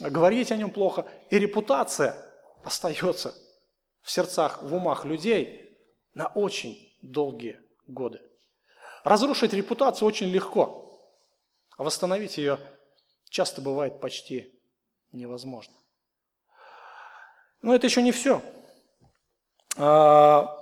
говорить 0.00 0.52
о 0.52 0.56
нем 0.56 0.70
плохо. 0.70 1.06
И 1.30 1.38
репутация 1.38 2.16
остается 2.64 3.34
в 4.02 4.10
сердцах, 4.10 4.62
в 4.62 4.74
умах 4.74 5.04
людей 5.04 5.78
на 6.14 6.26
очень 6.28 6.96
долгие 7.02 7.60
годы. 7.86 8.20
Разрушить 9.02 9.52
репутацию 9.52 10.08
очень 10.08 10.28
легко, 10.28 11.00
а 11.76 11.84
восстановить 11.84 12.38
ее 12.38 12.58
часто 13.34 13.60
бывает 13.60 14.00
почти 14.00 14.54
невозможно. 15.10 15.74
Но 17.62 17.74
это 17.74 17.88
еще 17.88 18.00
не 18.00 18.12
все. 18.12 18.40
А, 19.76 20.56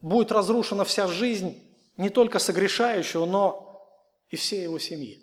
будет 0.00 0.30
разрушена 0.30 0.84
вся 0.84 1.08
жизнь 1.08 1.60
не 1.96 2.10
только 2.10 2.38
согрешающего, 2.38 3.26
но 3.26 3.84
и 4.28 4.36
всей 4.36 4.62
его 4.62 4.78
семьи. 4.78 5.20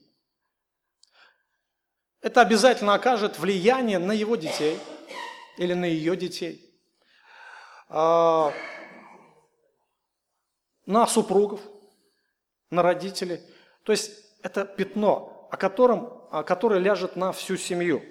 Это 2.20 2.42
обязательно 2.42 2.96
окажет 2.96 3.40
влияние 3.40 4.00
на 4.00 4.12
его 4.12 4.36
детей 4.36 4.78
или 5.58 5.74
на 5.74 5.86
ее 5.86 6.18
детей, 6.18 6.78
а, 7.88 8.52
на 10.86 11.08
супругов, 11.08 11.62
на 12.72 12.82
родителей. 12.82 13.40
То 13.84 13.94
есть 13.94 14.12
это 14.44 14.66
пятно, 14.66 15.48
о 15.56 15.58
котором, 15.58 16.25
которое 16.44 16.80
ляжет 16.80 17.16
на 17.16 17.32
всю 17.32 17.58
семью. 17.58 18.04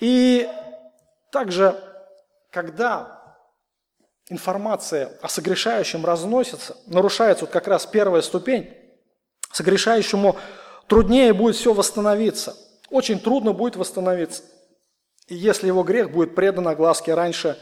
И 0.00 0.48
также, 1.32 1.78
когда 2.50 3.36
информация 4.28 5.12
о 5.22 5.28
согрешающем 5.28 6.04
разносится, 6.04 6.76
нарушается 6.86 7.44
вот 7.44 7.52
как 7.52 7.68
раз 7.68 7.86
первая 7.86 8.22
ступень, 8.22 8.74
согрешающему 9.52 10.36
труднее 10.88 11.32
будет 11.32 11.56
все 11.56 11.72
восстановиться. 11.72 12.56
Очень 12.90 13.20
трудно 13.20 13.52
будет 13.52 13.76
восстановиться, 13.76 14.42
если 15.28 15.66
его 15.66 15.82
грех 15.82 16.10
будет 16.10 16.34
предан 16.34 16.68
огласке 16.68 17.14
раньше 17.14 17.58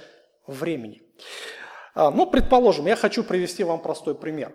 времени. 0.47 1.03
А, 1.95 2.11
ну, 2.11 2.27
предположим, 2.27 2.87
я 2.87 2.97
хочу 2.97 3.25
привести 3.25 3.65
вам 3.65 3.81
простой 3.81 4.15
пример. 4.15 4.53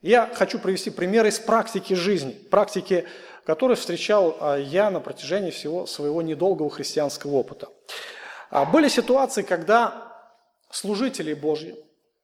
Я 0.00 0.30
хочу 0.34 0.58
привести 0.58 0.90
пример 0.90 1.26
из 1.26 1.38
практики 1.38 1.92
жизни, 1.92 2.32
практики, 2.32 3.06
которую 3.50 3.76
встречал 3.76 4.36
а, 4.38 4.56
я 4.58 4.92
на 4.92 5.00
протяжении 5.00 5.50
всего 5.50 5.84
своего 5.84 6.22
недолгого 6.22 6.70
христианского 6.70 7.32
опыта. 7.32 7.68
А, 8.48 8.64
были 8.64 8.86
ситуации, 8.86 9.42
когда 9.42 10.16
служители 10.70 11.34
Божьи 11.34 11.74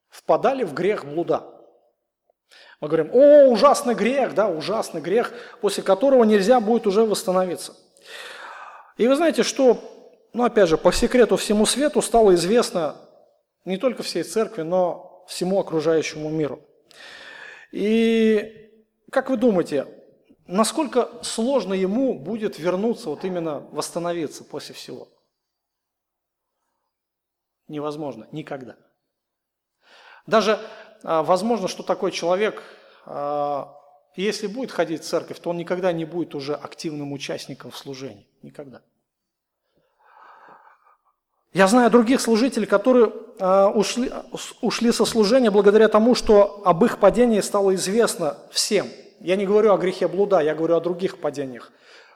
впадали 0.09 0.63
в 0.63 0.73
грех 0.73 1.03
блуда. 1.03 1.43
Мы 2.79 2.87
говорим, 2.87 3.09
о, 3.13 3.49
ужасный 3.49 3.93
грех, 3.93 4.35
да, 4.35 4.47
ужасный 4.47 5.01
грех, 5.01 5.33
после 5.59 5.83
которого 5.83 6.23
нельзя 6.23 6.61
будет 6.61 6.87
уже 6.87 7.03
восстановиться. 7.03 7.75
И 8.95 9.05
вы 9.05 9.17
знаете, 9.17 9.43
что, 9.43 9.77
ну 10.31 10.45
опять 10.45 10.69
же, 10.69 10.77
по 10.77 10.93
секрету 10.93 11.35
всему 11.35 11.65
свету 11.65 12.01
стало 12.01 12.35
известно 12.35 12.95
не 13.65 13.75
только 13.75 14.01
всей 14.01 14.23
церкви, 14.23 14.61
но 14.61 15.25
всему 15.27 15.59
окружающему 15.59 16.29
миру. 16.29 16.61
И 17.73 18.71
как 19.11 19.29
вы 19.29 19.35
думаете, 19.35 19.87
насколько 20.47 21.09
сложно 21.23 21.73
ему 21.73 22.17
будет 22.17 22.59
вернуться, 22.59 23.09
вот 23.09 23.23
именно 23.23 23.59
восстановиться 23.71 24.43
после 24.43 24.73
всего? 24.73 25.07
Невозможно, 27.67 28.27
никогда. 28.31 28.77
Даже 30.25 30.59
а, 31.03 31.23
возможно, 31.23 31.67
что 31.67 31.83
такой 31.83 32.11
человек, 32.11 32.63
а, 33.05 33.73
если 34.15 34.47
будет 34.47 34.71
ходить 34.71 35.03
в 35.03 35.05
церковь, 35.05 35.39
то 35.39 35.49
он 35.49 35.57
никогда 35.57 35.91
не 35.91 36.05
будет 36.05 36.35
уже 36.35 36.55
активным 36.55 37.13
участником 37.13 37.71
в 37.71 37.77
служении. 37.77 38.27
Никогда. 38.41 38.81
Я 41.53 41.67
знаю 41.67 41.89
других 41.89 42.21
служителей, 42.21 42.67
которые 42.67 43.11
а, 43.39 43.69
ушли, 43.69 44.11
ушли 44.61 44.91
со 44.91 45.05
служения 45.05 45.51
благодаря 45.51 45.87
тому, 45.87 46.15
что 46.15 46.61
об 46.65 46.83
их 46.83 46.99
падении 46.99 47.41
стало 47.41 47.75
известно 47.75 48.37
всем. 48.51 48.87
Я 49.19 49.35
не 49.35 49.45
говорю 49.45 49.73
о 49.73 49.77
грехе 49.77 50.07
блуда, 50.07 50.39
я 50.39 50.55
говорю 50.55 50.75
о 50.75 50.81
других 50.81 51.19
падениях. 51.19 51.71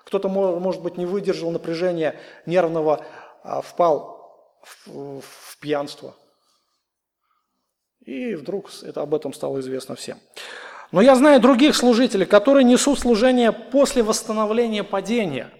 Кто-то, 0.05 0.29
может 0.29 0.81
быть, 0.81 0.97
не 0.97 1.05
выдержал 1.05 1.51
напряжения 1.51 2.15
нервного, 2.45 3.05
впал 3.63 4.21
в, 4.85 5.57
пьянство, 5.59 6.15
и 8.05 8.35
вдруг 8.35 8.69
это, 8.83 9.01
об 9.01 9.13
этом 9.13 9.33
стало 9.33 9.59
известно 9.59 9.95
всем. 9.95 10.19
Но 10.91 11.01
я 11.01 11.15
знаю 11.15 11.39
других 11.39 11.75
служителей, 11.75 12.25
которые 12.25 12.63
несут 12.63 12.99
служение 12.99 13.51
после 13.51 14.03
восстановления 14.03 14.83
падения. 14.83 15.51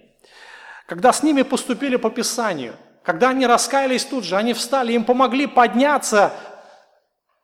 Когда 0.87 1.13
с 1.13 1.23
ними 1.23 1.43
поступили 1.43 1.95
по 1.95 2.09
Писанию, 2.09 2.75
когда 3.03 3.29
они 3.29 3.47
раскаялись 3.47 4.03
тут 4.03 4.25
же, 4.25 4.35
они 4.35 4.53
встали, 4.53 4.93
им 4.93 5.05
помогли 5.05 5.47
подняться, 5.47 6.33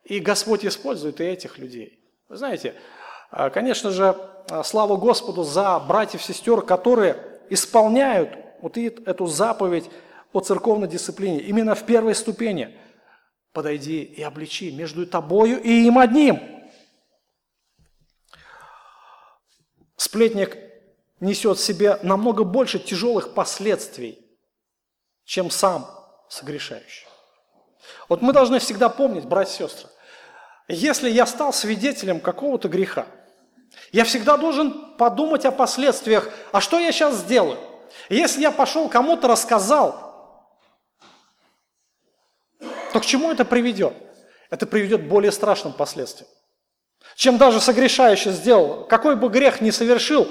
и 0.03 0.19
Господь 0.19 0.65
использует 0.65 1.21
и 1.21 1.25
этих 1.25 1.57
людей. 1.57 1.99
Вы 2.27 2.35
знаете, 2.35 2.73
а, 2.73 2.96
конечно 3.49 3.91
же, 3.91 4.15
а, 4.49 4.63
слава 4.63 4.97
Господу 4.97 5.43
за 5.43 5.79
братьев 5.79 6.21
и 6.21 6.23
сестер, 6.23 6.61
которые 6.61 7.17
исполняют 7.49 8.37
вот 8.61 8.77
эту 8.77 9.27
заповедь 9.27 9.89
о 10.33 10.39
церковной 10.39 10.87
дисциплине 10.87 11.39
именно 11.41 11.75
в 11.75 11.83
первой 11.83 12.15
ступени– 12.15 12.77
подойди 13.57 14.03
и 14.03 14.21
обличи 14.21 14.71
между 14.71 15.07
тобою 15.07 15.59
и 15.59 15.87
им 15.87 15.97
одним. 15.97 16.39
Сплетник 19.95 20.55
несет 21.19 21.57
в 21.57 21.63
себе 21.63 21.97
намного 22.03 22.43
больше 22.43 22.77
тяжелых 22.77 23.33
последствий, 23.33 24.23
чем 25.25 25.49
сам 25.49 25.89
согрешающий. 26.29 27.07
Вот 28.07 28.21
мы 28.21 28.31
должны 28.31 28.59
всегда 28.59 28.89
помнить, 28.89 29.25
братья 29.25 29.65
и 29.65 29.67
сестры, 29.67 29.89
если 30.67 31.09
я 31.09 31.25
стал 31.25 31.51
свидетелем 31.51 32.19
какого-то 32.19 32.69
греха, 32.69 33.07
я 33.91 34.03
всегда 34.03 34.37
должен 34.37 34.95
подумать 34.97 35.45
о 35.45 35.51
последствиях, 35.51 36.29
а 36.51 36.61
что 36.61 36.79
я 36.79 36.91
сейчас 36.91 37.15
сделаю? 37.15 37.57
Если 38.09 38.41
я 38.41 38.51
пошел 38.51 38.89
кому-то 38.89 39.27
рассказал, 39.27 40.47
то 42.93 42.99
к 42.99 43.05
чему 43.05 43.31
это 43.31 43.45
приведет? 43.45 43.93
Это 44.49 44.65
приведет 44.65 45.01
к 45.01 45.07
более 45.07 45.31
страшным 45.31 45.73
последствиям. 45.73 46.29
Чем 47.15 47.37
даже 47.37 47.59
согрешающий 47.59 48.31
сделал, 48.31 48.85
какой 48.85 49.15
бы 49.15 49.29
грех 49.29 49.61
ни 49.61 49.71
совершил, 49.71 50.27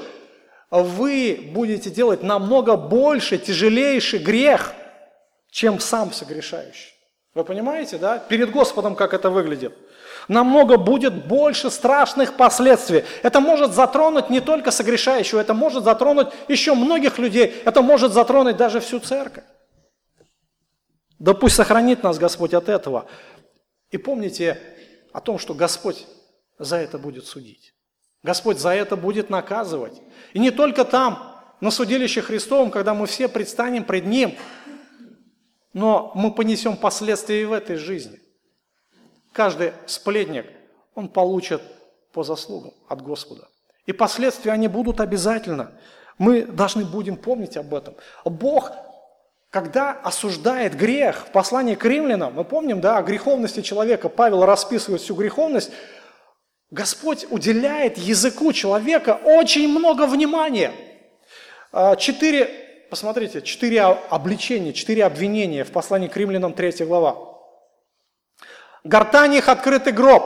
вы 0.70 1.50
будете 1.52 1.90
делать 1.90 2.22
намного 2.22 2.76
больше, 2.76 3.38
тяжелейший 3.38 4.18
грех, 4.18 4.74
чем 5.50 5.80
сам 5.80 6.12
согрешающий. 6.12 6.92
Вы 7.34 7.44
понимаете, 7.44 7.98
да? 7.98 8.18
Перед 8.18 8.50
Господом 8.50 8.94
как 8.94 9.14
это 9.14 9.30
выглядит. 9.30 9.76
Намного 10.28 10.76
будет 10.76 11.26
больше 11.26 11.70
страшных 11.70 12.36
последствий. 12.36 13.04
Это 13.22 13.40
может 13.40 13.72
затронуть 13.72 14.28
не 14.28 14.40
только 14.40 14.70
согрешающего, 14.70 15.40
это 15.40 15.54
может 15.54 15.84
затронуть 15.84 16.28
еще 16.48 16.74
многих 16.74 17.18
людей, 17.18 17.54
это 17.64 17.80
может 17.82 18.12
затронуть 18.12 18.56
даже 18.56 18.80
всю 18.80 18.98
церковь. 18.98 19.44
Да 21.18 21.32
пусть 21.32 21.54
сохранит 21.54 22.02
нас 22.02 22.18
Господь 22.18 22.54
от 22.54 22.68
этого. 22.68 23.06
И 23.90 23.98
помните 23.98 24.60
о 25.12 25.20
том, 25.20 25.38
что 25.38 25.54
Господь 25.54 26.06
за 26.58 26.76
это 26.76 26.98
будет 26.98 27.26
судить. 27.26 27.74
Господь 28.22 28.58
за 28.58 28.70
это 28.70 28.96
будет 28.96 29.30
наказывать. 29.30 30.02
И 30.32 30.38
не 30.38 30.50
только 30.50 30.84
там, 30.84 31.36
на 31.60 31.70
судилище 31.70 32.20
Христовом, 32.20 32.70
когда 32.70 32.92
мы 32.92 33.06
все 33.06 33.28
предстанем 33.28 33.84
пред 33.84 34.06
Ним, 34.06 34.36
но 35.72 36.10
мы 36.14 36.32
понесем 36.32 36.76
последствия 36.76 37.42
и 37.42 37.44
в 37.44 37.52
этой 37.52 37.76
жизни. 37.76 38.20
Каждый 39.36 39.74
сплетник, 39.84 40.46
он 40.94 41.08
получит 41.08 41.60
по 42.14 42.22
заслугам 42.22 42.72
от 42.88 43.02
Господа. 43.02 43.46
И 43.84 43.92
последствия 43.92 44.52
они 44.52 44.66
будут 44.66 44.98
обязательно. 44.98 45.72
Мы 46.16 46.44
должны 46.44 46.86
будем 46.86 47.18
помнить 47.18 47.58
об 47.58 47.74
этом. 47.74 47.96
Бог 48.24 48.72
когда 49.50 49.92
осуждает 49.92 50.74
грех 50.74 51.26
в 51.28 51.32
послании 51.32 51.74
к 51.74 51.84
римлянам, 51.84 52.32
мы 52.34 52.44
помним, 52.44 52.80
да, 52.80 52.96
о 52.96 53.02
греховности 53.02 53.60
человека, 53.60 54.08
Павел 54.08 54.46
расписывает 54.46 55.02
всю 55.02 55.14
греховность, 55.14 55.70
Господь 56.70 57.26
уделяет 57.28 57.98
языку 57.98 58.54
человека 58.54 59.20
очень 59.22 59.68
много 59.68 60.06
внимания. 60.06 60.72
А, 61.72 61.96
четыре, 61.96 62.50
посмотрите, 62.88 63.42
четыре 63.42 63.82
обличения, 63.82 64.72
четыре 64.72 65.04
обвинения 65.04 65.64
в 65.64 65.72
послании 65.72 66.08
к 66.08 66.16
римлянам, 66.16 66.54
3 66.54 66.86
глава. 66.86 67.35
Гортань 68.86 69.34
их 69.34 69.48
открытый 69.48 69.92
гроб, 69.92 70.22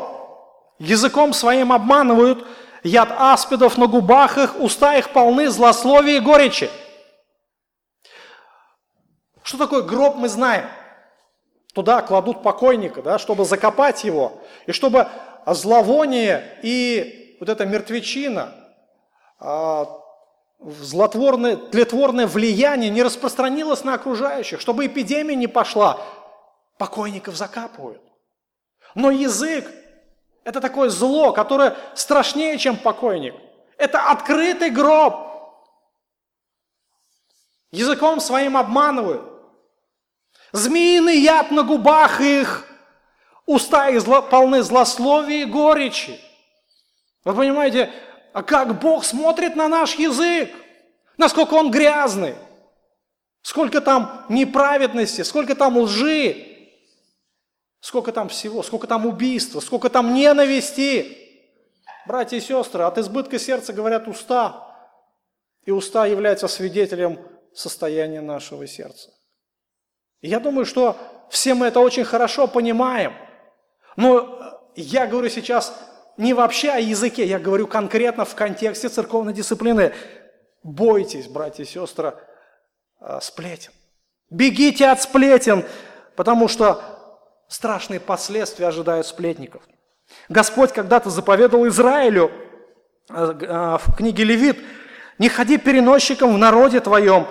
языком 0.79 1.33
своим 1.33 1.73
обманывают, 1.73 2.47
яд 2.83 3.09
аспидов 3.19 3.79
на 3.79 3.87
губах 3.87 4.37
их, 4.37 4.61
уста 4.61 4.97
их 4.97 5.11
полны 5.11 5.49
злословия 5.49 6.19
и 6.19 6.21
горечи. 6.21 6.71
Что 9.43 9.57
такое 9.57 9.83
гроб, 9.83 10.17
мы 10.17 10.29
знаем. 10.29 10.67
Туда 11.73 12.03
кладут 12.03 12.43
покойника, 12.43 13.01
да, 13.01 13.19
чтобы 13.19 13.47
закопать 13.47 14.05
его, 14.05 14.43
и 14.67 14.73
чтобы 14.73 15.09
зловоние 15.47 16.59
и 16.63 17.37
вот 17.41 17.49
эта 17.49 17.65
мертвечина, 17.65 18.53
а, 19.39 19.89
злотворное, 20.61 21.57
тлетворное 21.57 22.27
влияние 22.27 22.91
не 22.91 23.03
распространилось 23.03 23.85
на 23.85 23.95
окружающих, 23.95 24.61
чтобы 24.61 24.85
эпидемия 24.85 25.37
не 25.37 25.47
пошла. 25.47 25.99
Покойников 26.77 27.37
закапывают. 27.37 28.10
Но 28.95 29.11
язык– 29.11 29.71
это 30.45 30.61
такое 30.61 30.89
зло, 30.89 31.33
которое 31.33 31.77
страшнее, 31.95 32.59
чем 32.59 32.77
покойник. 32.77 33.35
Это 33.77 34.11
открытый 34.11 34.71
гроб. 34.71 35.15
Языком 37.71 38.21
своим 38.21 38.57
обманывают. 38.57 39.23
Змеиный 40.53 41.19
яд 41.19 41.51
на 41.53 41.63
губах 41.63 42.21
их, 42.21 42.67
уста 43.47 43.89
их 43.89 44.01
зло, 44.01 44.23
полны 44.23 44.63
злословия 44.63 45.43
и 45.43 45.45
горечи. 45.45 46.21
Вы 47.25 47.35
понимаете, 47.35 47.93
а 48.33 48.43
как 48.43 48.81
Бог 48.81 49.05
смотрит 49.05 49.55
на 49.55 49.69
наш 49.69 49.95
язык? 49.95 50.51
Насколько 51.17 51.55
он 51.55 51.71
грязный? 51.71 52.35
Сколько 53.43 53.81
там 53.81 54.25
неправедности, 54.29 55.23
сколько 55.23 55.55
там 55.55 55.79
лжи, 55.79 56.50
сколько 57.81 58.13
там 58.13 58.29
всего, 58.29 58.63
сколько 58.63 58.87
там 58.87 59.07
убийства, 59.07 59.61
сколько 59.61 59.89
там 59.89 60.15
ненависти. 60.15 61.17
Братья 62.07 62.37
и 62.37 62.41
сестры, 62.41 62.85
от 62.85 62.99
избытка 62.99 63.39
сердца 63.39 63.73
говорят 63.73 64.09
уста, 64.09 64.67
и 65.65 65.71
уста 65.71 66.07
являются 66.07 66.49
свидетелем 66.49 67.19
состояния 67.55 68.21
нашего 68.21 68.67
сердца. 68.67 69.11
Я 70.23 70.41
думаю, 70.41 70.67
что 70.67 70.97
все 71.31 71.55
мы 71.55 71.67
это 71.67 71.81
очень 71.81 72.05
хорошо 72.05 72.47
понимаем. 72.47 73.15
Но 73.97 74.39
я 74.75 75.07
говорю 75.07 75.29
сейчас 75.29 75.75
не 76.17 76.35
вообще 76.35 76.71
о 76.71 76.79
языке, 76.79 77.27
я 77.27 77.39
говорю 77.39 77.67
конкретно 77.67 78.25
в 78.25 78.35
контексте 78.35 78.89
церковной 78.89 79.33
дисциплины. 79.33 79.95
Бойтесь, 80.63 81.29
братья 81.29 81.63
и 81.63 81.67
сестры, 81.67 82.15
э, 83.01 83.19
сплетен. 83.23 83.73
Бегите 84.29 84.89
от 84.89 85.01
сплетен, 85.01 85.65
потому 86.17 86.49
что 86.49 87.00
страшные 87.51 88.01
последствия 88.01 88.69
ожидают 88.69 89.07
сплетников. 89.07 89.63
Господь 90.29 90.73
когда-то 90.73 91.11
заповедовал 91.11 91.69
Израилю 91.69 92.31
э, 93.11 93.35
э, 93.43 93.79
в 93.79 93.97
книге 93.97 94.25
Левит, 94.25 94.59
не 95.19 95.29
ходи 95.29 95.59
переносчиком 95.59 96.33
в 96.33 96.39
народе 96.39 96.81
твоем, 96.81 97.27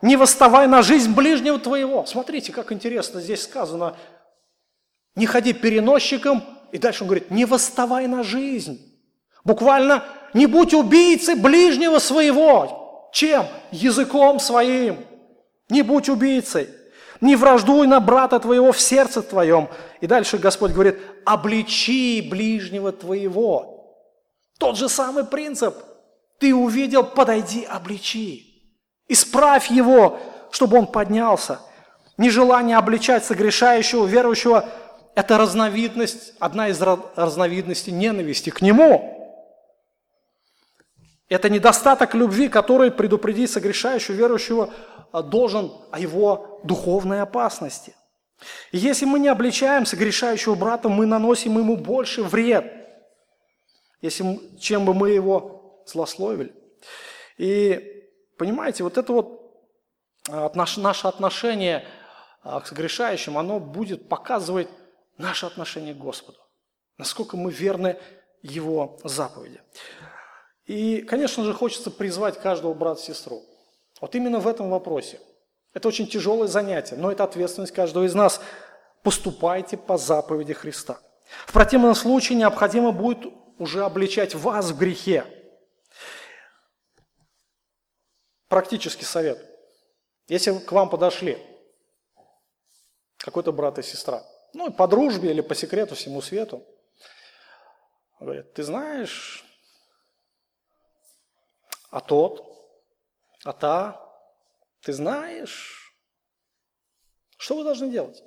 не 0.00 0.16
восставай 0.16 0.66
на 0.68 0.82
жизнь 0.82 1.12
ближнего 1.12 1.58
твоего. 1.58 2.06
Смотрите, 2.06 2.52
как 2.52 2.72
интересно 2.72 3.20
здесь 3.20 3.42
сказано. 3.42 3.96
Не 5.16 5.26
ходи 5.26 5.52
переносчиком, 5.52 6.42
и 6.72 6.78
дальше 6.78 7.02
он 7.02 7.08
говорит, 7.08 7.30
не 7.30 7.44
восставай 7.44 8.06
на 8.06 8.22
жизнь. 8.22 8.80
Буквально, 9.44 10.04
не 10.32 10.46
будь 10.46 10.72
убийцей 10.72 11.34
ближнего 11.34 11.98
своего. 11.98 13.10
Чем? 13.12 13.46
Языком 13.70 14.40
своим. 14.40 15.04
Не 15.68 15.82
будь 15.82 16.08
убийцей. 16.08 16.68
Не 17.20 17.36
враждуй 17.36 17.86
на 17.86 18.00
брата 18.00 18.40
твоего 18.40 18.72
в 18.72 18.80
сердце 18.80 19.22
твоем. 19.22 19.68
И 20.00 20.06
дальше 20.06 20.38
Господь 20.38 20.72
говорит, 20.72 20.98
обличи 21.24 22.26
ближнего 22.28 22.92
твоего. 22.92 23.96
Тот 24.58 24.76
же 24.76 24.88
самый 24.88 25.24
принцип– 25.24 25.74
Ты 26.38 26.54
увидел, 26.54 27.04
подойди, 27.04 27.64
обличи. 27.64 28.62
Исправь 29.08 29.70
его, 29.70 30.18
чтобы 30.50 30.78
он 30.78 30.86
поднялся. 30.86 31.60
Нежелание 32.16 32.76
обличать 32.76 33.24
согрешающего, 33.24 34.06
верующего– 34.06 34.68
это 35.14 35.38
разновидность, 35.38 36.34
одна 36.40 36.68
из 36.68 36.80
разновидностей 36.82 37.92
ненависти 37.92 38.50
к 38.50 38.62
нему. 38.62 39.10
Это 41.28 41.48
недостаток 41.48 42.14
любви, 42.14 42.48
который 42.48 42.90
предупредить 42.90 43.50
согрешающего, 43.50 44.14
верующего 44.14 44.70
должен 45.22 45.72
о 45.90 45.98
его 45.98 46.60
духовной 46.64 47.20
опасности. 47.20 47.94
И 48.72 48.78
если 48.78 49.04
мы 49.04 49.18
не 49.18 49.28
обличаем 49.28 49.86
согрешающего 49.86 50.54
брата, 50.54 50.88
мы 50.88 51.06
наносим 51.06 51.58
ему 51.58 51.76
больше 51.76 52.22
вред, 52.22 52.64
если, 54.00 54.40
чем 54.58 54.84
бы 54.84 54.94
мы 54.94 55.10
его 55.10 55.84
злословили. 55.86 56.54
И 57.38 58.08
понимаете, 58.36 58.84
вот 58.84 58.98
это 58.98 59.12
вот 59.12 59.44
а, 60.28 60.50
наше 60.54 61.06
отношение 61.06 61.86
а, 62.42 62.60
к 62.60 62.66
согрешающим, 62.66 63.38
оно 63.38 63.60
будет 63.60 64.08
показывать 64.08 64.68
наше 65.16 65.46
отношение 65.46 65.94
к 65.94 65.98
Господу, 65.98 66.38
насколько 66.98 67.36
мы 67.36 67.52
верны 67.52 67.98
Его 68.42 68.98
заповеди. 69.04 69.60
И, 70.66 71.02
конечно 71.02 71.44
же, 71.44 71.52
хочется 71.52 71.90
призвать 71.90 72.40
каждого 72.40 72.74
брата-сестру. 72.74 73.42
Вот 74.00 74.14
именно 74.14 74.40
в 74.40 74.48
этом 74.48 74.70
вопросе. 74.70 75.20
Это 75.72 75.88
очень 75.88 76.06
тяжелое 76.06 76.46
занятие, 76.46 76.96
но 76.96 77.10
это 77.10 77.24
ответственность 77.24 77.72
каждого 77.72 78.04
из 78.04 78.14
нас. 78.14 78.40
Поступайте 79.02 79.76
по 79.76 79.96
заповеди 79.96 80.52
Христа. 80.52 80.98
В 81.46 81.52
противном 81.52 81.94
случае 81.94 82.38
необходимо 82.38 82.92
будет 82.92 83.32
уже 83.58 83.84
обличать 83.84 84.34
вас 84.34 84.70
в 84.70 84.78
грехе. 84.78 85.24
Практический 88.48 89.04
совет. 89.04 89.44
Если 90.28 90.56
к 90.58 90.70
вам 90.72 90.88
подошли 90.88 91.38
какой-то 93.18 93.52
брат 93.52 93.78
и 93.78 93.82
сестра. 93.82 94.22
Ну, 94.52 94.70
по 94.72 94.86
дружбе 94.86 95.30
или 95.30 95.40
по 95.40 95.54
секрету 95.54 95.94
всему 95.94 96.20
свету. 96.20 96.62
Говорят, 98.20 98.52
ты 98.54 98.62
знаешь, 98.62 99.44
а 101.90 102.00
тот, 102.00 102.53
а 103.44 103.52
та, 103.52 104.00
ты 104.80 104.92
знаешь, 104.92 105.94
что 107.36 107.56
вы 107.56 107.64
должны 107.64 107.90
делать? 107.90 108.22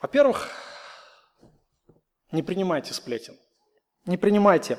Во-первых, 0.00 0.48
не 2.32 2.42
принимайте 2.42 2.94
сплетен. 2.94 3.36
Не 4.06 4.16
принимайте. 4.16 4.78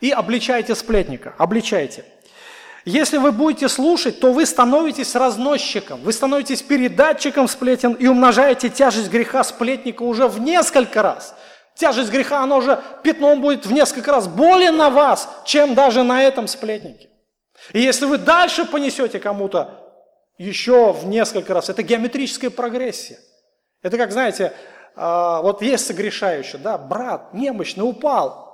И 0.00 0.10
обличайте 0.10 0.74
сплетника. 0.74 1.34
Обличайте. 1.38 2.04
Если 2.84 3.16
вы 3.16 3.32
будете 3.32 3.68
слушать, 3.68 4.20
то 4.20 4.32
вы 4.32 4.44
становитесь 4.44 5.14
разносчиком, 5.14 6.00
вы 6.00 6.12
становитесь 6.12 6.62
передатчиком 6.62 7.46
сплетен 7.46 7.92
и 7.92 8.08
умножаете 8.08 8.68
тяжесть 8.70 9.10
греха 9.10 9.44
сплетника 9.44 10.02
уже 10.02 10.26
в 10.26 10.40
несколько 10.40 11.00
раз. 11.02 11.34
Тяжесть 11.74 12.10
греха, 12.10 12.42
она 12.42 12.56
уже 12.56 12.82
пятном 13.02 13.40
будет 13.40 13.66
в 13.66 13.72
несколько 13.72 14.12
раз 14.12 14.28
более 14.28 14.70
на 14.70 14.90
вас, 14.90 15.28
чем 15.44 15.74
даже 15.74 16.02
на 16.02 16.22
этом 16.22 16.46
сплетнике. 16.46 17.08
И 17.72 17.80
если 17.80 18.04
вы 18.04 18.18
дальше 18.18 18.64
понесете 18.64 19.18
кому-то 19.18 19.78
еще 20.38 20.92
в 20.92 21.06
несколько 21.06 21.54
раз, 21.54 21.68
это 21.68 21.82
геометрическая 21.82 22.50
прогрессия. 22.50 23.18
Это 23.82 23.96
как, 23.96 24.12
знаете, 24.12 24.52
а, 24.94 25.40
вот 25.42 25.62
есть 25.62 25.86
согрешающий, 25.86 26.58
да, 26.58 26.76
брат 26.76 27.32
немощный 27.32 27.88
упал, 27.88 28.52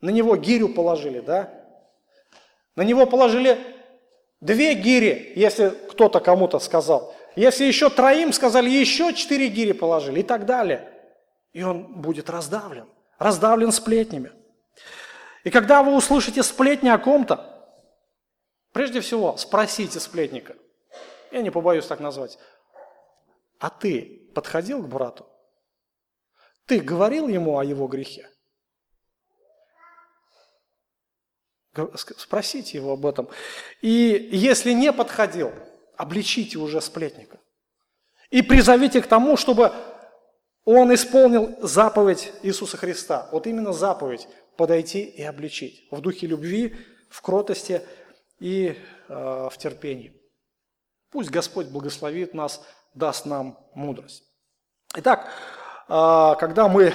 на 0.00 0.10
него 0.10 0.36
гирю 0.36 0.68
положили, 0.68 1.20
да, 1.20 1.50
на 2.76 2.82
него 2.82 3.06
положили 3.06 3.58
две 4.40 4.74
гири, 4.74 5.32
если 5.36 5.70
кто-то 5.90 6.20
кому-то 6.20 6.58
сказал. 6.58 7.14
Если 7.36 7.64
еще 7.64 7.88
троим 7.88 8.32
сказали, 8.32 8.68
еще 8.68 9.12
четыре 9.14 9.48
гири 9.48 9.72
положили 9.72 10.20
и 10.20 10.22
так 10.22 10.44
далее. 10.44 10.93
И 11.54 11.62
он 11.62 12.02
будет 12.02 12.28
раздавлен, 12.28 12.86
раздавлен 13.18 13.72
сплетнями. 13.72 14.32
И 15.44 15.50
когда 15.50 15.82
вы 15.82 15.96
услышите 15.96 16.42
сплетни 16.42 16.88
о 16.88 16.98
ком-то, 16.98 17.80
прежде 18.72 19.00
всего 19.00 19.36
спросите 19.36 20.00
сплетника, 20.00 20.56
я 21.30 21.42
не 21.42 21.50
побоюсь 21.50 21.86
так 21.86 22.00
назвать, 22.00 22.38
а 23.60 23.70
ты 23.70 24.28
подходил 24.34 24.82
к 24.82 24.88
брату? 24.88 25.26
Ты 26.66 26.80
говорил 26.80 27.28
ему 27.28 27.58
о 27.58 27.64
его 27.64 27.86
грехе? 27.86 28.28
Спросите 32.16 32.78
его 32.78 32.92
об 32.92 33.06
этом. 33.06 33.28
И 33.80 34.28
если 34.32 34.72
не 34.72 34.92
подходил, 34.92 35.52
обличите 35.96 36.58
уже 36.58 36.80
сплетника. 36.80 37.38
И 38.30 38.42
призовите 38.42 39.00
к 39.02 39.06
тому, 39.06 39.36
чтобы 39.36 39.72
он 40.64 40.94
исполнил 40.94 41.56
заповедь 41.60 42.32
Иисуса 42.42 42.76
Христа. 42.76 43.28
Вот 43.32 43.46
именно 43.46 43.72
заповедь– 43.72 44.28
подойти 44.56 45.02
и 45.02 45.22
обличить 45.22 45.86
в 45.90 46.00
духе 46.00 46.26
любви, 46.26 46.76
в 47.08 47.20
кротости 47.22 47.82
и 48.38 48.76
э, 49.08 49.48
в 49.50 49.56
терпении. 49.58 50.14
Пусть 51.10 51.30
Господь 51.30 51.66
благословит 51.66 52.34
нас, 52.34 52.64
даст 52.94 53.26
нам 53.26 53.58
мудрость. 53.74 54.24
Итак, 54.94 55.28
э, 55.88 56.34
когда 56.38 56.68
мы 56.68 56.94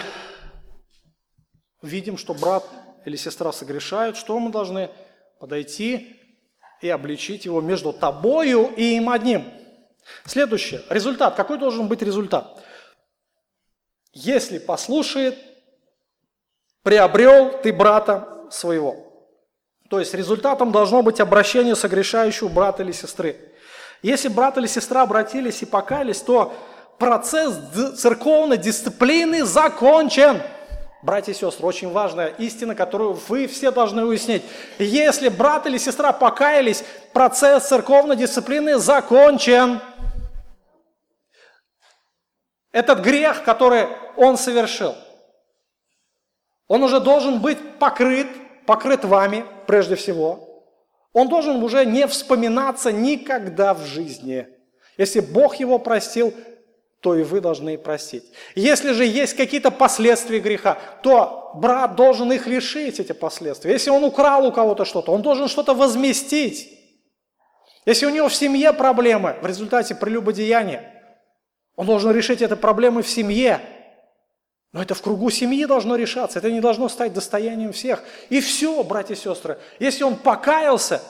видим, 1.81 2.17
что 2.17 2.33
брат 2.33 2.65
или 3.05 3.15
сестра 3.15 3.51
согрешают, 3.51 4.17
что 4.17 4.39
мы 4.39 4.51
должны 4.51 4.89
подойти 5.39 6.15
и 6.81 6.89
обличить 6.89 7.45
его 7.45 7.61
между 7.61 7.93
тобою 7.93 8.73
и 8.75 8.95
им 8.95 9.09
одним. 9.09 9.45
Следующее. 10.25 10.81
Результат. 10.89 11.35
Какой 11.35 11.57
должен 11.57 11.87
быть 11.87 12.01
результат? 12.01 12.61
Если 14.13 14.57
послушает, 14.57 15.37
приобрел 16.83 17.59
ты 17.61 17.71
брата 17.71 18.47
своего. 18.49 18.95
То 19.89 19.99
есть 19.99 20.13
результатом 20.13 20.71
должно 20.71 21.01
быть 21.01 21.19
обращение 21.19 21.75
согрешающего 21.75 22.47
брата 22.47 22.83
или 22.83 22.91
сестры. 22.91 23.37
Если 24.01 24.27
брат 24.27 24.57
или 24.57 24.67
сестра 24.67 25.01
обратились 25.01 25.61
и 25.61 25.65
покаялись, 25.65 26.21
то 26.21 26.53
процесс 26.97 27.55
церковной 27.97 28.57
дисциплины 28.57 29.43
закончен. 29.43 30.41
Братья 31.01 31.31
и 31.31 31.35
сестры, 31.35 31.65
очень 31.65 31.91
важная 31.91 32.27
истина, 32.27 32.75
которую 32.75 33.13
вы 33.13 33.47
все 33.47 33.71
должны 33.71 34.03
уяснить. 34.03 34.43
Если 34.77 35.29
брат 35.29 35.65
или 35.65 35.77
сестра 35.77 36.11
покаялись, 36.11 36.83
процесс 37.13 37.67
церковной 37.67 38.15
дисциплины 38.15 38.77
закончен. 38.77 39.79
Этот 42.71 42.99
грех, 42.99 43.43
который 43.43 43.87
он 44.15 44.37
совершил, 44.37 44.95
он 46.67 46.83
уже 46.83 46.99
должен 46.99 47.39
быть 47.39 47.57
покрыт, 47.79 48.27
покрыт 48.65 49.03
вами 49.03 49.43
прежде 49.65 49.95
всего. 49.95 50.63
Он 51.13 51.27
должен 51.27 51.63
уже 51.63 51.85
не 51.85 52.05
вспоминаться 52.07 52.91
никогда 52.91 53.73
в 53.73 53.83
жизни. 53.85 54.47
Если 54.97 55.19
Бог 55.19 55.55
его 55.55 55.79
простил, 55.79 56.33
то 57.01 57.15
и 57.15 57.23
вы 57.23 57.41
должны 57.41 57.77
простить. 57.77 58.25
Если 58.55 58.91
же 58.91 59.05
есть 59.05 59.35
какие-то 59.35 59.71
последствия 59.71 60.39
греха, 60.39 60.77
то 61.01 61.51
брат 61.55 61.95
должен 61.95 62.31
их 62.31 62.45
решить, 62.45 62.99
эти 62.99 63.13
последствия. 63.13 63.71
Если 63.71 63.89
он 63.89 64.03
украл 64.03 64.45
у 64.45 64.51
кого-то 64.51 64.85
что-то, 64.85 65.11
он 65.11 65.21
должен 65.21 65.47
что-то 65.47 65.73
возместить. 65.73 66.77
Если 67.85 68.05
у 68.05 68.09
него 68.09 68.27
в 68.27 68.35
семье 68.35 68.73
проблемы 68.73 69.37
в 69.41 69.45
результате 69.45 69.95
прелюбодеяния, 69.95 70.98
он 71.79 71.85
должен 71.85 72.11
решить 72.11 72.41
эти 72.41 72.53
проблемы 72.55 73.01
в 73.01 73.09
семье. 73.09 73.61
Но 74.71 74.81
это 74.81 74.93
в 74.93 75.01
кругу 75.01 75.29
семьи 75.29 75.65
должно 75.65 75.95
решаться, 75.95 76.37
это 76.37 76.51
не 76.51 76.61
должно 76.61 76.89
стать 76.89 77.13
достоянием 77.13 77.71
всех. 77.71 78.03
И 78.29 78.39
все, 78.39 78.83
братья 78.83 79.15
и 79.15 79.17
сестры, 79.17 79.57
если 79.79 80.03
он 80.03 80.15
покаялся, 80.15 81.01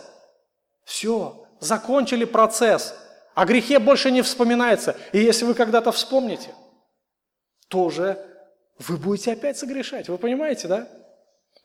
все, 0.85 1.45
закончили 1.59 2.23
процесс– 2.23 2.95
о 3.39 3.45
грехе 3.45 3.79
больше 3.79 4.11
не 4.11 4.21
вспоминается. 4.21 4.97
И 5.13 5.19
если 5.19 5.45
вы 5.45 5.53
когда-то 5.53 5.93
вспомните, 5.93 6.53
то 7.69 7.83
уже 7.83 8.17
вы 8.79 8.97
будете 8.97 9.31
опять 9.31 9.57
согрешать. 9.57 10.09
Вы 10.09 10.17
понимаете, 10.17 10.67
да? 10.67 10.89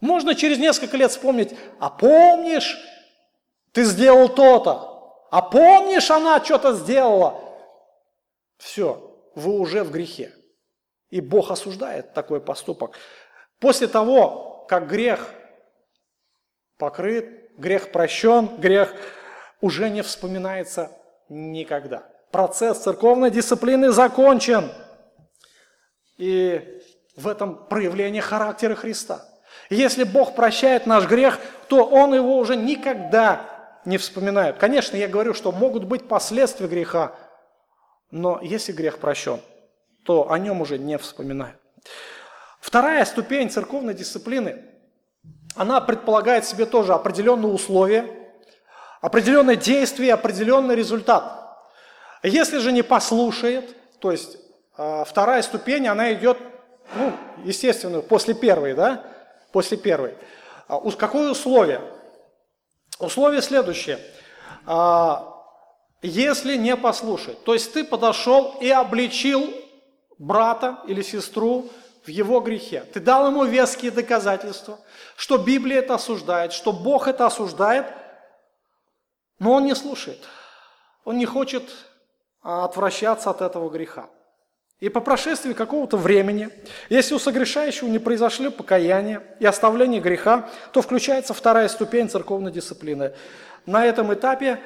Можно 0.01 0.37
через 0.37 0.59
несколько 0.59 0.97
лет 0.97 1.11
вспомнить, 1.11 1.53
а 1.81 1.91
помнишь, 1.91 2.79
ты 3.73 3.83
сделал 3.83 4.29
то-то, 4.29 5.17
а 5.33 5.43
помнишь, 5.43 6.13
она 6.13 6.43
что-то 6.45 6.75
сделала. 6.75 7.41
Все, 8.65 9.15
вы 9.35 9.59
уже 9.59 9.85
в 9.85 9.91
грехе. 9.91 10.33
И 11.11 11.21
Бог 11.21 11.51
осуждает 11.51 12.15
такой 12.15 12.41
поступок. 12.41 12.97
После 13.61 13.87
того, 13.89 14.65
как 14.71 14.89
грех 14.89 15.29
покрыт, 16.79 17.51
грех 17.59 17.93
прощен, 17.93 18.57
грех 18.57 18.95
уже 19.61 19.91
не 19.91 20.01
вспоминается 20.01 20.91
Никогда. 21.29 22.11
Процесс 22.31 22.79
церковной 22.79 23.31
дисциплины 23.31 23.91
закончен. 23.91 24.73
И 26.17 26.81
в 27.17 27.29
этом 27.29 27.67
проявление 27.67 28.23
характера 28.23 28.75
Христа. 28.75 29.27
Если 29.69 30.05
Бог 30.05 30.35
прощает 30.35 30.87
наш 30.87 31.07
грех, 31.07 31.39
то 31.69 31.85
Он 31.85 32.15
его 32.15 32.39
уже 32.39 32.57
никогда 32.57 33.81
не 33.85 33.99
вспоминает. 33.99 34.57
Конечно, 34.57 34.97
я 34.97 35.07
говорю, 35.07 35.35
что 35.35 35.53
могут 35.53 35.85
быть 35.85 36.09
последствия 36.09 36.67
греха, 36.67 37.15
но 38.15 38.39
если 38.41 38.71
грех 38.71 39.01
прощен, 39.01 39.41
то 40.05 40.31
о 40.31 40.39
нем 40.39 40.61
уже 40.61 40.79
не 40.79 40.97
вспоминают. 40.99 41.59
Вторая 42.61 43.05
ступень 43.05 43.51
церковной 43.51 43.93
дисциплины, 43.93 44.65
она 45.57 45.81
предполагает 45.81 46.45
в 46.45 46.49
себе 46.49 46.65
тоже 46.65 46.95
определенные 46.95 47.53
условия, 47.53 48.07
определенное 49.01 49.57
действие, 49.57 50.15
определенный 50.15 50.77
результат. 50.77 51.59
Если 52.23 52.59
же 52.59 52.71
не 52.71 52.83
послушает, 52.83 53.77
то 53.99 54.13
есть 54.13 54.39
а, 54.77 55.03
вторая 55.03 55.43
ступень, 55.43 55.89
она 55.89 56.13
идет, 56.15 56.39
ну, 56.95 57.13
естественно, 57.45 58.01
после 58.01 58.35
первой, 58.35 58.75
да, 58.75 59.05
после 59.51 59.77
первой. 59.77 60.15
А, 60.69 60.81
какое 60.93 61.33
условие? 61.33 61.81
Условие 63.01 63.43
следующее. 63.43 63.99
А, 66.05 66.07
если 66.07 66.57
не 66.57 66.77
послушать, 66.77 67.43
то 67.45 67.55
есть 67.55 67.73
ты 67.73 67.83
подошел 67.83 68.57
и 68.61 68.69
обличил 68.69 69.51
брата 70.19 70.81
или 70.87 71.03
сестру 71.03 71.71
в 72.05 72.09
его 72.09 72.41
грехе. 72.41 72.85
Ты 72.93 73.01
дал 73.01 73.29
ему 73.29 73.45
веские 73.45 73.91
доказательства, 73.91 74.79
что 75.17 75.39
Библия 75.39 75.79
это 75.79 75.95
осуждает, 75.95 76.53
что 76.53 76.73
Бог 76.73 77.09
это 77.09 77.25
осуждает, 77.25 77.87
но 79.39 79.53
он 79.53 79.65
не 79.65 79.75
слушает. 79.75 80.23
Он 81.05 81.17
не 81.17 81.25
хочет 81.25 81.65
отвращаться 82.43 83.31
от 83.31 83.41
этого 83.41 83.71
греха. 83.71 84.11
И 84.81 84.91
по 84.91 85.01
прошествии 85.01 85.55
какого-то 85.55 85.97
времени, 85.97 86.51
если 86.91 87.15
у 87.15 87.19
согрешающего 87.19 87.89
не 87.89 87.99
произошли 87.99 88.51
покаяние 88.51 89.23
и 89.41 89.47
оставление 89.47 90.01
греха, 90.01 90.51
то 90.73 90.83
включается 90.83 91.33
вторая 91.33 91.69
ступень 91.69 92.11
церковной 92.11 92.53
дисциплины. 92.53 93.15
На 93.65 93.87
этом 93.87 94.13
этапе 94.13 94.61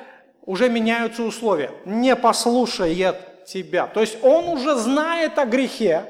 уже 0.49 0.71
меняются 0.71 1.25
условия. 1.25 1.71
Не 1.85 2.17
послушает 2.17 3.45
тебя. 3.45 3.87
То 3.87 4.01
есть 4.01 4.17
он 4.23 4.49
уже 4.49 4.77
знает 4.77 5.39
о 5.39 5.45
грехе, 5.45 6.07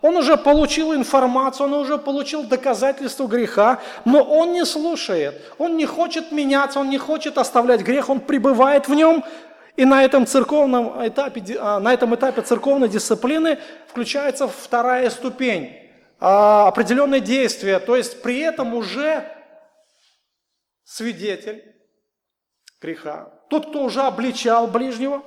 он 0.00 0.16
уже 0.16 0.36
получил 0.36 0.94
информацию, 0.94 1.66
он 1.66 1.72
уже 1.72 1.98
получил 1.98 2.44
доказательство 2.44 3.26
греха, 3.26 3.80
но 4.04 4.22
он 4.22 4.52
не 4.52 4.64
слушает, 4.64 5.42
он 5.58 5.76
не 5.76 5.86
хочет 5.86 6.30
меняться, 6.30 6.78
он 6.78 6.88
не 6.88 6.98
хочет 6.98 7.36
оставлять 7.36 7.80
грех, 7.80 8.08
он 8.08 8.20
пребывает 8.20 8.86
в 8.86 8.94
нем, 8.94 9.24
и 9.74 9.84
на 9.84 10.04
этом, 10.04 10.24
церковном 10.24 11.04
этапе, 11.08 11.42
а, 11.58 11.80
на 11.80 11.92
этом 11.92 12.14
этапе 12.14 12.42
церковной 12.42 12.88
дисциплины 12.88 13.58
включается 13.88 14.46
вторая 14.46 15.10
ступень, 15.10 15.76
а, 16.20 16.68
определенное 16.68 17.18
действие. 17.18 17.80
То 17.80 17.96
есть 17.96 18.22
при 18.22 18.38
этом 18.38 18.72
уже 18.72 19.24
свидетель 20.84 21.64
греха, 22.80 23.39
тот, 23.50 23.68
кто 23.68 23.82
уже 23.82 24.02
обличал 24.02 24.68
ближнего, 24.68 25.22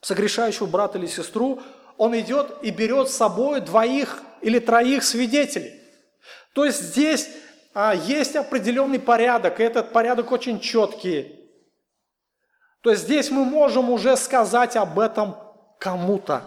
согрешающего 0.00 0.66
брата 0.66 0.98
или 0.98 1.06
сестру, 1.06 1.60
он 1.98 2.18
идет 2.18 2.56
и 2.62 2.70
берет 2.70 3.10
с 3.10 3.16
собой 3.16 3.60
двоих 3.60 4.22
или 4.40 4.58
троих 4.58 5.04
свидетелей. 5.04 5.78
То 6.54 6.64
есть 6.64 6.80
здесь 6.80 7.28
а, 7.74 7.94
есть 7.94 8.36
определенный 8.36 8.98
порядок, 8.98 9.60
и 9.60 9.62
этот 9.62 9.92
порядок 9.92 10.32
очень 10.32 10.60
четкий. 10.60 11.38
То 12.80 12.90
есть 12.90 13.02
здесь 13.02 13.30
мы 13.30 13.44
можем 13.44 13.90
уже 13.90 14.16
сказать 14.16 14.74
об 14.76 14.98
этом 14.98 15.36
кому-то. 15.78 16.42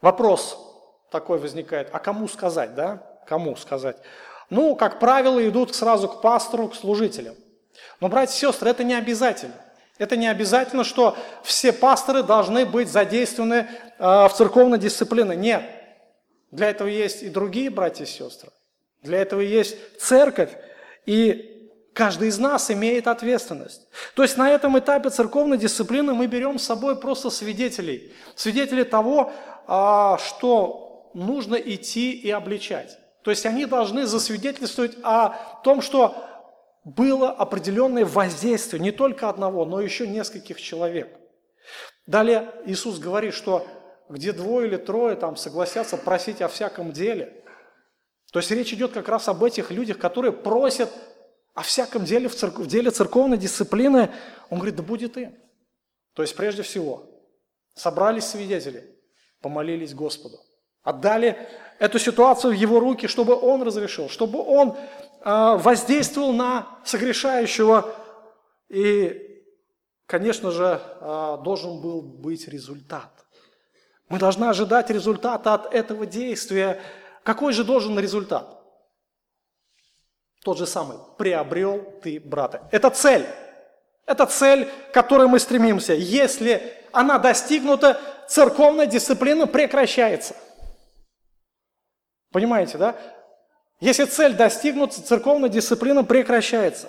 Вопрос 0.00 0.58
такой 1.10 1.38
возникает, 1.38 1.90
а 1.92 1.98
кому 1.98 2.28
сказать, 2.28 2.74
да? 2.74 3.02
Кому 3.26 3.54
сказать? 3.56 3.98
Ну, 4.48 4.74
как 4.74 4.98
правило, 5.00 5.46
идут 5.46 5.74
сразу 5.74 6.08
к 6.08 6.22
пастору, 6.22 6.68
к 6.68 6.74
служителям. 6.74 7.34
Но, 8.00 8.08
братья 8.08 8.34
и 8.34 8.50
сестры, 8.50 8.70
это 8.70 8.84
не 8.84 8.94
обязательно. 8.94 9.65
Это 9.98 10.16
не 10.16 10.26
обязательно, 10.28 10.84
что 10.84 11.16
все 11.42 11.72
пасторы 11.72 12.22
должны 12.22 12.66
быть 12.66 12.88
задействованы 12.88 13.54
э, 13.54 13.68
в 13.98 14.32
церковной 14.36 14.78
дисциплине. 14.78 15.36
Нет. 15.36 15.62
Для 16.50 16.70
этого 16.70 16.88
есть 16.88 17.22
и 17.22 17.28
другие 17.28 17.70
братья 17.70 18.04
и 18.04 18.06
сестры. 18.06 18.50
Для 19.02 19.18
этого 19.18 19.40
есть 19.40 19.76
церковь. 19.98 20.50
И 21.06 21.52
Каждый 21.96 22.28
из 22.28 22.38
нас 22.38 22.70
имеет 22.70 23.06
ответственность. 23.06 23.88
То 24.14 24.22
есть 24.22 24.36
на 24.36 24.50
этом 24.50 24.78
этапе 24.78 25.08
церковной 25.08 25.56
дисциплины 25.56 26.12
мы 26.12 26.26
берем 26.26 26.58
с 26.58 26.64
собой 26.66 27.00
просто 27.00 27.30
свидетелей. 27.30 28.12
Свидетелей 28.34 28.84
того, 28.84 29.32
а, 29.66 30.18
что 30.18 31.10
нужно 31.14 31.54
идти 31.54 32.12
и 32.12 32.30
обличать. 32.30 32.98
То 33.22 33.30
есть 33.30 33.46
они 33.46 33.64
должны 33.64 34.04
засвидетельствовать 34.04 34.98
о 35.02 35.30
том, 35.64 35.80
что 35.80 36.14
было 36.86 37.32
определенное 37.32 38.04
воздействие 38.04 38.80
не 38.80 38.92
только 38.92 39.28
одного, 39.28 39.64
но 39.64 39.80
еще 39.80 40.06
нескольких 40.06 40.60
человек. 40.60 41.18
Далее 42.06 42.52
Иисус 42.64 43.00
говорит, 43.00 43.34
что 43.34 43.66
где 44.08 44.32
двое 44.32 44.68
или 44.68 44.76
трое 44.76 45.16
там 45.16 45.34
согласятся 45.34 45.96
просить 45.96 46.40
о 46.40 46.46
всяком 46.46 46.92
деле. 46.92 47.42
То 48.30 48.38
есть 48.38 48.52
речь 48.52 48.72
идет 48.72 48.92
как 48.92 49.08
раз 49.08 49.26
об 49.28 49.42
этих 49.42 49.72
людях, 49.72 49.98
которые 49.98 50.30
просят 50.30 50.88
о 51.54 51.62
всяком 51.62 52.04
деле 52.04 52.28
в, 52.28 52.36
церкв... 52.36 52.58
в 52.58 52.68
деле 52.68 52.92
церковной 52.92 53.36
дисциплины, 53.36 54.12
он 54.48 54.58
говорит, 54.58 54.76
да 54.76 54.84
будет 54.84 55.16
и. 55.16 55.30
То 56.12 56.22
есть 56.22 56.36
прежде 56.36 56.62
всего, 56.62 57.10
собрались 57.74 58.26
свидетели, 58.26 58.96
помолились 59.40 59.92
Господу, 59.92 60.38
отдали 60.84 61.48
эту 61.80 61.98
ситуацию 61.98 62.52
в 62.52 62.56
его 62.56 62.78
руки, 62.78 63.08
чтобы 63.08 63.34
он 63.34 63.64
разрешил, 63.64 64.08
чтобы 64.08 64.40
он 64.40 64.76
воздействовал 65.26 66.32
на 66.32 66.78
согрешающего. 66.84 67.94
И, 68.68 69.44
конечно 70.06 70.52
же, 70.52 70.80
э, 70.80 71.38
должен 71.42 71.80
был 71.80 72.00
быть 72.00 72.46
результат. 72.46 73.10
Мы 74.08 74.20
должны 74.20 74.44
ожидать 74.44 74.88
результата 74.90 75.52
от 75.52 75.74
этого 75.74 76.06
действия. 76.06 76.80
Какой 77.24 77.52
же 77.52 77.64
должен 77.64 77.98
результат? 77.98 78.56
Тот 80.44 80.58
же 80.58 80.66
самый. 80.66 80.98
Приобрел 81.18 81.84
ты 82.02 82.20
брата. 82.20 82.68
Это 82.70 82.90
цель. 82.90 83.26
Это 84.06 84.26
цель, 84.26 84.70
к 84.90 84.94
которой 84.94 85.26
мы 85.26 85.40
стремимся. 85.40 85.92
Если 85.92 86.72
она 86.92 87.18
достигнута, 87.18 88.00
церковная 88.28 88.86
дисциплина 88.86 89.48
прекращается. 89.48 90.36
Понимаете, 92.30 92.78
да? 92.78 92.96
Если 93.80 94.04
цель 94.04 94.34
достигнута, 94.34 95.02
церковная 95.02 95.48
дисциплина 95.48 96.02
прекращается. 96.02 96.88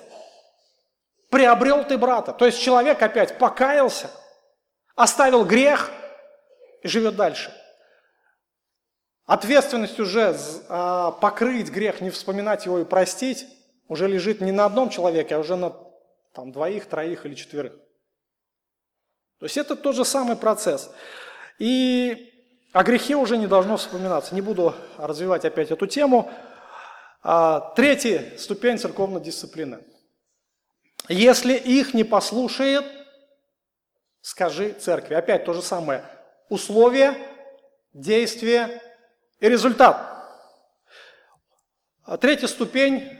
Приобрел 1.29 1.83
ты 1.83 1.97
брата. 1.97 2.31
То 2.31 2.45
есть 2.45 2.61
человек 2.61 3.01
опять 3.01 3.37
покаялся, 3.37 4.09
оставил 4.95 5.43
грех 5.43 5.91
и 6.81 6.87
живет 6.87 7.15
дальше. 7.15 7.53
Ответственность 9.25 9.99
уже 9.99 10.37
а, 10.69 11.11
покрыть 11.11 11.69
грех, 11.69 11.99
не 11.99 12.09
вспоминать 12.09 12.65
его 12.65 12.79
и 12.79 12.85
простить, 12.85 13.45
уже 13.89 14.07
лежит 14.07 14.39
не 14.39 14.53
на 14.53 14.65
одном 14.65 14.89
человеке, 14.89 15.35
а 15.35 15.39
уже 15.39 15.57
на 15.57 15.75
там, 16.33 16.53
двоих, 16.53 16.85
троих 16.85 17.25
или 17.25 17.35
четверых. 17.35 17.73
То 19.39 19.45
есть 19.45 19.57
это 19.57 19.75
тот 19.75 19.95
же 19.95 20.05
самый 20.05 20.37
процесс. 20.37 20.89
И 21.59 22.33
о 22.71 22.83
грехе 22.83 23.15
уже 23.15 23.37
не 23.37 23.47
должно 23.47 23.75
вспоминаться. 23.77 24.33
Не 24.33 24.41
буду 24.41 24.73
развивать 24.97 25.43
опять 25.43 25.71
эту 25.71 25.87
тему. 25.87 26.31
А, 27.29 27.59
третья 27.75 28.37
ступень 28.37 28.79
церковной 28.79 29.19
дисциплины. 29.19 29.83
Если 31.09 31.55
их 31.55 31.93
не 31.93 32.05
послушает, 32.05 32.85
скажи 34.21 34.71
церкви. 34.71 35.13
Опять 35.13 35.43
то 35.43 35.51
же 35.51 35.61
самое. 35.61 36.05
Условия, 36.47 37.17
действия 37.91 38.81
и 39.41 39.49
результат. 39.49 39.97
А 42.03 42.15
третья 42.15 42.47
ступень, 42.47 43.19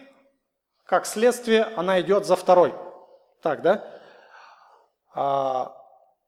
как 0.86 1.06
следствие, 1.06 1.64
она 1.76 2.00
идет 2.00 2.26
за 2.26 2.38
второй. 2.38 2.74
Так, 3.42 3.62
да? 3.62 4.02
А, 5.14 5.76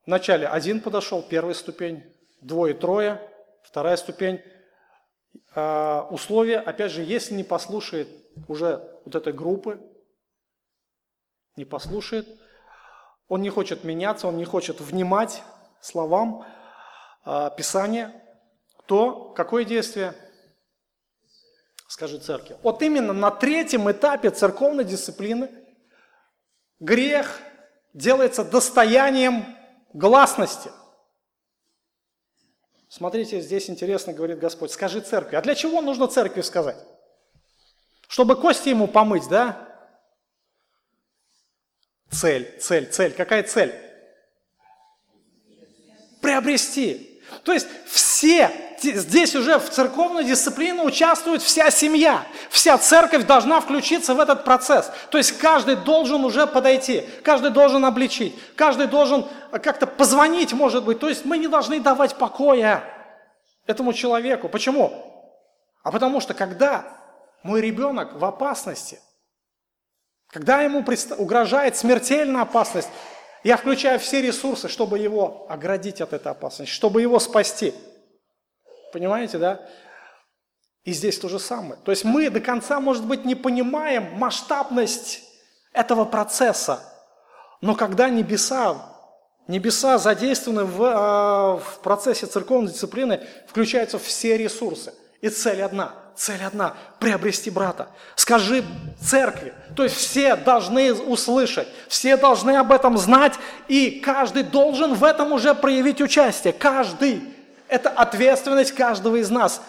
вначале 0.06 0.50
один 0.50 0.82
подошел, 0.82 1.24
первая 1.24 1.54
ступень, 1.54 2.04
двое-трое, 2.42 3.22
вторая 3.64 3.96
ступень. 3.96 4.44
А, 5.56 6.08
условия, 6.12 6.60
опять 6.60 6.92
же, 6.92 7.04
если 7.04 7.34
не 7.34 7.44
послушает 7.44 8.08
уже 8.48 8.88
вот 9.06 9.16
этой 9.16 9.34
группы, 9.34 9.80
не 11.56 11.66
послушает, 11.66 12.28
он 13.28 13.42
не 13.42 13.50
хочет 13.50 13.84
меняться, 13.84 14.28
он 14.28 14.38
не 14.38 14.46
хочет 14.46 14.80
внимать 14.80 15.44
словам 15.82 16.46
а, 17.26 17.50
Писания, 17.50 18.14
то 18.86 19.34
какое 19.36 19.66
действие? 19.66 20.14
Скажи 21.88 22.20
церкви. 22.20 22.56
Вот 22.62 22.82
именно 22.84 23.14
на 23.14 23.32
третьем 23.32 23.90
этапе 23.90 24.30
церковной 24.30 24.84
дисциплины 24.84 25.50
грех 26.80 27.40
делается 27.94 28.44
достоянием 28.44 29.58
гласности. 29.94 30.72
Смотрите, 32.90 33.40
здесь 33.40 33.70
интересно 33.70 34.14
говорит 34.14 34.40
Господь, 34.40 34.72
скажи 34.72 35.00
церкви. 35.02 35.36
А 35.36 35.42
для 35.42 35.54
чего 35.54 35.80
нужно 35.80 36.08
церкви 36.08 36.42
сказать? 36.42 36.78
Чтобы 38.08 38.36
кости 38.36 38.70
ему 38.70 38.88
помыть, 38.88 39.28
да? 39.30 39.70
Цель, 42.10 42.58
цель, 42.60 42.90
цель. 42.90 43.14
Какая 43.14 43.44
цель? 43.44 43.76
Приобрести. 46.20 47.22
То 47.44 47.54
есть 47.54 47.68
здесь 48.22 49.36
уже 49.36 49.60
в 49.60 49.70
церковной 49.70 50.24
дисциплине 50.24 50.82
участвует 50.82 51.42
вся 51.42 51.70
семья. 51.72 52.24
Вся 52.50 52.78
церковь 52.78 53.26
должна 53.26 53.60
включиться 53.62 54.14
в 54.14 54.20
этот 54.20 54.44
процесс. 54.44 54.92
То 55.10 55.18
есть 55.18 55.38
каждый 55.38 55.76
должен 55.76 56.24
уже 56.26 56.48
подойти, 56.48 57.06
каждый 57.24 57.52
должен 57.52 57.86
обличить, 57.86 58.36
каждый 58.56 58.88
должен 58.88 59.28
как-то 59.52 59.88
позвонить, 59.88 60.54
может 60.54 60.84
быть. 60.84 61.00
То 61.00 61.10
есть 61.10 61.26
мы 61.26 61.38
не 61.38 61.48
должны 61.48 61.80
давать 61.80 62.16
покоя 62.16 62.84
этому 63.66 63.94
человеку. 63.94 64.50
Почему? 64.50 65.06
А 65.84 65.92
потому 65.92 66.20
что 66.20 66.34
когда 66.34 66.86
мой 67.44 67.62
ребенок 67.62 68.14
в 68.14 68.26
опасности, 68.26 69.00
когда 70.28 70.62
ему 70.62 70.84
угрожает 71.18 71.76
смертельная 71.76 72.42
опасность, 72.42 72.90
я 73.44 73.58
включаю 73.58 74.00
все 74.00 74.22
ресурсы, 74.22 74.68
чтобы 74.68 75.00
его 75.00 75.48
оградить 75.50 76.02
от 76.02 76.14
этой 76.14 76.32
опасности, 76.32 76.72
чтобы 76.72 77.02
его 77.02 77.20
спасти. 77.20 77.74
Понимаете, 78.92 79.38
да? 79.38 79.60
И 80.84 80.94
здесь 80.94 81.20
то 81.20 81.30
же 81.30 81.40
самое. 81.40 81.80
То 81.84 81.92
есть 81.92 82.04
мы 82.04 82.30
до 82.30 82.40
конца, 82.40 82.80
может 82.80 83.06
быть, 83.06 83.26
не 83.26 83.36
понимаем 83.36 84.14
масштабность 84.18 85.22
этого 85.74 86.06
процесса. 86.06 86.82
Но 87.62 87.76
когда 87.76 88.10
небеса, 88.10 88.96
небеса 89.48 89.98
задействованы 89.98 90.66
в, 90.66 90.82
а, 90.84 91.58
в 91.58 91.80
процессе 91.80 92.26
церковной 92.26 92.72
дисциплины, 92.72 93.26
включаются 93.48 94.00
все 94.00 94.38
ресурсы. 94.38 94.94
И 95.22 95.30
цель 95.30 95.62
одна– 95.62 95.94
Цель 96.20 96.44
одна– 96.44 96.74
приобрести 97.00 97.50
брата. 97.50 97.88
Скажи 98.16 98.66
церкви. 99.02 99.54
То 99.74 99.84
есть 99.84 99.96
все 99.96 100.36
должны 100.36 100.94
услышать, 100.94 101.70
все 101.88 102.18
должны 102.18 102.58
об 102.58 102.74
этом 102.74 102.98
знать, 102.98 103.36
и 103.70 104.02
каждый 104.04 104.44
должен 104.44 104.96
в 104.96 105.06
этом 105.06 105.32
уже 105.32 105.56
проявить 105.56 106.02
участие. 106.02 106.52
Каждый. 106.52 107.22
Это 107.70 107.90
ответственность 107.90 108.74
каждого 108.74 109.16
из 109.18 109.30
нас. 109.30 109.62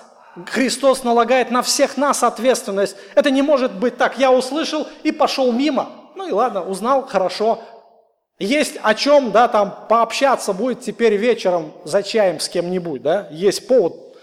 Христос 0.46 1.04
налагает 1.04 1.50
на 1.50 1.62
всех 1.62 1.96
нас 1.96 2.22
ответственность. 2.22 2.96
Это 3.14 3.30
не 3.30 3.42
может 3.42 3.72
быть 3.78 3.96
так, 3.96 4.18
я 4.18 4.32
услышал 4.32 4.88
и 5.02 5.12
пошел 5.12 5.52
мимо. 5.52 5.90
Ну 6.16 6.28
и 6.28 6.32
ладно, 6.32 6.64
узнал, 6.64 7.06
хорошо. 7.06 7.62
Есть 8.38 8.78
о 8.82 8.94
чем, 8.94 9.32
да, 9.32 9.48
там 9.48 9.86
пообщаться 9.88 10.54
будет 10.54 10.80
теперь 10.80 11.16
вечером 11.16 11.72
за 11.84 12.02
чаем 12.02 12.40
с 12.40 12.48
кем-нибудь, 12.48 13.02
да, 13.02 13.28
есть 13.30 13.68
повод 13.68 14.16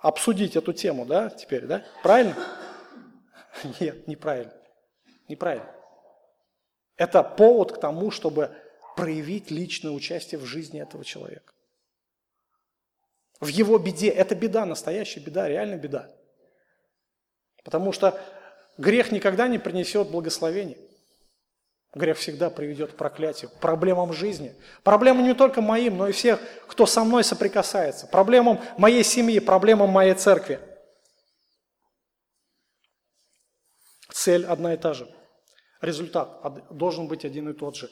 обсудить 0.00 0.56
эту 0.56 0.72
тему, 0.72 1.06
да, 1.06 1.30
теперь, 1.30 1.66
да? 1.66 1.84
Правильно? 2.02 2.34
Нет, 3.80 4.08
неправильно. 4.08 4.52
Неправильно. 5.28 5.70
Это 6.96 7.22
повод 7.22 7.72
к 7.72 7.80
тому, 7.80 8.10
чтобы 8.10 8.50
проявить 8.96 9.50
личное 9.52 9.92
участие 9.92 10.40
в 10.40 10.44
жизни 10.44 10.80
этого 10.80 11.04
человека. 11.04 11.51
В 13.42 13.48
его 13.48 13.76
беде. 13.76 14.08
Это 14.08 14.36
беда, 14.36 14.64
настоящая 14.64 15.18
беда, 15.18 15.48
реальная 15.48 15.76
беда. 15.76 16.08
Потому 17.64 17.90
что 17.90 18.20
грех 18.78 19.10
никогда 19.10 19.48
не 19.48 19.58
принесет 19.58 20.10
благословения. 20.10 20.78
Грех 21.92 22.18
всегда 22.18 22.50
приведет 22.50 22.92
к 22.92 22.96
проклятию, 22.96 23.50
к 23.50 23.54
проблемам 23.54 24.12
жизни. 24.12 24.54
Проблемам 24.84 25.24
не 25.24 25.34
только 25.34 25.60
моим, 25.60 25.98
но 25.98 26.06
и 26.06 26.12
всех, 26.12 26.40
кто 26.68 26.86
со 26.86 27.02
мной 27.02 27.24
соприкасается. 27.24 28.06
Проблемам 28.06 28.60
моей 28.78 29.02
семьи, 29.02 29.40
проблемам 29.40 29.90
моей 29.90 30.14
церкви. 30.14 30.60
Цель 34.12 34.46
одна 34.46 34.74
и 34.74 34.76
та 34.76 34.94
же. 34.94 35.12
Результат 35.80 36.68
должен 36.70 37.08
быть 37.08 37.24
один 37.24 37.48
и 37.48 37.54
тот 37.54 37.74
же. 37.74 37.90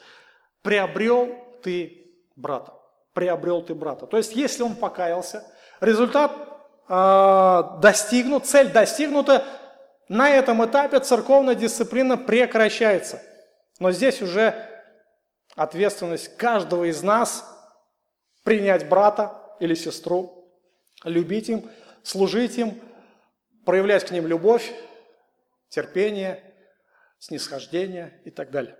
Приобрел 0.61 1.27
ты 1.61 2.09
брата. 2.37 2.80
Приобрел 3.13 3.61
ты 3.61 3.73
брата. 3.75 4.07
То 4.07 4.17
есть, 4.17 4.35
если 4.35 4.63
он 4.63 4.75
покаялся, 4.75 5.43
результат 5.81 6.31
э, 6.87 7.63
достигнут, 7.81 8.45
цель 8.45 8.69
достигнута, 8.69 9.43
на 10.07 10.29
этом 10.29 10.63
этапе 10.65 10.99
церковная 10.99 11.55
дисциплина 11.55 12.17
прекращается– 12.17 13.21
но 13.81 13.91
здесь 13.91 14.21
уже 14.21 14.69
ответственность 15.55 16.37
каждого 16.37 16.87
из 16.87 17.01
нас 17.01 17.43
принять 18.43 18.87
брата 18.87 19.55
или 19.59 19.73
сестру, 19.73 20.55
любить 21.03 21.49
им, 21.49 21.67
служить 22.03 22.59
им, 22.59 22.79
проявлять 23.65 24.05
к 24.05 24.11
ним 24.11 24.27
любовь, 24.27 24.71
терпение, 25.69 26.43
снисхождение 27.17 28.21
и 28.23 28.29
так 28.29 28.51
далее. 28.51 28.77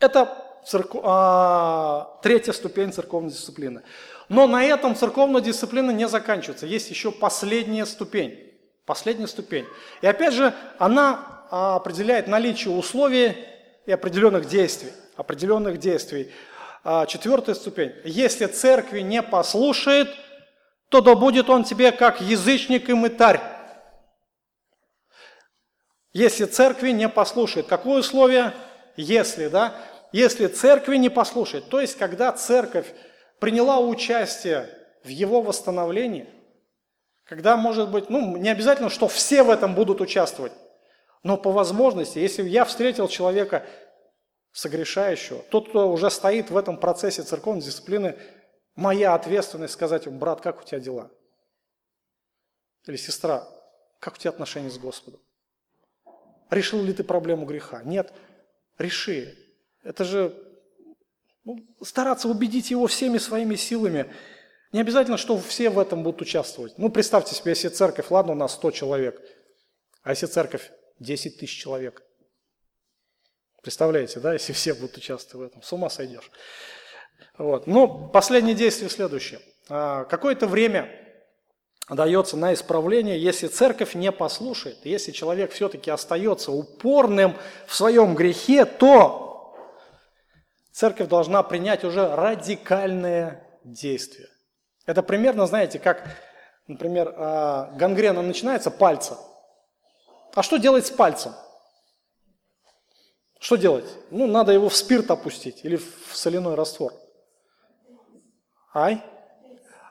Это 0.00 0.51
церкв... 0.64 0.96
а, 1.02 2.18
третья 2.22 2.52
ступень 2.52 2.92
церковной 2.92 3.30
дисциплины. 3.30 3.82
Но 4.28 4.46
на 4.46 4.64
этом 4.64 4.96
церковная 4.96 5.40
дисциплина 5.40 5.90
не 5.90 6.08
заканчивается. 6.08 6.66
Есть 6.66 6.90
еще 6.90 7.12
последняя 7.12 7.86
ступень. 7.86 8.52
Последняя 8.86 9.26
ступень. 9.26 9.66
И 10.00 10.06
опять 10.06 10.34
же, 10.34 10.54
она 10.78 11.46
а, 11.50 11.76
определяет 11.76 12.28
наличие 12.28 12.74
условий 12.74 13.36
и 13.86 13.92
определенных 13.92 14.48
действий. 14.48 14.92
Определенных 15.16 15.78
действий. 15.78 16.32
А, 16.84 17.06
четвертая 17.06 17.54
ступень. 17.54 17.92
Если 18.04 18.46
церкви 18.46 19.00
не 19.00 19.22
послушает, 19.22 20.08
то 20.88 21.00
да 21.00 21.14
будет 21.14 21.48
он 21.48 21.64
тебе 21.64 21.92
как 21.92 22.20
язычник 22.20 22.88
и 22.88 22.94
мытарь. 22.94 23.40
Если 26.12 26.44
церкви 26.44 26.90
не 26.90 27.08
послушает. 27.08 27.66
Какое 27.66 28.00
условие? 28.00 28.52
Если, 28.96 29.48
да? 29.48 29.74
Если 30.12 30.46
церкви 30.46 30.96
не 30.96 31.08
послушает. 31.08 31.68
То 31.68 31.80
есть, 31.80 31.96
когда 31.96 32.32
церковь 32.32 32.92
приняла 33.40 33.80
участие 33.80 34.68
в 35.02 35.08
его 35.08 35.42
восстановлении, 35.42 36.28
когда, 37.24 37.56
может 37.56 37.90
быть, 37.90 38.10
ну, 38.10 38.36
не 38.36 38.50
обязательно, 38.50 38.90
что 38.90 39.08
все 39.08 39.42
в 39.42 39.50
этом 39.50 39.74
будут 39.74 40.00
участвовать, 40.00 40.52
но 41.22 41.36
по 41.36 41.50
возможности, 41.50 42.18
если 42.18 42.42
я 42.42 42.64
встретил 42.64 43.08
человека 43.08 43.64
согрешающего, 44.52 45.42
тот, 45.50 45.70
кто 45.70 45.90
уже 45.90 46.10
стоит 46.10 46.50
в 46.50 46.56
этом 46.56 46.76
процессе 46.76 47.22
церковной 47.22 47.62
дисциплины, 47.62 48.18
моя 48.74 49.14
ответственность 49.14 49.72
сказать 49.72 50.06
ему, 50.06 50.18
брат, 50.18 50.40
как 50.40 50.60
у 50.60 50.64
тебя 50.64 50.80
дела? 50.80 51.10
Или 52.86 52.96
сестра, 52.96 53.48
как 53.98 54.14
у 54.14 54.16
тебя 54.18 54.30
отношения 54.30 54.70
с 54.70 54.78
Господом? 54.78 55.20
Решил 56.50 56.82
ли 56.82 56.92
ты 56.92 57.02
проблему 57.02 57.46
греха? 57.46 57.82
Нет. 57.82 58.12
Реши. 58.76 59.38
Это 59.82 60.04
же 60.04 60.34
ну, 61.44 61.58
стараться 61.82 62.28
убедить 62.28 62.70
его 62.70 62.86
всеми 62.86 63.18
своими 63.18 63.56
силами. 63.56 64.12
Не 64.72 64.80
обязательно, 64.80 65.16
что 65.16 65.38
все 65.38 65.70
в 65.70 65.78
этом 65.78 66.02
будут 66.02 66.22
участвовать. 66.22 66.78
Ну, 66.78 66.88
представьте 66.88 67.34
себе, 67.34 67.50
если 67.50 67.68
церковь, 67.68 68.10
ладно, 68.10 68.32
у 68.32 68.36
нас 68.36 68.54
100 68.54 68.70
человек, 68.70 69.20
а 70.02 70.10
если 70.10 70.26
церковь 70.26 70.70
10 71.00 71.38
тысяч 71.38 71.60
человек. 71.60 72.02
Представляете, 73.62 74.20
да, 74.20 74.32
если 74.32 74.52
все 74.52 74.74
будут 74.74 74.96
участвовать 74.96 75.50
в 75.50 75.52
этом, 75.52 75.62
с 75.62 75.72
ума 75.72 75.90
сойдешь. 75.90 76.30
Вот. 77.38 77.66
Но 77.66 78.08
последнее 78.08 78.54
действие 78.54 78.90
следующее. 78.90 79.40
А, 79.68 80.04
какое-то 80.04 80.46
время 80.46 80.90
дается 81.88 82.36
на 82.36 82.54
исправление, 82.54 83.20
если 83.20 83.46
церковь 83.46 83.94
не 83.94 84.10
послушает, 84.10 84.78
если 84.84 85.12
человек 85.12 85.52
все-таки 85.52 85.90
остается 85.90 86.50
упорным 86.50 87.36
в 87.66 87.74
своем 87.74 88.14
грехе, 88.14 88.64
то 88.64 89.31
церковь 90.72 91.08
должна 91.08 91.42
принять 91.42 91.84
уже 91.84 92.14
радикальное 92.14 93.46
действие. 93.64 94.28
Это 94.86 95.02
примерно, 95.02 95.46
знаете, 95.46 95.78
как, 95.78 96.08
например, 96.66 97.14
а, 97.16 97.70
гангрена 97.76 98.22
начинается 98.22 98.70
пальца– 98.70 99.18
а 100.34 100.42
что 100.42 100.56
делать 100.56 100.86
с 100.86 100.90
пальцем? 100.90 101.32
Что 103.38 103.56
делать? 103.56 103.84
Ну, 104.10 104.26
надо 104.26 104.52
его 104.52 104.68
в 104.68 104.76
спирт 104.76 105.10
опустить 105.10 105.64
или 105.64 105.76
в 105.76 106.16
соляной 106.16 106.54
раствор. 106.54 106.92
Ай? 108.74 109.02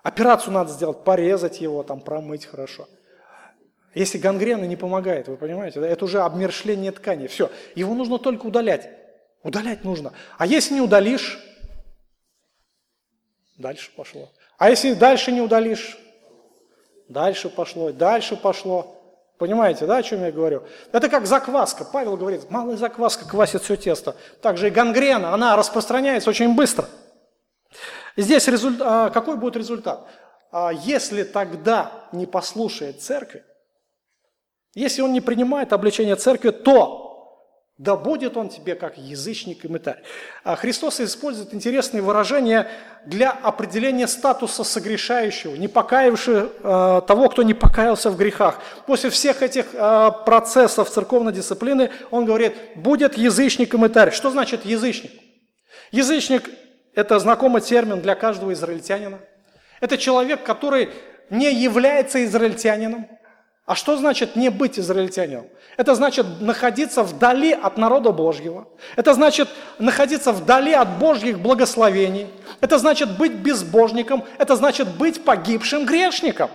Операцию 0.04 0.54
надо 0.54 0.72
сделать, 0.72 1.04
порезать 1.04 1.62
его, 1.62 1.84
там, 1.84 2.02
промыть 2.02 2.46
хорошо. 2.46 2.88
Если 3.94 4.18
гангрена 4.18 4.64
не 4.64 4.78
помогает, 4.78 5.28
вы 5.28 5.38
понимаете, 5.38 5.80
это 5.82 6.06
уже 6.06 6.22
обмершление 6.22 6.92
ткани. 6.92 7.28
Все, 7.28 7.52
его 7.76 7.94
нужно 7.94 8.18
только 8.18 8.48
удалять. 8.48 8.90
Удалять 9.44 9.84
нужно. 9.84 10.14
А 10.38 10.46
если 10.46 10.76
не 10.76 10.82
удалишь, 10.82 11.40
дальше 13.58 13.92
пошло. 13.96 14.30
А 14.58 14.70
если 14.70 14.94
дальше 14.94 15.32
не 15.32 15.42
удалишь, 15.42 15.98
дальше 17.10 17.50
пошло, 17.50 17.92
дальше 17.92 18.36
пошло. 18.36 18.98
Понимаете, 19.38 19.88
да, 19.88 19.98
о 19.98 20.04
чем 20.04 20.24
я 20.24 20.32
говорю? 20.32 20.64
Это 20.92 21.10
как 21.10 21.26
закваска. 21.26 21.84
Павел 21.84 22.16
говорит, 22.16 22.52
малая 22.52 22.78
закваска 22.78 23.28
квасит 23.28 23.64
все 23.64 23.76
тесто. 23.76 24.16
Также 24.40 24.68
и 24.68 24.70
гангрена, 24.70 25.34
она 25.34 25.56
распространяется 25.56 26.30
очень 26.30 26.54
быстро. 26.54 26.88
Здесь 28.16 28.48
результат, 28.48 29.12
какой 29.12 29.38
будет 29.38 29.56
результат? 29.56 30.06
А 30.52 30.72
если 30.72 31.24
тогда 31.24 32.08
не 32.12 32.28
послушает 32.28 33.02
церкви, 33.02 33.44
если 34.76 35.02
он 35.02 35.12
не 35.12 35.22
принимает 35.22 35.74
обличение 35.74 36.18
церкви, 36.18 36.52
то 36.52 37.01
да 37.82 37.96
будет 37.96 38.38
он 38.38 38.50
тебе 38.50 38.76
как 38.76 39.00
язычник 39.00 39.66
и 39.66 39.68
мытарь. 39.68 40.04
А 40.44 40.56
Христос 40.56 41.00
использует 41.02 41.52
интересные 41.56 42.04
выражения 42.04 42.68
для 43.08 43.32
определения 43.32 44.08
статуса 44.08 44.64
согрешающего, 44.64 45.56
не 45.56 45.68
покаявшего 45.68 46.52
э, 46.62 47.08
того, 47.08 47.30
кто 47.30 47.42
не 47.42 47.56
покаялся 47.56 48.12
в 48.12 48.18
грехах. 48.18 48.60
После 48.86 49.10
всех 49.10 49.42
этих 49.42 49.74
э, 49.74 50.12
процессов 50.28 50.92
церковной 50.92 51.34
дисциплины 51.34 51.90
он 52.12 52.26
говорит, 52.26 52.54
будет 52.76 53.18
язычник 53.18 53.74
и 53.74 53.78
мытарь. 53.78 54.12
Что 54.12 54.30
значит 54.30 54.64
язычник? 54.64 55.14
Язычник– 55.92 56.52
это 56.94 57.18
знакомый 57.18 57.62
термин 57.62 58.00
для 58.00 58.14
каждого 58.14 58.54
израильтянина. 58.54 59.18
Это 59.80 59.98
человек, 59.98 60.44
который 60.44 60.92
не 61.32 61.52
является 61.52 62.24
израильтянином, 62.26 63.08
а 63.66 63.76
что 63.76 63.96
значит 63.96 64.36
не 64.36 64.50
быть 64.50 64.80
израильтянином? 64.80 65.48
Это 65.78 65.96
значит 65.96 66.26
находиться 66.42 67.04
вдали 67.04 67.52
от 67.54 67.78
народа 67.78 68.12
Божьего. 68.12 68.68
Это 68.96 69.14
значит 69.14 69.50
находиться 69.80 70.32
вдали 70.32 70.74
от 70.74 70.98
Божьих 70.98 71.40
благословений. 71.40 72.28
Это 72.60 72.78
значит 72.80 73.18
быть 73.18 73.34
безбожником. 73.34 74.26
Это 74.38 74.56
значит 74.56 74.88
быть 74.98 75.24
погибшим 75.24 75.86
грешником. 75.86 76.50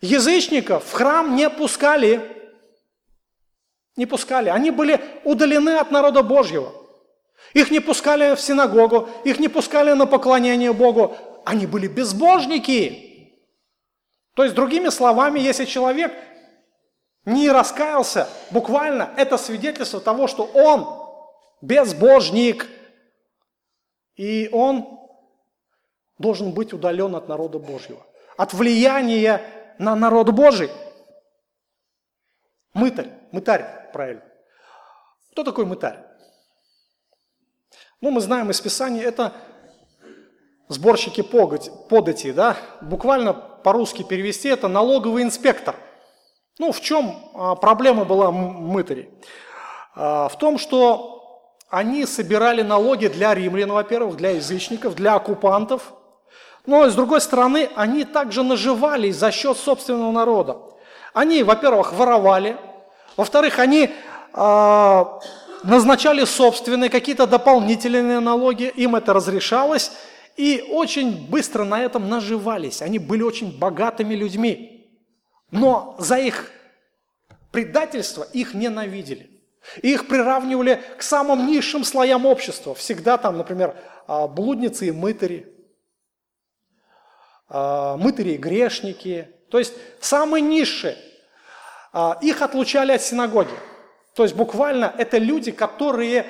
Язычников 0.00 0.84
в 0.84 0.92
храм 0.92 1.36
не 1.36 1.48
пускали. 1.50 2.20
Не 3.96 4.06
пускали. 4.06 4.48
Они 4.48 4.70
были 4.70 5.00
удалены 5.24 5.76
от 5.76 5.90
народа 5.90 6.22
Божьего. 6.22 6.72
Их 7.52 7.70
не 7.70 7.80
пускали 7.80 8.34
в 8.34 8.40
синагогу, 8.40 9.08
их 9.24 9.38
не 9.38 9.48
пускали 9.48 9.92
на 9.92 10.06
поклонение 10.06 10.72
Богу. 10.72 11.16
Они 11.44 11.66
были 11.66 11.86
безбожники. 11.86 13.03
То 14.34 14.42
есть, 14.42 14.54
другими 14.54 14.88
словами, 14.88 15.38
если 15.38 15.64
человек 15.64 16.12
не 17.24 17.50
раскаялся, 17.50 18.28
буквально 18.50 19.14
это 19.16 19.38
свидетельство 19.38 20.00
того, 20.00 20.26
что 20.26 20.44
он 20.44 20.86
безбожник, 21.62 22.68
и 24.16 24.48
он 24.52 25.00
должен 26.18 26.52
быть 26.52 26.72
удален 26.72 27.14
от 27.14 27.28
народа 27.28 27.58
Божьего, 27.58 28.04
от 28.36 28.52
влияния 28.52 29.40
на 29.78 29.94
народ 29.96 30.30
Божий. 30.30 30.70
Мытарь, 32.74 33.10
мытарь, 33.30 33.90
правильно. 33.92 34.22
Кто 35.30 35.44
такой 35.44 35.64
мытарь? 35.64 35.98
Ну, 38.00 38.10
мы 38.10 38.20
знаем 38.20 38.50
из 38.50 38.60
Писания, 38.60 39.02
это 39.02 39.32
сборщики 40.68 41.22
подати, 41.22 42.32
да, 42.32 42.56
буквально 42.80 43.32
по-русски 43.32 44.02
перевести 44.02 44.48
это 44.48 44.68
налоговый 44.68 45.22
инспектор. 45.22 45.74
Ну, 46.58 46.72
в 46.72 46.80
чем 46.80 47.16
а, 47.34 47.54
проблема 47.56 48.04
была 48.04 48.30
мытарей? 48.30 49.10
А, 49.94 50.28
в 50.28 50.38
том, 50.38 50.58
что 50.58 51.48
они 51.68 52.06
собирали 52.06 52.62
налоги 52.62 53.08
для 53.08 53.34
римлян, 53.34 53.72
во-первых, 53.72 54.16
для 54.16 54.30
язычников, 54.30 54.94
для 54.94 55.14
оккупантов, 55.14 55.92
но, 56.66 56.88
с 56.88 56.94
другой 56.94 57.20
стороны, 57.20 57.68
они 57.74 58.04
также 58.04 58.42
наживались 58.42 59.16
за 59.16 59.30
счет 59.32 59.58
собственного 59.58 60.12
народа. 60.12 60.58
Они, 61.12 61.42
во-первых, 61.42 61.92
воровали, 61.92 62.56
во-вторых, 63.16 63.58
они 63.58 63.90
э, 64.32 65.04
назначали 65.62 66.24
собственные 66.24 66.90
какие-то 66.90 67.26
дополнительные 67.26 68.20
налоги, 68.20 68.64
им 68.64 68.96
это 68.96 69.12
разрешалось, 69.12 69.92
и 70.36 70.64
очень 70.70 71.28
быстро 71.28 71.64
на 71.64 71.80
этом 71.80 72.08
наживались. 72.08 72.82
Они 72.82 72.98
были 72.98 73.22
очень 73.22 73.56
богатыми 73.56 74.14
людьми. 74.14 74.90
Но 75.50 75.94
за 75.98 76.18
их 76.18 76.50
предательство 77.52 78.24
их 78.32 78.54
ненавидели. 78.54 79.30
их 79.80 80.08
приравнивали 80.08 80.82
к 80.98 81.02
самым 81.02 81.46
низшим 81.46 81.84
слоям 81.84 82.26
общества. 82.26 82.74
Всегда 82.74 83.16
там, 83.16 83.38
например, 83.38 83.74
а, 84.06 84.28
блудницы 84.28 84.88
и 84.88 84.90
мытари, 84.90 85.54
а, 87.48 87.96
мытари 87.96 88.32
и 88.32 88.36
грешники. 88.36 89.28
То 89.50 89.58
есть 89.58 89.72
самые 90.00 90.42
низшие. 90.42 90.98
А, 91.92 92.18
их 92.20 92.42
отлучали 92.42 92.92
от 92.92 93.00
синагоги. 93.00 93.54
То 94.14 94.24
есть 94.24 94.34
буквально 94.34 94.92
это 94.98 95.18
люди, 95.18 95.50
которые 95.50 96.26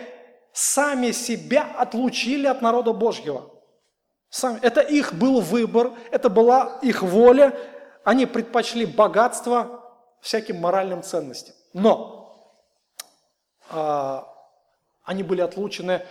сами 0.52 1.10
себя 1.10 1.74
отлучили 1.76 2.46
от 2.46 2.62
народа 2.62 2.92
Божьего. 2.92 3.53
Сами. 4.34 4.58
Это 4.62 4.80
их 4.80 5.14
был 5.14 5.40
выбор, 5.40 5.92
это 6.10 6.28
была 6.28 6.80
их 6.82 7.02
воля. 7.04 7.56
Они 8.02 8.26
предпочли 8.26 8.84
богатство 8.84 9.80
всяким 10.20 10.56
моральным 10.56 11.04
ценностям. 11.04 11.54
Но 11.72 12.60
э, 13.70 14.18
они 15.04 15.22
были 15.22 15.40
отлучены 15.40 16.04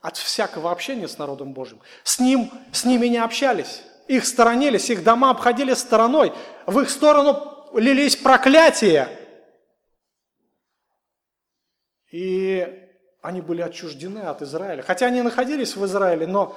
от 0.00 0.16
всякого 0.16 0.70
общения 0.70 1.08
с 1.08 1.18
народом 1.18 1.52
Божьим. 1.52 1.80
С, 2.04 2.20
ним, 2.20 2.52
с 2.70 2.84
ними 2.84 3.08
не 3.08 3.18
общались, 3.18 3.82
их 4.06 4.24
сторонились, 4.24 4.88
их 4.88 5.02
дома 5.02 5.30
обходили 5.30 5.74
стороной. 5.74 6.32
В 6.66 6.78
их 6.78 6.88
сторону 6.88 7.72
лились 7.74 8.14
проклятия. 8.14 9.08
И 12.12 12.88
они 13.20 13.40
были 13.40 13.62
отчуждены 13.62 14.20
от 14.20 14.42
Израиля. 14.42 14.82
Хотя 14.82 15.06
они 15.06 15.22
находились 15.22 15.74
в 15.74 15.84
Израиле, 15.84 16.28
но 16.28 16.56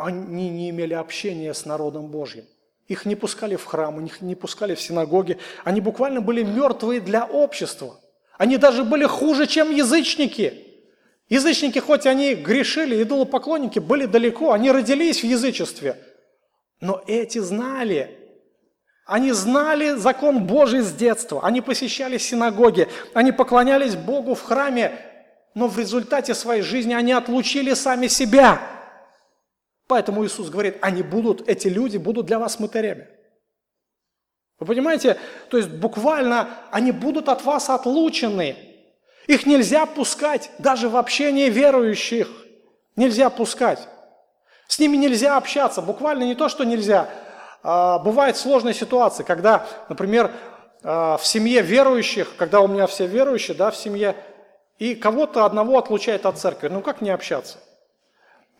они 0.00 0.50
не 0.50 0.70
имели 0.70 0.94
общения 0.94 1.52
с 1.52 1.66
народом 1.66 2.06
Божьим. 2.08 2.44
Их 2.88 3.04
не 3.04 3.14
пускали 3.14 3.56
в 3.56 3.64
храм, 3.64 4.04
их 4.04 4.20
не 4.20 4.34
пускали 4.34 4.74
в 4.74 4.80
синагоги. 4.80 5.38
Они 5.62 5.80
буквально 5.80 6.20
были 6.20 6.42
мертвые 6.42 7.00
для 7.00 7.24
общества. 7.24 8.00
Они 8.36 8.56
даже 8.56 8.82
были 8.84 9.04
хуже, 9.04 9.46
чем 9.46 9.70
язычники. 9.70 10.66
Язычники, 11.28 11.78
хоть 11.78 12.06
они 12.06 12.34
грешили, 12.34 13.00
идолопоклонники, 13.02 13.78
были 13.78 14.06
далеко, 14.06 14.52
они 14.52 14.72
родились 14.72 15.20
в 15.20 15.26
язычестве. 15.26 15.96
Но 16.80 17.02
эти 17.06 17.38
знали, 17.38 18.18
они 19.06 19.30
знали 19.30 19.94
закон 19.94 20.46
Божий 20.46 20.80
с 20.80 20.92
детства, 20.92 21.44
они 21.44 21.60
посещали 21.60 22.18
синагоги, 22.18 22.88
они 23.14 23.30
поклонялись 23.30 23.94
Богу 23.94 24.34
в 24.34 24.42
храме, 24.42 24.92
но 25.54 25.68
в 25.68 25.78
результате 25.78 26.34
своей 26.34 26.62
жизни 26.62 26.94
они 26.94 27.12
отлучили 27.12 27.74
сами 27.74 28.08
себя– 28.08 28.60
Поэтому 29.90 30.24
Иисус 30.24 30.50
говорит, 30.50 30.76
они 30.82 31.02
будут, 31.02 31.48
эти 31.48 31.66
люди 31.66 31.96
будут 31.96 32.26
для 32.26 32.38
вас 32.38 32.60
мытарями. 32.60 33.08
Вы 34.60 34.66
понимаете? 34.66 35.16
То 35.48 35.56
есть 35.56 35.68
буквально 35.68 36.48
они 36.70 36.92
будут 36.92 37.28
от 37.28 37.44
вас 37.44 37.68
отлучены. 37.68 38.54
Их 39.26 39.46
нельзя 39.46 39.86
пускать 39.86 40.52
даже 40.58 40.88
в 40.88 40.96
общение 40.96 41.50
верующих. 41.50 42.28
Нельзя 42.94 43.30
пускать. 43.30 43.88
С 44.68 44.78
ними 44.78 44.96
нельзя 44.96 45.36
общаться. 45.36 45.82
Буквально 45.82 46.22
не 46.22 46.36
то, 46.36 46.48
что 46.48 46.62
нельзя. 46.62 47.10
А, 47.64 47.98
бывают 47.98 48.36
сложные 48.36 48.74
ситуации, 48.74 49.24
когда, 49.24 49.66
например, 49.88 50.30
а, 50.84 51.16
в 51.16 51.26
семье 51.26 51.62
верующих, 51.62 52.36
когда 52.36 52.60
у 52.60 52.68
меня 52.68 52.86
все 52.86 53.08
верующие, 53.08 53.56
да, 53.56 53.72
в 53.72 53.76
семье, 53.76 54.14
и 54.78 54.94
кого-то 54.94 55.44
одного 55.44 55.78
отлучает 55.78 56.26
от 56.26 56.38
церкви. 56.38 56.68
Ну 56.68 56.80
как 56.80 57.00
не 57.00 57.10
общаться? 57.10 57.58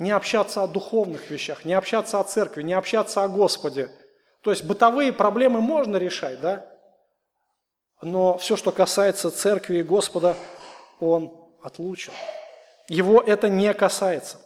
Не 0.00 0.12
общаться 0.12 0.62
о 0.62 0.66
духовных 0.66 1.30
вещах, 1.30 1.66
не 1.66 1.74
общаться 1.74 2.18
о 2.18 2.24
церкви, 2.24 2.62
не 2.62 2.72
общаться 2.72 3.22
о 3.22 3.28
Господе. 3.28 3.90
То 4.40 4.50
есть 4.50 4.64
бытовые 4.64 5.12
проблемы 5.12 5.60
можно 5.60 5.98
решать, 5.98 6.40
да? 6.40 6.66
Но 8.00 8.38
все, 8.38 8.56
что 8.56 8.72
касается 8.72 9.30
церкви 9.30 9.76
и 9.78 9.82
Господа, 9.82 10.36
он 11.00 11.36
отлучен. 11.62 12.14
Его 12.88 13.20
это 13.20 13.50
не 13.50 13.74
касается. 13.74 14.38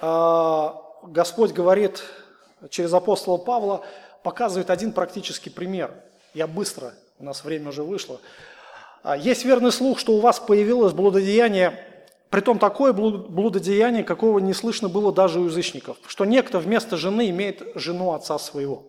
А, 0.00 0.80
Господь 1.02 1.50
говорит 1.50 2.04
через 2.70 2.92
апостола 2.92 3.38
Павла, 3.38 3.84
показывает 4.22 4.70
один 4.70 4.92
практический 4.92 5.50
пример. 5.50 5.92
Я 6.32 6.46
быстро, 6.46 6.94
у 7.18 7.24
нас 7.24 7.42
время 7.42 7.70
уже 7.70 7.82
вышло. 7.82 8.20
А, 9.02 9.16
есть 9.16 9.44
верный 9.44 9.72
слух, 9.72 9.98
что 9.98 10.12
у 10.12 10.20
вас 10.20 10.38
появилось 10.38 10.92
блудодеяние 10.92 11.91
Притом 12.32 12.58
такое 12.58 12.94
блудодеяние, 12.94 14.04
какого 14.04 14.38
не 14.38 14.54
слышно 14.54 14.88
было 14.88 15.12
даже 15.12 15.38
у 15.38 15.44
язычников, 15.44 15.98
что 16.06 16.24
некто 16.24 16.60
вместо 16.60 16.96
жены 16.96 17.28
имеет 17.28 17.62
жену 17.74 18.14
отца 18.14 18.38
своего. 18.38 18.86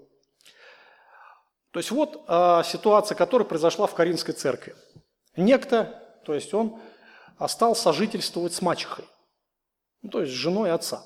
То 1.72 1.80
есть 1.80 1.92
вот 1.92 2.24
э, 2.26 2.62
ситуация, 2.64 3.16
которая 3.16 3.46
произошла 3.46 3.86
в 3.86 3.94
Каринской 3.96 4.34
церкви. 4.34 4.78
Некто, 5.36 6.02
то 6.24 6.34
есть 6.34 6.54
он 6.54 6.80
стал 7.50 7.76
сожительствовать 7.76 8.54
с 8.54 8.62
мачехой, 8.62 9.04
ну, 10.04 10.10
то 10.10 10.22
есть 10.22 10.32
с 10.32 10.38
женой 10.38 10.72
отца. 10.72 11.04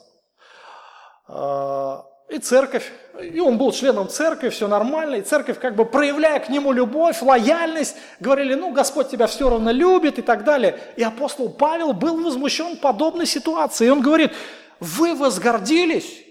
Э, 1.27 2.03
и 2.29 2.39
церковь, 2.39 2.91
и 3.21 3.39
он 3.39 3.57
был 3.57 3.71
членом 3.71 4.09
церкви, 4.09 4.49
все 4.49 4.67
нормально, 4.67 5.15
и 5.15 5.21
церковь, 5.21 5.59
как 5.59 5.75
бы 5.75 5.85
проявляя 5.85 6.39
к 6.39 6.49
нему 6.49 6.73
любовь, 6.73 7.21
лояльность, 7.21 7.95
говорили, 8.19 8.53
ну, 8.53 8.71
Господь 8.71 9.09
тебя 9.09 9.27
все 9.27 9.49
равно 9.49 9.71
любит 9.71 10.19
и 10.19 10.21
так 10.21 10.43
далее. 10.43 10.77
И 10.97 11.03
апостол 11.03 11.49
Павел 11.49 11.93
был 11.93 12.21
возмущен 12.21 12.77
подобной 12.77 13.25
ситуацией. 13.25 13.87
И 13.87 13.91
он 13.91 14.01
говорит, 14.01 14.33
вы 14.81 15.15
возгордились, 15.15 16.21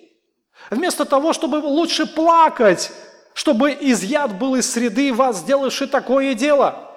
вместо 0.71 1.07
того, 1.07 1.33
чтобы 1.33 1.57
лучше 1.57 2.07
плакать, 2.07 2.93
чтобы 3.33 3.77
изъят 3.81 4.39
был 4.39 4.55
из 4.55 4.71
среды 4.71 5.15
вас, 5.15 5.39
сделавший 5.39 5.87
такое 5.87 6.35
дело. 6.35 6.93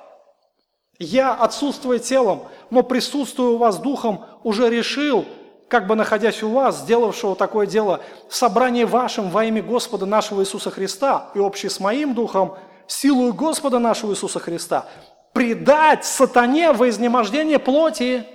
Я, 0.98 1.34
отсутствуя 1.34 2.00
телом, 2.00 2.50
но 2.70 2.84
присутствую 2.84 3.54
у 3.54 3.58
вас 3.58 3.78
духом, 3.78 4.26
уже 4.44 4.70
решил– 4.70 5.26
как 5.70 5.86
бы 5.86 5.96
находясь 5.96 6.42
у 6.42 6.50
вас, 6.50 6.80
сделавшего 6.80 7.36
такое 7.36 7.68
дело, 7.68 8.02
в 8.28 8.36
собрании 8.36 8.84
вашем 8.84 9.30
во 9.30 9.46
имя 9.46 9.62
Господа 9.62 10.06
нашего 10.06 10.42
Иисуса 10.42 10.72
Христа 10.72 11.30
и 11.36 11.40
общий 11.40 11.70
с 11.70 11.80
моим 11.80 12.16
духом, 12.16 12.58
силою 12.88 13.34
Господа 13.34 13.78
нашего 13.78 14.12
Иисуса 14.12 14.40
Христа, 14.40 14.88
предать 15.32 16.06
сатане 16.06 16.72
во 16.72 16.90
изнемождение 16.90 17.60
плоти, 17.60 18.26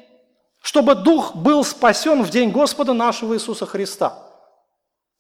чтобы 0.63 0.95
дух 0.95 1.35
был 1.35 1.65
спасен 1.65 2.23
в 2.23 2.31
день 2.31 2.51
Господа 2.53 2.93
нашего 2.93 3.35
Иисуса 3.35 3.67
Христа. 3.67 4.17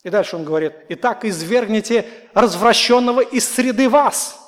И 0.04 0.10
дальше 0.10 0.36
он 0.36 0.44
говорит, 0.44 0.74
«Итак, 0.90 1.24
извергните 1.24 2.06
развращенного 2.32 3.22
из 3.22 3.52
среды 3.52 3.88
вас». 3.88 4.38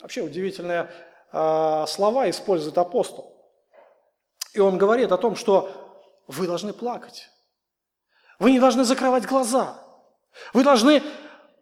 Вообще 0.00 0.22
удивительные 0.22 0.90
э, 1.32 1.84
слова 1.88 2.30
использует 2.30 2.78
апостол. 2.78 3.35
И 4.56 4.60
он 4.60 4.78
говорит 4.78 5.12
о 5.12 5.18
том, 5.18 5.36
что 5.36 5.70
вы 6.26 6.46
должны 6.46 6.72
плакать. 6.72 7.28
Вы 8.38 8.52
не 8.52 8.58
должны 8.58 8.84
закрывать 8.84 9.26
глаза. 9.26 9.78
Вы 10.54 10.64
должны 10.64 11.02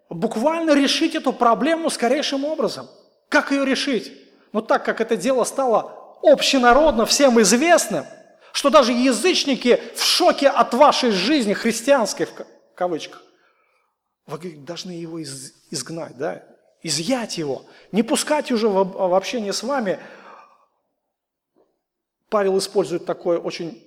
буквально 0.08 0.74
решить 0.74 1.16
эту 1.16 1.32
проблему 1.32 1.90
скорейшим 1.90 2.44
образом. 2.44 2.88
Как 3.28 3.50
ее 3.50 3.64
решить? 3.64 4.12
Ну 4.52 4.62
так 4.62 4.84
как 4.84 5.00
это 5.00 5.16
дело 5.16 5.42
стало 5.42 6.18
общенародно, 6.22 7.04
всем 7.04 7.40
известным, 7.40 8.06
что 8.52 8.70
даже 8.70 8.92
язычники 8.92 9.82
в 9.96 10.02
шоке 10.04 10.48
от 10.48 10.72
вашей 10.72 11.10
жизни, 11.10 11.52
христианской 11.52 12.26
в 12.26 12.32
кавычках, 12.76 13.22
вы 14.26 14.52
должны 14.52 14.92
его 14.92 15.18
из, 15.18 15.52
изгнать, 15.70 16.16
да? 16.16 16.44
изъять 16.80 17.38
его, 17.38 17.64
не 17.90 18.04
пускать 18.04 18.52
уже 18.52 18.68
в, 18.68 18.84
в 18.84 19.14
общение 19.14 19.52
с 19.52 19.64
вами, 19.64 19.98
Павел 22.34 22.58
использует 22.58 23.06
такое 23.06 23.38
очень 23.38 23.80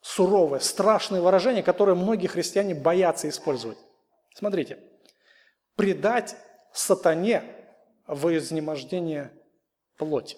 суровое, 0.00 0.58
страшное 0.58 1.20
выражение, 1.20 1.62
которое 1.62 1.94
многие 1.94 2.26
христиане 2.26 2.74
боятся 2.74 3.28
использовать. 3.28 3.78
Смотрите, 4.34 4.80
предать 5.76 6.34
сатане 6.72 7.44
во 8.08 8.36
изнемождение 8.36 9.30
плоти. 9.98 10.36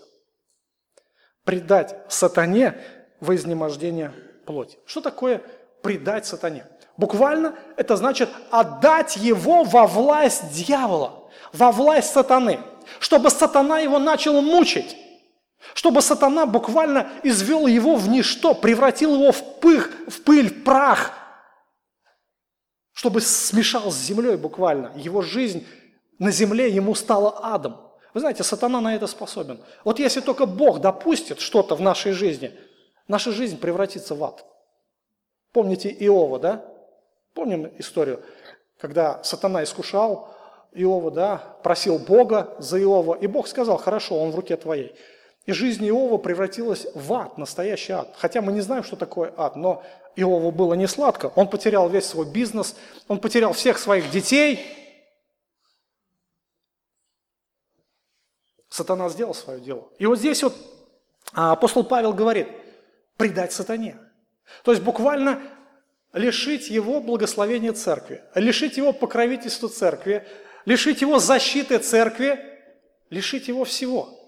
Предать 1.44 1.96
сатане 2.10 2.78
во 3.20 3.34
изнемождение 3.34 4.12
плоти. 4.44 4.78
Что 4.84 5.00
такое 5.00 5.40
предать 5.82 6.26
сатане? 6.26 6.66
Буквально 6.98 7.58
это 7.78 7.96
значит 7.96 8.28
отдать 8.50 9.16
его 9.16 9.64
во 9.64 9.86
власть 9.86 10.52
дьявола, 10.52 11.30
во 11.54 11.72
власть 11.72 12.12
сатаны, 12.12 12.60
чтобы 13.00 13.30
сатана 13.30 13.78
его 13.78 13.98
начал 13.98 14.42
мучить 14.42 14.98
чтобы 15.72 16.02
сатана 16.02 16.46
буквально 16.46 17.08
извел 17.22 17.66
его 17.66 17.96
в 17.96 18.08
ничто, 18.08 18.54
превратил 18.54 19.14
его 19.14 19.32
в 19.32 19.60
пых, 19.60 19.90
в 20.08 20.22
пыль, 20.22 20.50
в 20.50 20.64
прах, 20.64 21.12
чтобы 22.92 23.20
смешал 23.20 23.90
с 23.90 23.96
землей 23.96 24.36
буквально. 24.36 24.92
Его 24.96 25.22
жизнь 25.22 25.66
на 26.18 26.30
земле 26.30 26.68
ему 26.70 26.94
стала 26.94 27.40
адом. 27.42 27.80
Вы 28.12 28.20
знаете, 28.20 28.44
сатана 28.44 28.80
на 28.80 28.94
это 28.94 29.06
способен. 29.06 29.60
Вот 29.82 29.98
если 29.98 30.20
только 30.20 30.46
Бог 30.46 30.80
допустит 30.80 31.40
что-то 31.40 31.74
в 31.74 31.80
нашей 31.80 32.12
жизни, 32.12 32.52
наша 33.08 33.32
жизнь 33.32 33.58
превратится 33.58 34.14
в 34.14 34.22
ад. 34.22 34.44
Помните 35.52 35.88
Иова, 35.90 36.38
да? 36.38 36.64
Помним 37.34 37.72
историю, 37.78 38.22
когда 38.78 39.22
сатана 39.24 39.64
искушал 39.64 40.32
Иова, 40.72 41.10
да, 41.10 41.36
просил 41.64 41.98
Бога 41.98 42.54
за 42.58 42.80
Иова, 42.80 43.14
и 43.14 43.26
Бог 43.26 43.48
сказал, 43.48 43.76
хорошо, 43.76 44.20
он 44.20 44.30
в 44.30 44.36
руке 44.36 44.56
твоей. 44.56 44.94
И 45.46 45.52
жизнь 45.52 45.86
Иова 45.86 46.16
превратилась 46.16 46.86
в 46.94 47.12
ад, 47.12 47.36
настоящий 47.36 47.92
ад. 47.92 48.14
Хотя 48.16 48.40
мы 48.40 48.52
не 48.52 48.62
знаем, 48.62 48.82
что 48.82 48.96
такое 48.96 49.32
ад, 49.36 49.56
но 49.56 49.82
Иову 50.16 50.50
было 50.50 50.72
не 50.74 50.86
сладко. 50.86 51.32
Он 51.34 51.48
потерял 51.48 51.88
весь 51.88 52.06
свой 52.06 52.26
бизнес, 52.26 52.76
он 53.08 53.20
потерял 53.20 53.52
всех 53.52 53.78
своих 53.78 54.10
детей. 54.10 54.64
Сатана 58.70 59.08
сделал 59.10 59.34
свое 59.34 59.60
дело. 59.60 59.88
И 59.98 60.06
вот 60.06 60.18
здесь 60.18 60.42
вот 60.42 60.54
а, 61.34 61.52
апостол 61.52 61.84
Павел 61.84 62.14
говорит, 62.14 62.48
предать 63.18 63.52
сатане. 63.52 63.98
То 64.62 64.72
есть 64.72 64.82
буквально 64.82 65.42
лишить 66.14 66.70
его 66.70 67.00
благословения 67.00 67.72
церкви, 67.72 68.24
лишить 68.34 68.78
его 68.78 68.92
покровительства 68.92 69.68
церкви, 69.68 70.26
лишить 70.64 71.02
его 71.02 71.18
защиты 71.18 71.78
церкви, 71.78 72.40
лишить 73.10 73.48
его 73.48 73.64
всего– 73.64 74.08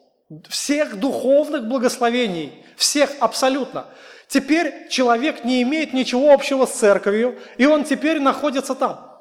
всех 0.49 0.99
духовных 0.99 1.67
благословений, 1.67 2.65
всех 2.77 3.11
абсолютно. 3.21 3.87
Теперь 4.29 4.89
человек 4.89 5.45
не 5.45 5.63
имеет 5.63 5.93
ничего 5.93 6.33
общего 6.33 6.67
с 6.67 6.73
церковью, 6.73 7.39
и 7.59 7.67
он 7.67 7.85
теперь 7.85 8.19
находится 8.21 8.75
там. 8.75 9.19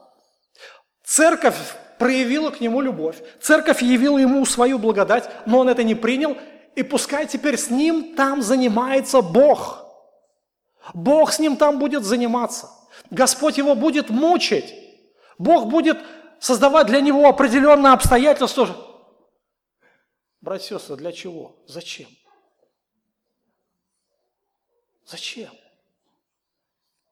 Церковь 1.04 1.56
проявила 2.00 2.50
к 2.50 2.60
нему 2.60 2.82
любовь, 2.82 3.18
церковь 3.40 3.82
явила 3.82 4.18
ему 4.18 4.44
свою 4.46 4.80
благодать, 4.80 5.30
но 5.46 5.60
он 5.60 5.70
это 5.70 5.84
не 5.84 5.94
принял, 5.96 6.36
и 6.76 6.84
пускай 6.84 7.28
теперь 7.28 7.58
с 7.58 7.70
ним 7.70 8.16
там 8.16 8.42
занимается 8.42 9.22
Бог. 9.22 9.86
Бог 10.94 11.32
с 11.32 11.40
ним 11.40 11.56
там 11.56 11.80
будет 11.80 12.04
заниматься. 12.04 12.70
Господь 13.12 13.58
его 13.58 13.76
будет 13.76 14.10
мучить. 14.10 14.74
Бог 15.38 15.68
будет 15.68 15.98
создавать 16.40 16.88
для 16.88 17.02
него 17.02 17.28
определенные 17.28 17.94
обстоятельства, 17.94 18.68
Братья 20.46 20.78
сестры, 20.78 20.98
для 20.98 21.12
чего? 21.12 21.56
Зачем? 21.66 22.08
Зачем? 25.04 25.50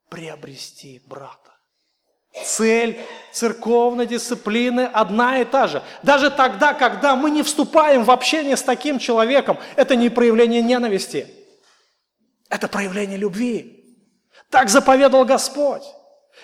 Приобрести 0.08 1.02
брата. 1.08 1.50
Цель 2.46 3.02
церковной 3.32 4.06
дисциплины 4.06 4.82
одна 4.82 5.40
и 5.40 5.46
та 5.46 5.66
же. 5.66 5.82
Даже 6.04 6.30
тогда, 6.30 6.76
когда 6.76 7.16
мы 7.16 7.32
не 7.32 7.42
вступаем 7.42 8.04
в 8.04 8.12
общение 8.12 8.56
с 8.56 8.62
таким 8.62 9.00
человеком, 9.00 9.58
это 9.78 9.96
не 9.96 10.10
проявление 10.10 10.62
ненависти, 10.62 11.28
это 12.50 12.68
проявление 12.68 13.18
любви. 13.18 13.98
Так 14.52 14.70
заповедал 14.70 15.26
Господь. 15.26 15.84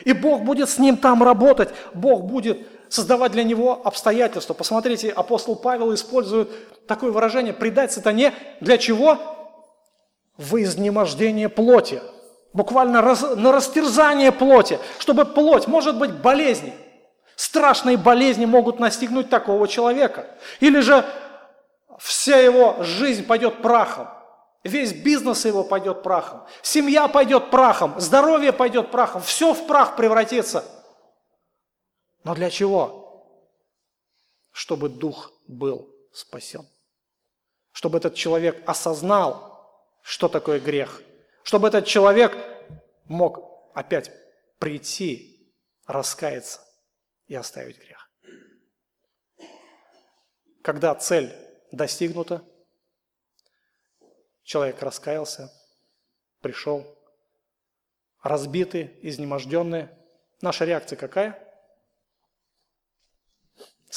И 0.06 0.14
Бог 0.14 0.42
будет 0.42 0.72
с 0.72 0.80
ним 0.80 0.98
там 0.98 1.22
работать. 1.22 1.70
Бог 1.94 2.24
будет 2.24 2.68
создавать 2.90 3.32
для 3.32 3.44
него 3.44 3.82
обстоятельства. 3.84 4.54
Посмотрите, 4.54 5.10
апостол 5.10 5.56
Павел 5.56 5.94
использует 5.94 6.88
такое 6.88 7.12
выражение 7.12 7.54
«предать 7.54 7.94
сатане» 7.94 8.34
для 8.60 8.78
чего? 8.78 9.18
В 10.38 10.62
изнемождение 10.62 11.50
плоти. 11.50 12.02
Буквально 12.52 13.02
раз, 13.02 13.22
на 13.36 13.52
растерзание 13.52 14.32
плоти, 14.32 14.80
чтобы 14.98 15.26
плоть, 15.26 15.68
может 15.68 15.98
быть, 15.98 16.12
болезни. 16.12 16.74
Страшные 17.36 17.96
болезни 17.96 18.46
могут 18.46 18.80
настигнуть 18.80 19.30
такого 19.30 19.68
человека. 19.68 20.26
Или 20.60 20.80
же 20.80 21.06
вся 22.00 22.38
его 22.38 22.78
жизнь 22.82 23.26
пойдет 23.26 23.62
прахом. 23.62 24.08
Весь 24.64 24.94
бизнес 24.94 25.46
его 25.46 25.64
пойдет 25.64 26.04
прахом. 26.04 26.42
Семья 26.64 27.08
пойдет 27.08 27.50
прахом. 27.50 27.94
Здоровье 27.98 28.52
пойдет 28.52 28.92
прахом. 28.92 29.22
Все 29.22 29.54
в 29.54 29.68
прах 29.68 29.96
превратится– 29.96 30.66
но 32.30 32.36
для 32.36 32.52
чего? 32.52 33.28
Чтобы 34.52 34.88
дух 34.88 35.34
был 35.48 35.92
спасен. 36.14 36.70
Чтобы 37.72 37.98
этот 37.98 38.14
человек 38.14 38.62
осознал, 38.70 39.98
что 40.04 40.28
такое 40.28 40.60
грех. 40.60 41.02
Чтобы 41.42 41.70
этот 41.70 41.88
человек 41.88 42.38
мог 43.06 43.72
опять 43.74 44.12
прийти, 44.60 45.52
раскаяться 45.88 46.62
и 47.26 47.34
оставить 47.34 47.80
грех. 47.80 48.12
Когда 50.62 50.94
цель 50.94 51.36
достигнута, 51.72 52.44
человек 54.44 54.84
раскаялся, 54.84 55.52
пришел, 56.42 56.96
разбитый, 58.22 59.00
изнеможденный. 59.02 59.90
Наша 60.42 60.66
реакция 60.66 60.96
какая? 60.96 61.49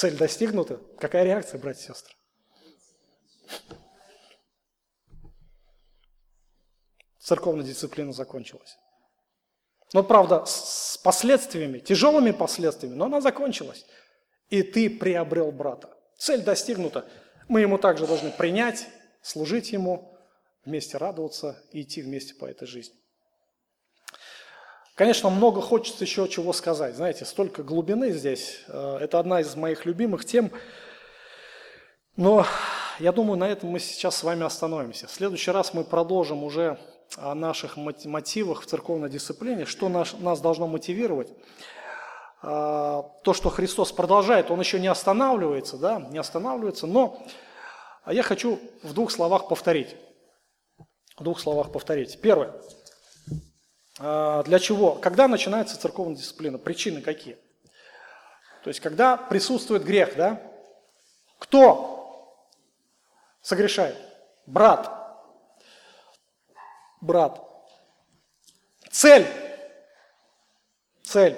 Цель 0.03 0.17
достигнута. 0.17 0.81
Какая 0.99 1.23
реакция, 1.23 1.61
братья 1.61 1.85
и 1.85 1.87
сестры? 1.95 2.13
Церковная 7.21 7.65
дисциплина 7.65 8.13
закончилась. 8.13 8.79
Но, 9.93 10.03
правда, 10.03 10.45
с 10.45 10.99
последствиями, 11.05 11.79
тяжелыми 11.79 12.33
последствиями, 12.33 12.97
но 12.97 13.05
она 13.05 13.21
закончилась. 13.21 13.87
И 14.49 14.65
ты 14.65 14.91
приобрел 14.91 15.53
брата. 15.53 15.97
Цель 16.19 16.43
достигнута. 16.43 17.09
Мы 17.47 17.61
ему 17.61 17.79
также 17.79 18.05
должны 18.09 18.33
принять, 18.33 18.89
служить 19.23 19.71
ему, 19.71 20.19
вместе 20.65 20.97
радоваться 20.97 21.63
и 21.71 21.83
идти 21.83 22.03
вместе 22.03 22.35
по 22.35 22.47
этой 22.47 22.67
жизни. 22.67 22.99
Конечно, 25.03 25.31
много 25.31 25.61
хочется 25.61 26.05
еще 26.05 26.29
чего 26.29 26.53
сказать. 26.53 26.95
Знаете, 26.95 27.25
столько 27.25 27.65
глубины 27.65 28.13
здесь. 28.13 28.61
Э, 28.69 28.99
это 29.01 29.19
одна 29.19 29.41
из 29.41 29.57
моих 29.57 29.85
любимых 29.85 30.25
тем. 30.25 30.53
Но 32.15 32.47
я 33.01 33.11
думаю, 33.11 33.37
на 33.37 33.49
этом 33.49 33.71
мы 33.71 33.81
сейчас 33.81 34.15
с 34.15 34.23
вами 34.23 34.45
остановимся. 34.47 35.09
В 35.09 35.11
следующий 35.11 35.51
раз 35.51 35.75
мы 35.75 35.83
продолжим 35.83 36.45
уже 36.45 36.79
о 37.17 37.35
наших 37.35 37.77
мотивах 37.77 38.63
в 38.63 38.67
церковной 38.67 39.11
дисциплине, 39.11 39.65
что 39.65 39.89
нас, 39.89 40.15
нас 40.21 40.41
должно 40.41 40.69
мотивировать. 40.69 41.33
А, 42.41 43.03
то, 43.25 43.35
что 43.35 43.51
Христос 43.51 43.91
продолжает, 43.91 44.53
Он 44.53 44.61
еще 44.61 44.79
не 44.79 44.87
останавливается, 44.87 45.79
да, 45.79 45.99
не 45.99 46.19
останавливается, 46.19 46.87
но 46.87 47.21
я 48.07 48.23
хочу 48.23 48.61
в 48.85 48.95
двух 48.95 49.11
словах 49.11 49.49
повторить. 49.49 49.97
В 51.17 51.25
двух 51.25 51.41
словах 51.41 51.73
повторить. 51.73 52.21
Первое. 52.21 52.55
А, 53.99 54.43
для 54.45 54.59
чего? 54.59 54.93
Когда 54.95 55.29
начинается 55.29 55.81
церковная 55.81 56.17
дисциплина? 56.17 56.59
Причины 56.59 57.03
какие? 57.03 57.37
То 58.63 58.69
есть, 58.69 58.81
когда 58.81 59.17
присутствует 59.17 59.85
грех, 59.85 60.17
да? 60.17 60.41
Кто 61.39 62.39
согрешает? 63.41 63.97
Брат, 64.47 64.91
брат. 67.01 67.41
Цель. 68.91 69.27
Цель. 71.03 71.37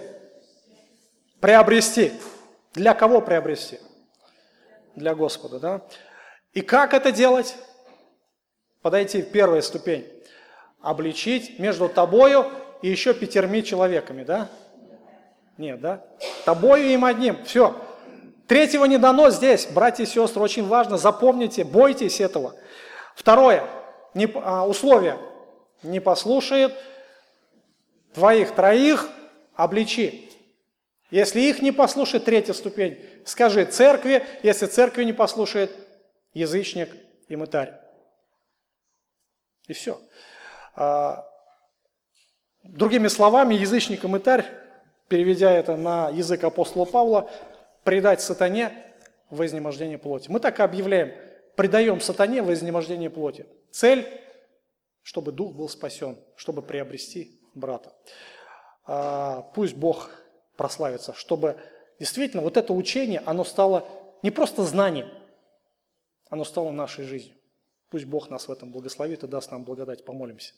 Приобрести. 1.40 2.12
Для 2.74 2.94
кого 2.94 3.20
приобрести? 3.20 3.81
Для 4.94 5.14
Господа, 5.14 5.59
да? 5.59 5.82
И 6.52 6.60
как 6.60 6.94
это 6.94 7.10
делать? 7.10 7.56
Подойти 8.82 9.22
в 9.22 9.31
первую 9.31 9.62
ступень. 9.62 10.14
Обличить 10.85 11.59
между 11.59 11.89
тобою 11.89 12.47
и 12.82 12.89
еще 12.90 13.15
пятерми 13.15 13.62
человеками, 13.62 14.23
да? 14.23 14.48
Нет, 15.56 15.81
да? 15.81 16.05
Тобою 16.44 16.85
им 16.85 17.05
одним. 17.05 17.43
Все. 17.44 17.74
Третьего 18.47 18.85
не 18.85 18.98
дано 18.98 19.31
здесь, 19.31 19.66
братья 19.66 20.05
и 20.05 20.06
сестры, 20.06 20.43
очень 20.43 20.66
важно, 20.66 20.98
запомните, 20.98 21.65
бойтесь 21.65 22.20
этого. 22.20 22.55
Второе, 23.16 23.65
не, 24.12 24.28
а, 24.35 24.66
условие 24.66 25.19
не 25.82 26.01
послушает, 26.01 26.74
твоих 28.12 28.55
троих 28.55 29.09
обличи. 29.55 30.31
Если 31.11 31.40
их 31.40 31.62
не 31.62 31.73
послушает, 31.73 32.27
третья 32.27 32.52
ступень, 32.52 32.98
скажи 33.24 33.65
церкви, 33.65 34.27
если 34.43 34.66
церкви 34.66 35.05
не 35.05 35.15
послушает, 35.15 35.70
язычник 36.35 36.90
и 37.28 37.36
мытарь. 37.36 37.73
И 39.69 39.73
все. 39.73 39.98
А, 40.76 41.26
другими 42.62 43.09
словами, 43.09 43.55
язычник 43.55 44.05
и 44.05 44.06
мытарь, 44.06 44.46
переведя 45.09 45.52
это 45.52 45.76
на 45.76 46.09
язык 46.10 46.44
апостола 46.44 46.84
Павла, 46.84 47.30
предать 47.84 48.20
сатане 48.20 48.72
в 49.30 49.44
изнемождение 49.44 49.98
плоти. 49.98 50.30
Мы 50.30 50.40
так 50.40 50.60
и 50.60 50.62
объявляем, 50.62 51.12
предаем 51.56 52.01
сатане 52.01 52.42
в 52.42 52.52
изнемождение 52.52 53.10
плоти. 53.10 53.46
Цель 53.70 54.06
чтобы 55.05 55.32
дух 55.32 55.55
был 55.55 55.68
спасен, 55.68 56.18
чтобы 56.34 56.62
приобрести 56.62 57.38
брата. 57.55 57.94
А, 58.86 59.42
пусть 59.55 59.76
Бог 59.76 60.10
прославится, 60.56 61.12
чтобы 61.12 61.60
действительно 62.01 62.42
вот 62.42 62.56
это 62.56 62.72
учение, 62.72 63.22
оно 63.26 63.44
стало 63.44 63.86
не 64.22 64.30
просто 64.30 64.64
знанием, 64.64 65.09
оно 66.30 66.44
стало 66.44 66.70
нашей 66.72 67.05
жизнью. 67.05 67.36
Пусть 67.90 68.06
Бог 68.06 68.30
нас 68.30 68.48
в 68.48 68.51
этом 68.51 68.72
благословит 68.72 69.22
и 69.22 69.28
даст 69.28 69.52
нам 69.52 69.62
благодать. 69.62 70.05
Помолимся. 70.05 70.55